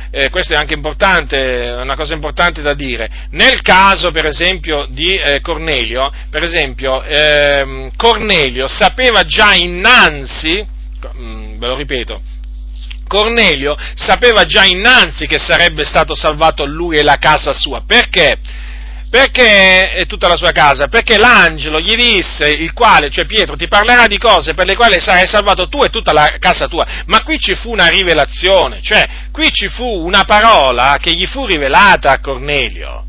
eh, 0.09 0.29
questo 0.29 0.53
è 0.53 0.55
anche 0.57 0.73
importante, 0.73 1.77
una 1.79 1.95
cosa 1.95 2.13
importante 2.13 2.61
da 2.61 2.73
dire, 2.73 3.27
nel 3.31 3.61
caso 3.61 4.11
per 4.11 4.25
esempio 4.25 4.87
di 4.89 5.15
eh, 5.15 5.41
Cornelio, 5.41 6.11
per 6.29 6.43
esempio 6.43 7.03
eh, 7.03 7.91
Cornelio 7.95 8.67
sapeva 8.67 9.23
già 9.23 9.53
innanzi, 9.53 10.65
mm, 11.17 11.57
ve 11.59 11.67
lo 11.67 11.75
ripeto, 11.75 12.21
Cornelio 13.07 13.77
sapeva 13.95 14.45
già 14.45 14.63
innanzi 14.63 15.27
che 15.27 15.37
sarebbe 15.37 15.83
stato 15.85 16.15
salvato 16.15 16.65
lui 16.65 16.97
e 16.97 17.03
la 17.03 17.17
casa 17.17 17.53
sua, 17.53 17.83
perché? 17.85 18.37
Perché 19.11 19.91
è 19.91 20.05
tutta 20.05 20.29
la 20.29 20.37
sua 20.37 20.53
casa? 20.53 20.87
Perché 20.87 21.17
l'angelo 21.17 21.81
gli 21.81 21.95
disse, 21.95 22.45
il 22.45 22.71
quale, 22.71 23.09
cioè 23.09 23.25
Pietro, 23.25 23.57
ti 23.57 23.67
parlerà 23.67 24.07
di 24.07 24.17
cose 24.17 24.53
per 24.53 24.65
le 24.65 24.77
quali 24.77 25.01
sarai 25.01 25.27
salvato 25.27 25.67
tu 25.67 25.83
e 25.83 25.89
tutta 25.89 26.13
la 26.13 26.37
casa 26.39 26.69
tua. 26.69 26.87
Ma 27.07 27.21
qui 27.21 27.37
ci 27.37 27.53
fu 27.53 27.71
una 27.71 27.87
rivelazione, 27.87 28.81
cioè 28.81 29.05
qui 29.33 29.51
ci 29.51 29.67
fu 29.67 29.83
una 29.83 30.23
parola 30.23 30.97
che 30.97 31.13
gli 31.13 31.25
fu 31.25 31.45
rivelata 31.45 32.11
a 32.11 32.21
Cornelio. 32.21 33.03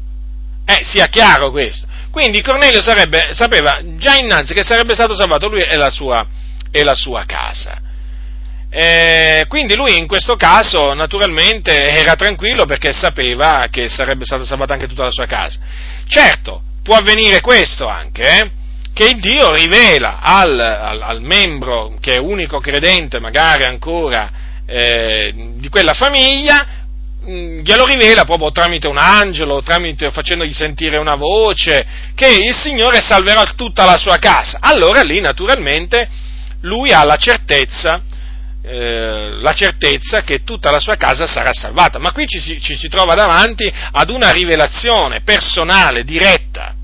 Eh, 0.66 0.80
sia 0.82 1.06
chiaro 1.06 1.52
questo. 1.52 1.86
Quindi 2.10 2.42
Cornelio 2.42 2.82
sarebbe, 2.82 3.28
sapeva 3.30 3.78
già 3.96 4.16
innanzi 4.16 4.54
che 4.54 4.64
sarebbe 4.64 4.94
stato 4.94 5.14
salvato 5.14 5.48
lui 5.48 5.60
e 5.60 5.76
la 5.76 5.90
sua, 5.90 6.26
e 6.72 6.82
la 6.82 6.96
sua 6.96 7.22
casa. 7.26 7.80
Eh, 8.74 9.44
quindi 9.48 9.76
lui 9.76 9.98
in 9.98 10.06
questo 10.06 10.34
caso 10.34 10.94
naturalmente 10.94 11.90
era 11.90 12.14
tranquillo 12.14 12.64
perché 12.64 12.94
sapeva 12.94 13.66
che 13.70 13.90
sarebbe 13.90 14.24
stata 14.24 14.46
salvata 14.46 14.72
anche 14.72 14.88
tutta 14.88 15.04
la 15.04 15.10
sua 15.10 15.26
casa. 15.26 15.58
Certo, 16.12 16.60
può 16.82 16.96
avvenire 16.96 17.40
questo 17.40 17.86
anche, 17.88 18.22
eh, 18.22 18.50
che 18.92 19.14
Dio 19.14 19.50
rivela 19.50 20.18
al, 20.20 20.60
al, 20.60 21.00
al, 21.00 21.22
membro 21.22 21.96
che 22.00 22.16
è 22.16 22.18
unico 22.18 22.60
credente, 22.60 23.18
magari 23.18 23.64
ancora 23.64 24.30
eh, 24.66 25.32
di 25.56 25.70
quella 25.70 25.94
famiglia, 25.94 26.66
mm, 27.26 27.60
glielo 27.60 27.86
rivela 27.86 28.24
proprio 28.24 28.52
tramite 28.52 28.88
un 28.88 28.98
angelo, 28.98 29.62
tramite, 29.62 30.10
facendogli 30.10 30.52
sentire 30.52 30.98
una 30.98 31.14
voce, 31.14 31.82
che 32.14 32.28
il 32.28 32.54
Signore 32.54 33.00
salverà 33.00 33.44
tutta 33.56 33.86
la 33.86 33.96
sua 33.96 34.18
casa. 34.18 34.58
Allora 34.60 35.00
lì 35.00 35.18
naturalmente 35.18 36.06
lui 36.60 36.92
ha 36.92 37.04
la 37.04 37.16
certezza 37.16 38.02
eh, 38.64 39.38
la 39.40 39.52
certezza 39.52 40.22
che 40.22 40.44
tutta 40.44 40.70
la 40.70 40.78
sua 40.78 40.96
casa 40.96 41.26
sarà 41.26 41.52
salvata. 41.52 41.98
Ma 41.98 42.12
qui 42.12 42.26
ci 42.26 42.40
si, 42.40 42.60
ci 42.60 42.76
si 42.76 42.88
trova 42.88 43.14
davanti 43.14 43.70
ad 43.90 44.10
una 44.10 44.30
rivelazione 44.30 45.22
personale, 45.22 46.04
diretta. 46.04 46.74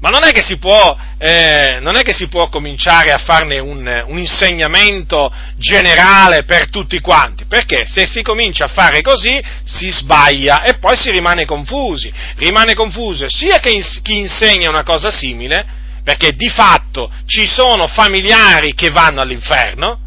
Ma 0.00 0.10
non 0.10 0.24
è 0.24 0.30
che 0.30 0.42
si 0.42 0.58
può, 0.58 0.96
eh, 1.18 1.80
che 2.04 2.12
si 2.14 2.28
può 2.28 2.48
cominciare 2.48 3.10
a 3.10 3.18
farne 3.18 3.58
un, 3.58 4.04
un, 4.06 4.16
insegnamento 4.16 5.30
generale 5.56 6.44
per 6.44 6.70
tutti 6.70 7.00
quanti, 7.00 7.46
perché 7.46 7.84
se 7.84 8.06
si 8.06 8.22
comincia 8.22 8.66
a 8.66 8.68
fare 8.68 9.00
così 9.00 9.42
si 9.64 9.90
sbaglia 9.90 10.62
e 10.62 10.78
poi 10.78 10.96
si 10.96 11.10
rimane 11.10 11.44
confusi. 11.44 12.12
Rimane 12.36 12.74
confuso 12.74 13.28
sia 13.28 13.58
che 13.58 13.72
chi 14.02 14.18
insegna 14.18 14.70
una 14.70 14.84
cosa 14.84 15.10
simile, 15.10 15.66
perché 16.04 16.30
di 16.30 16.48
fatto 16.48 17.10
ci 17.26 17.46
sono 17.46 17.88
familiari 17.88 18.74
che 18.74 18.90
vanno 18.90 19.20
all'inferno, 19.20 20.06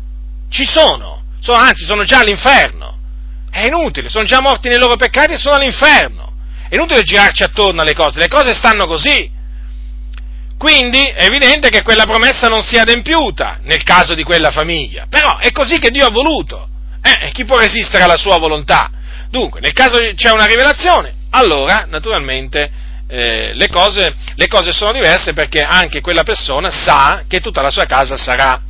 ci 0.51 0.65
sono, 0.65 1.23
sono 1.39 1.57
anzi 1.57 1.85
sono 1.85 2.03
già 2.03 2.19
all'inferno. 2.19 2.99
È 3.49 3.65
inutile, 3.65 4.09
sono 4.09 4.25
già 4.25 4.41
morti 4.41 4.69
nei 4.69 4.77
loro 4.77 4.97
peccati 4.97 5.33
e 5.33 5.37
sono 5.37 5.55
all'inferno. 5.55 6.31
È 6.69 6.75
inutile 6.75 7.01
girarci 7.01 7.43
attorno 7.43 7.81
alle 7.81 7.93
cose, 7.95 8.19
le 8.19 8.27
cose 8.27 8.53
stanno 8.53 8.85
così. 8.85 9.29
Quindi 10.57 11.03
è 11.03 11.25
evidente 11.25 11.69
che 11.69 11.81
quella 11.81 12.03
promessa 12.03 12.47
non 12.47 12.61
sia 12.61 12.81
adempiuta 12.81 13.59
nel 13.63 13.83
caso 13.83 14.13
di 14.13 14.23
quella 14.23 14.51
famiglia. 14.51 15.07
Però 15.09 15.37
è 15.37 15.51
così 15.51 15.79
che 15.79 15.89
Dio 15.89 16.05
ha 16.05 16.11
voluto. 16.11 16.67
Eh, 17.01 17.31
chi 17.31 17.45
può 17.45 17.57
resistere 17.57 18.03
alla 18.03 18.17
sua 18.17 18.37
volontà? 18.37 18.91
Dunque, 19.29 19.59
nel 19.61 19.73
caso 19.73 19.97
c'è 20.13 20.31
una 20.31 20.45
rivelazione, 20.45 21.13
allora 21.31 21.85
naturalmente 21.89 22.69
eh, 23.07 23.53
le, 23.53 23.69
cose, 23.69 24.13
le, 24.35 24.47
cose, 24.47 24.71
sono 24.71 24.91
diverse 24.91 25.33
perché 25.33 25.63
anche 25.63 26.01
quella 26.01 26.23
persona 26.23 26.69
sa 26.69 27.23
che 27.27 27.39
tutta 27.39 27.61
la 27.61 27.69
sua 27.71 27.85
casa 27.85 28.15
sarà, 28.15 28.61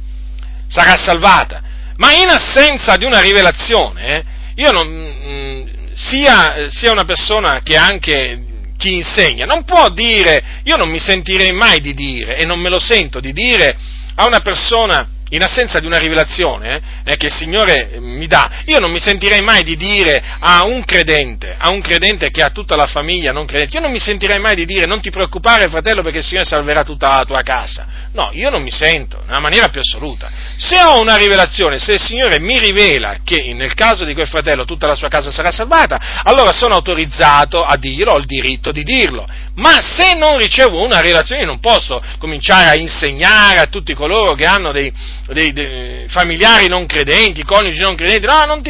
sarà 0.68 0.96
salvata. 0.96 1.62
Ma 2.02 2.16
in 2.16 2.30
assenza 2.30 2.96
di 2.96 3.06
una 3.06 3.22
rivelazione, 3.22 4.24
io 4.56 4.72
non, 4.72 4.88
mm, 4.88 5.68
sia, 5.94 6.68
sia 6.68 6.92
una 6.92 7.04
persona 7.04 7.60
che 7.62 7.76
anche 7.76 8.44
chi 8.76 8.96
insegna, 8.96 9.46
non 9.46 9.64
può 9.66 9.88
dire, 9.90 10.62
io 10.64 10.78
non 10.78 10.90
mi 10.90 10.98
sentirei 10.98 11.52
mai 11.52 11.80
di 11.80 11.94
dire, 11.94 12.38
e 12.38 12.44
non 12.44 12.60
me 12.60 12.70
lo 12.70 12.80
sento 12.80 13.20
di 13.20 13.32
dire 13.32 13.78
a 14.16 14.26
una 14.26 14.40
persona 14.40 15.08
in 15.32 15.44
assenza 15.44 15.80
di 15.80 15.86
una 15.86 15.98
rivelazione 15.98 16.82
eh, 17.04 17.16
che 17.18 17.28
il 17.28 17.34
Signore 17.34 17.98
mi 18.00 18.28
dà, 18.28 18.64
io 18.66 18.80
non 18.80 18.92
mi 18.92 19.00
sentirei 19.00 19.42
mai 19.42 19.64
di 19.64 19.76
dire 19.76 20.22
a 20.40 20.64
un 20.64 20.84
credente, 20.84 21.56
a 21.58 21.70
un 21.70 21.82
credente 21.82 22.30
che 22.32 22.44
ha 22.44 22.50
tutta 22.50 22.76
la 22.76 22.88
famiglia 22.88 23.32
non 23.32 23.46
credente, 23.46 23.76
io 23.76 23.82
non 23.82 23.92
mi 23.92 24.00
sentirei 24.00 24.40
mai 24.40 24.56
di 24.56 24.66
dire 24.66 24.86
non 24.86 25.02
ti 25.02 25.10
preoccupare 25.10 25.70
fratello 25.70 26.02
perché 26.02 26.20
il 26.20 26.24
Signore 26.24 26.46
salverà 26.46 26.84
tutta 26.84 27.18
la 27.18 27.26
tua 27.26 27.42
casa. 27.42 27.88
No, 28.14 28.30
io 28.34 28.50
non 28.50 28.62
mi 28.62 28.72
sento, 28.72 29.24
nella 29.26 29.40
maniera 29.40 29.70
più 29.70 29.80
assoluta. 29.80 30.30
Se 30.58 30.82
ho 30.82 31.00
una 31.00 31.16
rivelazione, 31.16 31.80
se 31.80 31.94
il 31.94 32.02
Signore 32.02 32.40
mi 32.40 32.60
rivela 32.60 33.18
che 33.24 33.54
nel 33.54 33.74
caso 33.74 34.04
di 34.04 34.14
quel 34.14 34.28
fratello 34.28 34.66
tutta 34.66 34.88
la 34.88 34.96
sua 34.96 35.08
casa 35.08 35.32
sarà 35.32 35.52
salvata, 35.52 36.22
allora 36.24 36.52
sono 36.52 36.76
autorizzato 36.76 37.64
a 37.64 37.78
dirlo, 37.78 38.14
ho 38.14 38.18
il 38.18 38.26
diritto 38.26 38.72
di 38.72 38.84
dirlo. 38.84 39.28
Ma 39.56 39.82
se 39.82 40.14
non 40.16 40.38
ricevo 40.38 40.82
una 40.82 41.02
rivelazione, 41.02 41.42
io 41.42 41.48
non 41.48 41.60
posso 41.60 42.02
cominciare 42.18 42.70
a 42.70 42.76
insegnare 42.76 43.60
a 43.60 43.66
tutti 43.66 43.94
coloro 43.94 44.34
che 44.34 44.46
hanno 44.46 44.72
dei, 44.72 44.92
dei, 45.28 45.52
dei 45.52 46.06
familiari 46.08 46.68
non 46.68 46.86
credenti, 46.86 47.44
coniugi 47.44 47.82
non 47.82 47.96
credenti, 47.96 48.26
no, 48.26 48.46
non, 48.46 48.62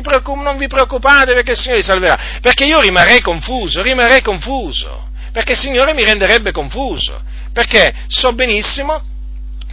non 0.43 0.57
vi 0.57 0.67
preoccupate 0.67 1.33
perché 1.33 1.51
il 1.51 1.57
Signore 1.57 1.81
vi 1.81 1.85
salverà, 1.85 2.19
perché 2.41 2.65
io 2.65 2.79
rimarrei 2.79 3.21
confuso, 3.21 3.81
rimarrei 3.81 4.21
confuso, 4.21 5.09
perché 5.31 5.51
il 5.51 5.59
Signore 5.59 5.93
mi 5.93 6.03
renderebbe 6.03 6.51
confuso, 6.51 7.21
perché 7.53 7.93
so 8.07 8.33
benissimo 8.33 9.03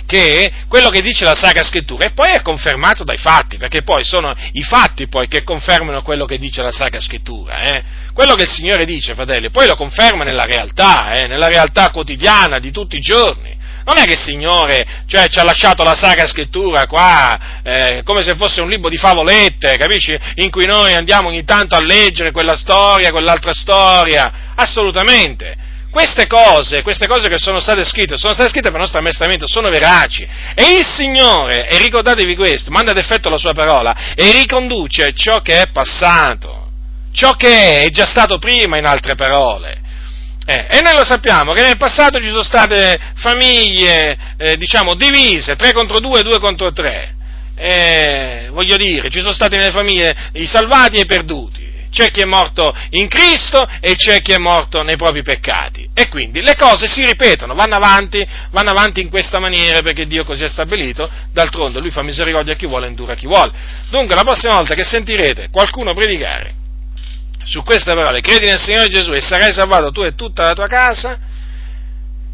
che 0.08 0.50
quello 0.68 0.88
che 0.88 1.02
dice 1.02 1.26
la 1.26 1.34
Sacra 1.34 1.62
Scrittura 1.62 2.06
e 2.06 2.12
poi 2.12 2.30
è 2.30 2.40
confermato 2.40 3.04
dai 3.04 3.18
fatti, 3.18 3.58
perché 3.58 3.82
poi 3.82 4.04
sono 4.04 4.34
i 4.52 4.62
fatti 4.62 5.06
poi 5.06 5.28
che 5.28 5.42
confermano 5.42 6.00
quello 6.00 6.24
che 6.24 6.38
dice 6.38 6.62
la 6.62 6.72
Sacra 6.72 6.98
Scrittura. 6.98 7.60
Eh? 7.64 7.82
Quello 8.14 8.34
che 8.34 8.44
il 8.44 8.48
Signore 8.48 8.86
dice, 8.86 9.12
fratelli, 9.12 9.50
poi 9.50 9.66
lo 9.66 9.76
conferma 9.76 10.24
nella 10.24 10.44
realtà, 10.44 11.12
eh? 11.12 11.26
nella 11.26 11.48
realtà 11.48 11.90
quotidiana 11.90 12.58
di 12.58 12.70
tutti 12.70 12.96
i 12.96 13.00
giorni. 13.00 13.54
Non 13.84 13.98
è 13.98 14.04
che 14.04 14.12
il 14.12 14.18
Signore 14.18 14.86
cioè, 15.06 15.28
ci 15.28 15.38
ha 15.40 15.44
lasciato 15.44 15.82
la 15.82 15.94
Sacra 15.94 16.26
Scrittura 16.26 16.86
qua 16.86 17.60
eh, 17.62 18.00
come 18.02 18.22
se 18.22 18.34
fosse 18.34 18.62
un 18.62 18.70
libro 18.70 18.88
di 18.88 18.96
favolette, 18.96 19.76
capisci? 19.76 20.18
In 20.36 20.50
cui 20.50 20.64
noi 20.64 20.94
andiamo 20.94 21.28
ogni 21.28 21.44
tanto 21.44 21.74
a 21.74 21.80
leggere 21.80 22.30
quella 22.30 22.56
storia, 22.56 23.10
quell'altra 23.10 23.52
storia. 23.52 24.54
Assolutamente 24.54 25.67
queste 25.90 26.26
cose, 26.26 26.82
queste 26.82 27.06
cose 27.06 27.28
che 27.28 27.38
sono 27.38 27.60
state 27.60 27.84
scritte, 27.84 28.16
sono 28.16 28.34
state 28.34 28.50
scritte 28.50 28.68
per 28.68 28.76
il 28.76 28.82
nostro 28.82 28.98
ammaestramento, 28.98 29.46
sono 29.46 29.70
veraci. 29.70 30.26
E 30.54 30.74
il 30.78 30.86
Signore, 30.86 31.68
e 31.68 31.78
ricordatevi 31.78 32.36
questo, 32.36 32.70
manda 32.70 32.90
ad 32.90 32.98
effetto 32.98 33.28
la 33.30 33.38
sua 33.38 33.52
parola 33.52 34.14
e 34.14 34.30
riconduce 34.32 35.12
ciò 35.14 35.40
che 35.40 35.62
è 35.62 35.70
passato, 35.70 36.70
ciò 37.12 37.32
che 37.32 37.48
è, 37.48 37.84
è 37.84 37.90
già 37.90 38.04
stato 38.04 38.38
prima 38.38 38.76
in 38.76 38.84
altre 38.84 39.14
parole. 39.14 39.86
Eh, 40.44 40.66
e 40.70 40.80
noi 40.82 40.94
lo 40.94 41.04
sappiamo 41.04 41.52
che 41.52 41.62
nel 41.62 41.76
passato 41.76 42.18
ci 42.20 42.28
sono 42.28 42.42
state 42.42 42.98
famiglie, 43.16 44.16
eh, 44.38 44.56
diciamo, 44.56 44.94
divise, 44.94 45.56
3 45.56 45.72
contro 45.72 46.00
2, 46.00 46.22
2 46.22 46.38
contro 46.38 46.72
3. 46.72 47.14
Eh, 47.54 48.48
voglio 48.52 48.76
dire, 48.76 49.10
ci 49.10 49.20
sono 49.20 49.32
stati 49.32 49.56
nelle 49.56 49.72
famiglie 49.72 50.30
i 50.34 50.46
salvati 50.46 50.96
e 50.96 51.00
i 51.00 51.06
perduti 51.06 51.67
c'è 51.90 52.10
chi 52.10 52.20
è 52.20 52.24
morto 52.24 52.74
in 52.90 53.08
Cristo 53.08 53.66
e 53.80 53.94
c'è 53.94 54.20
chi 54.20 54.32
è 54.32 54.38
morto 54.38 54.82
nei 54.82 54.96
propri 54.96 55.22
peccati. 55.22 55.88
E 55.94 56.08
quindi 56.08 56.40
le 56.40 56.56
cose 56.56 56.86
si 56.86 57.04
ripetono, 57.04 57.54
vanno 57.54 57.76
avanti, 57.76 58.26
vanno 58.50 58.70
avanti 58.70 59.00
in 59.00 59.08
questa 59.08 59.38
maniera 59.38 59.80
perché 59.82 60.06
Dio 60.06 60.24
così 60.24 60.44
ha 60.44 60.48
stabilito, 60.48 61.08
d'altronde 61.32 61.80
Lui 61.80 61.90
fa 61.90 62.02
misericordia 62.02 62.52
a 62.54 62.56
chi 62.56 62.66
vuole 62.66 62.86
e 62.86 62.88
indura 62.90 63.12
a 63.12 63.16
chi 63.16 63.26
vuole. 63.26 63.52
Dunque 63.90 64.14
la 64.14 64.22
prossima 64.22 64.54
volta 64.54 64.74
che 64.74 64.84
sentirete 64.84 65.48
qualcuno 65.50 65.94
predicare 65.94 66.54
su 67.44 67.62
queste 67.62 67.94
parole, 67.94 68.20
credi 68.20 68.46
nel 68.46 68.58
Signore 68.58 68.88
Gesù 68.88 69.12
e 69.12 69.20
sarai 69.20 69.52
salvato 69.52 69.90
tu 69.90 70.02
e 70.02 70.14
tutta 70.14 70.44
la 70.44 70.52
tua 70.52 70.66
casa, 70.66 71.18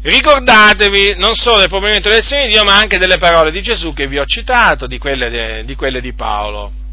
ricordatevi 0.01 1.15
non 1.15 1.35
solo 1.35 1.59
del 1.59 1.69
proponimento 1.69 2.09
delle 2.09 2.21
lezioni 2.21 2.47
di 2.47 2.53
Dio, 2.53 2.63
ma 2.65 2.75
anche 2.75 2.97
delle 2.97 3.17
parole 3.17 3.49
di 3.49 3.61
Gesù 3.61 3.93
che 3.93 4.07
vi 4.07 4.19
ho 4.19 4.25
citato, 4.25 4.87
di 4.87 4.97
quelle, 4.97 5.63
di, 5.63 5.75
quelle 5.75 6.01
di 6.01 6.13
Paolo 6.13 6.83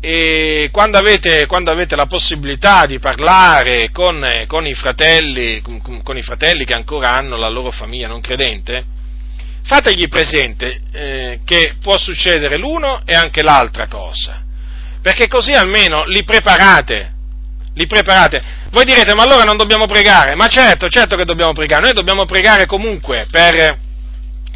e 0.00 0.70
quando 0.72 0.96
avete, 0.96 1.44
quando 1.44 1.70
avete, 1.70 1.94
la 1.94 2.06
possibilità 2.06 2.86
di 2.86 2.98
parlare 2.98 3.90
con, 3.90 4.44
con, 4.46 4.66
i 4.66 4.72
fratelli, 4.72 5.60
con, 5.60 6.16
i 6.16 6.22
fratelli, 6.22 6.64
che 6.64 6.72
ancora 6.72 7.12
hanno 7.12 7.36
la 7.36 7.50
loro 7.50 7.70
famiglia 7.70 8.08
non 8.08 8.22
credente, 8.22 8.82
fategli 9.62 10.08
presente 10.08 10.80
eh, 10.92 11.40
che 11.44 11.74
può 11.82 11.98
succedere 11.98 12.56
l'uno 12.56 13.02
e 13.04 13.14
anche 13.14 13.42
l'altra 13.42 13.88
cosa, 13.88 14.42
perché 15.02 15.28
così 15.28 15.52
almeno 15.52 16.04
li 16.06 16.24
preparate, 16.24 17.12
li 17.74 17.86
preparate. 17.86 18.42
Voi 18.70 18.84
direte, 18.84 19.14
ma 19.14 19.24
allora 19.24 19.44
non 19.44 19.58
dobbiamo 19.58 19.84
pregare? 19.84 20.34
Ma 20.34 20.46
certo, 20.46 20.88
certo 20.88 21.14
che 21.14 21.26
dobbiamo 21.26 21.52
pregare, 21.52 21.82
noi 21.82 21.92
dobbiamo 21.92 22.24
pregare 22.24 22.64
comunque 22.64 23.26
per, 23.30 23.78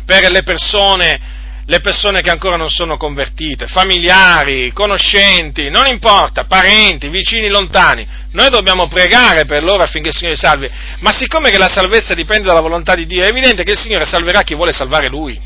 per 0.06 0.30
le 0.30 0.42
persone 0.42 1.33
le 1.66 1.80
persone 1.80 2.20
che 2.20 2.30
ancora 2.30 2.56
non 2.56 2.68
sono 2.68 2.96
convertite, 2.96 3.66
familiari, 3.66 4.70
conoscenti, 4.72 5.70
non 5.70 5.86
importa, 5.86 6.44
parenti, 6.44 7.08
vicini, 7.08 7.48
lontani. 7.48 8.06
Noi 8.32 8.50
dobbiamo 8.50 8.86
pregare 8.86 9.46
per 9.46 9.62
loro 9.62 9.82
affinché 9.82 10.08
il 10.08 10.14
Signore 10.14 10.36
salvi. 10.36 10.68
Ma 10.98 11.12
siccome 11.12 11.50
che 11.50 11.58
la 11.58 11.68
salvezza 11.68 12.14
dipende 12.14 12.48
dalla 12.48 12.60
volontà 12.60 12.94
di 12.94 13.06
Dio, 13.06 13.22
è 13.22 13.28
evidente 13.28 13.62
che 13.62 13.72
il 13.72 13.78
Signore 13.78 14.04
salverà 14.04 14.42
chi 14.42 14.54
vuole 14.54 14.72
salvare 14.72 15.08
Lui. 15.08 15.40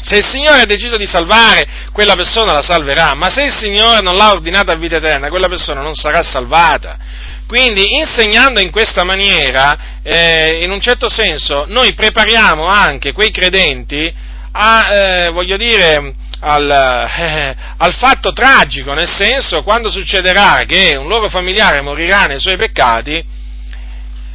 Se 0.00 0.16
il 0.16 0.24
Signore 0.24 0.60
ha 0.60 0.66
deciso 0.66 0.96
di 0.96 1.06
salvare, 1.06 1.66
quella 1.90 2.14
persona 2.14 2.52
la 2.52 2.62
salverà, 2.62 3.14
ma 3.14 3.30
se 3.30 3.42
il 3.44 3.52
Signore 3.52 4.00
non 4.02 4.14
l'ha 4.14 4.30
ordinata 4.30 4.72
a 4.72 4.76
vita 4.76 4.96
eterna, 4.96 5.28
quella 5.28 5.48
persona 5.48 5.80
non 5.80 5.94
sarà 5.94 6.22
salvata. 6.22 6.98
Quindi, 7.46 7.96
insegnando 7.96 8.60
in 8.60 8.70
questa 8.70 9.02
maniera, 9.02 10.00
eh, 10.02 10.60
in 10.62 10.70
un 10.70 10.80
certo 10.80 11.08
senso, 11.08 11.64
noi 11.68 11.94
prepariamo 11.94 12.64
anche 12.64 13.12
quei 13.12 13.30
credenti 13.30 14.12
a, 14.56 14.94
eh, 14.94 15.30
voglio 15.30 15.56
dire, 15.56 16.14
al, 16.40 16.70
eh, 16.70 17.56
al, 17.76 17.94
fatto 17.94 18.32
tragico, 18.32 18.92
nel 18.92 19.08
senso 19.08 19.62
quando 19.62 19.90
succederà 19.90 20.62
che 20.66 20.94
un 20.94 21.08
loro 21.08 21.28
familiare 21.28 21.80
morirà 21.80 22.24
nei 22.24 22.38
suoi 22.38 22.56
peccati, 22.56 23.24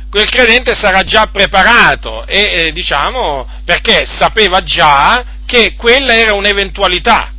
quel 0.10 0.30
credente 0.30 0.74
sarà 0.74 1.04
già 1.04 1.28
preparato 1.32 2.26
e 2.26 2.40
eh, 2.40 2.72
diciamo 2.72 3.48
perché 3.64 4.06
sapeva 4.06 4.62
già 4.62 5.24
che 5.46 5.76
quella 5.76 6.14
era 6.14 6.34
un'eventualità, 6.34 7.32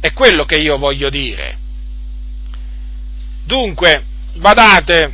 è 0.00 0.12
quello 0.12 0.44
che 0.44 0.56
io 0.56 0.78
voglio 0.78 1.10
dire. 1.10 1.56
Dunque, 3.44 4.04
badate, 4.34 5.12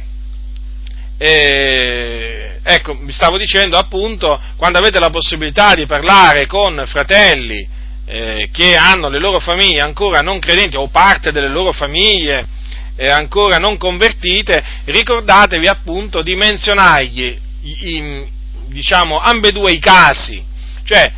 eh, 1.16 2.55
Ecco, 2.68 2.98
vi 3.00 3.12
stavo 3.12 3.38
dicendo 3.38 3.78
appunto, 3.78 4.40
quando 4.56 4.78
avete 4.78 4.98
la 4.98 5.10
possibilità 5.10 5.76
di 5.76 5.86
parlare 5.86 6.46
con 6.46 6.82
fratelli 6.84 7.64
eh, 8.06 8.48
che 8.50 8.74
hanno 8.74 9.08
le 9.08 9.20
loro 9.20 9.38
famiglie 9.38 9.82
ancora 9.82 10.20
non 10.20 10.40
credenti 10.40 10.76
o 10.76 10.88
parte 10.88 11.30
delle 11.30 11.48
loro 11.48 11.70
famiglie 11.70 12.44
eh, 12.96 13.06
ancora 13.08 13.58
non 13.58 13.76
convertite, 13.76 14.64
ricordatevi 14.86 15.68
appunto 15.68 16.22
di 16.22 16.34
menzionargli 16.34 17.38
i, 17.62 18.26
diciamo, 18.66 19.16
ambedue 19.20 19.70
i 19.70 19.78
casi, 19.78 20.42
cioè 20.84 21.12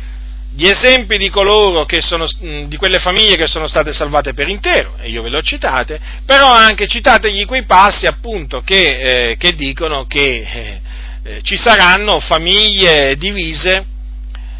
gli 0.53 0.67
esempi 0.67 1.17
di 1.17 1.29
coloro 1.29 1.85
che 1.85 1.99
sono, 1.99 2.27
di 2.67 2.75
quelle 2.77 2.99
famiglie 2.99 3.37
che 3.37 3.47
sono 3.47 3.65
state 3.65 3.91
salvate 3.91 4.35
per 4.35 4.47
intero, 4.49 4.97
e 5.01 5.09
io 5.09 5.23
ve 5.23 5.29
le 5.29 5.37
ho 5.37 5.41
citate, 5.41 5.99
però 6.27 6.51
anche 6.51 6.85
citategli 6.85 7.45
quei 7.45 7.63
passi 7.63 8.05
appunto 8.05 8.61
che, 8.61 9.31
eh, 9.31 9.37
che 9.37 9.55
dicono 9.55 10.05
che 10.05 10.21
eh, 10.21 10.81
eh, 11.23 11.41
ci 11.41 11.57
saranno 11.57 12.19
famiglie 12.19 13.15
divise 13.15 13.85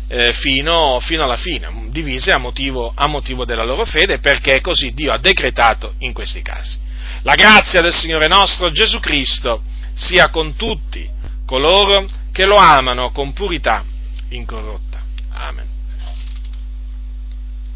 eh, 0.07 0.33
fino, 0.33 0.99
fino, 0.99 1.23
alla 1.23 1.37
fine, 1.37 1.69
divise 1.89 2.31
a 2.31 2.37
motivo, 2.37 2.91
a 2.95 3.07
motivo 3.07 3.45
della 3.45 3.63
loro 3.63 3.85
fede, 3.85 4.19
perché 4.19 4.59
così 4.59 4.91
Dio 4.93 5.11
ha 5.13 5.19
decretato 5.19 5.93
in 5.99 6.13
questi 6.13 6.41
casi. 6.41 6.77
La 7.21 7.35
grazia 7.35 7.81
del 7.81 7.93
Signore 7.93 8.27
nostro 8.27 8.71
Gesù 8.71 8.99
Cristo 8.99 9.61
sia 9.93 10.29
con 10.29 10.55
tutti 10.55 11.07
coloro 11.45 12.07
che 12.31 12.45
lo 12.45 12.55
amano 12.55 13.11
con 13.11 13.33
purità 13.33 13.83
incorrotta. 14.29 15.01
Amen. 15.31 15.68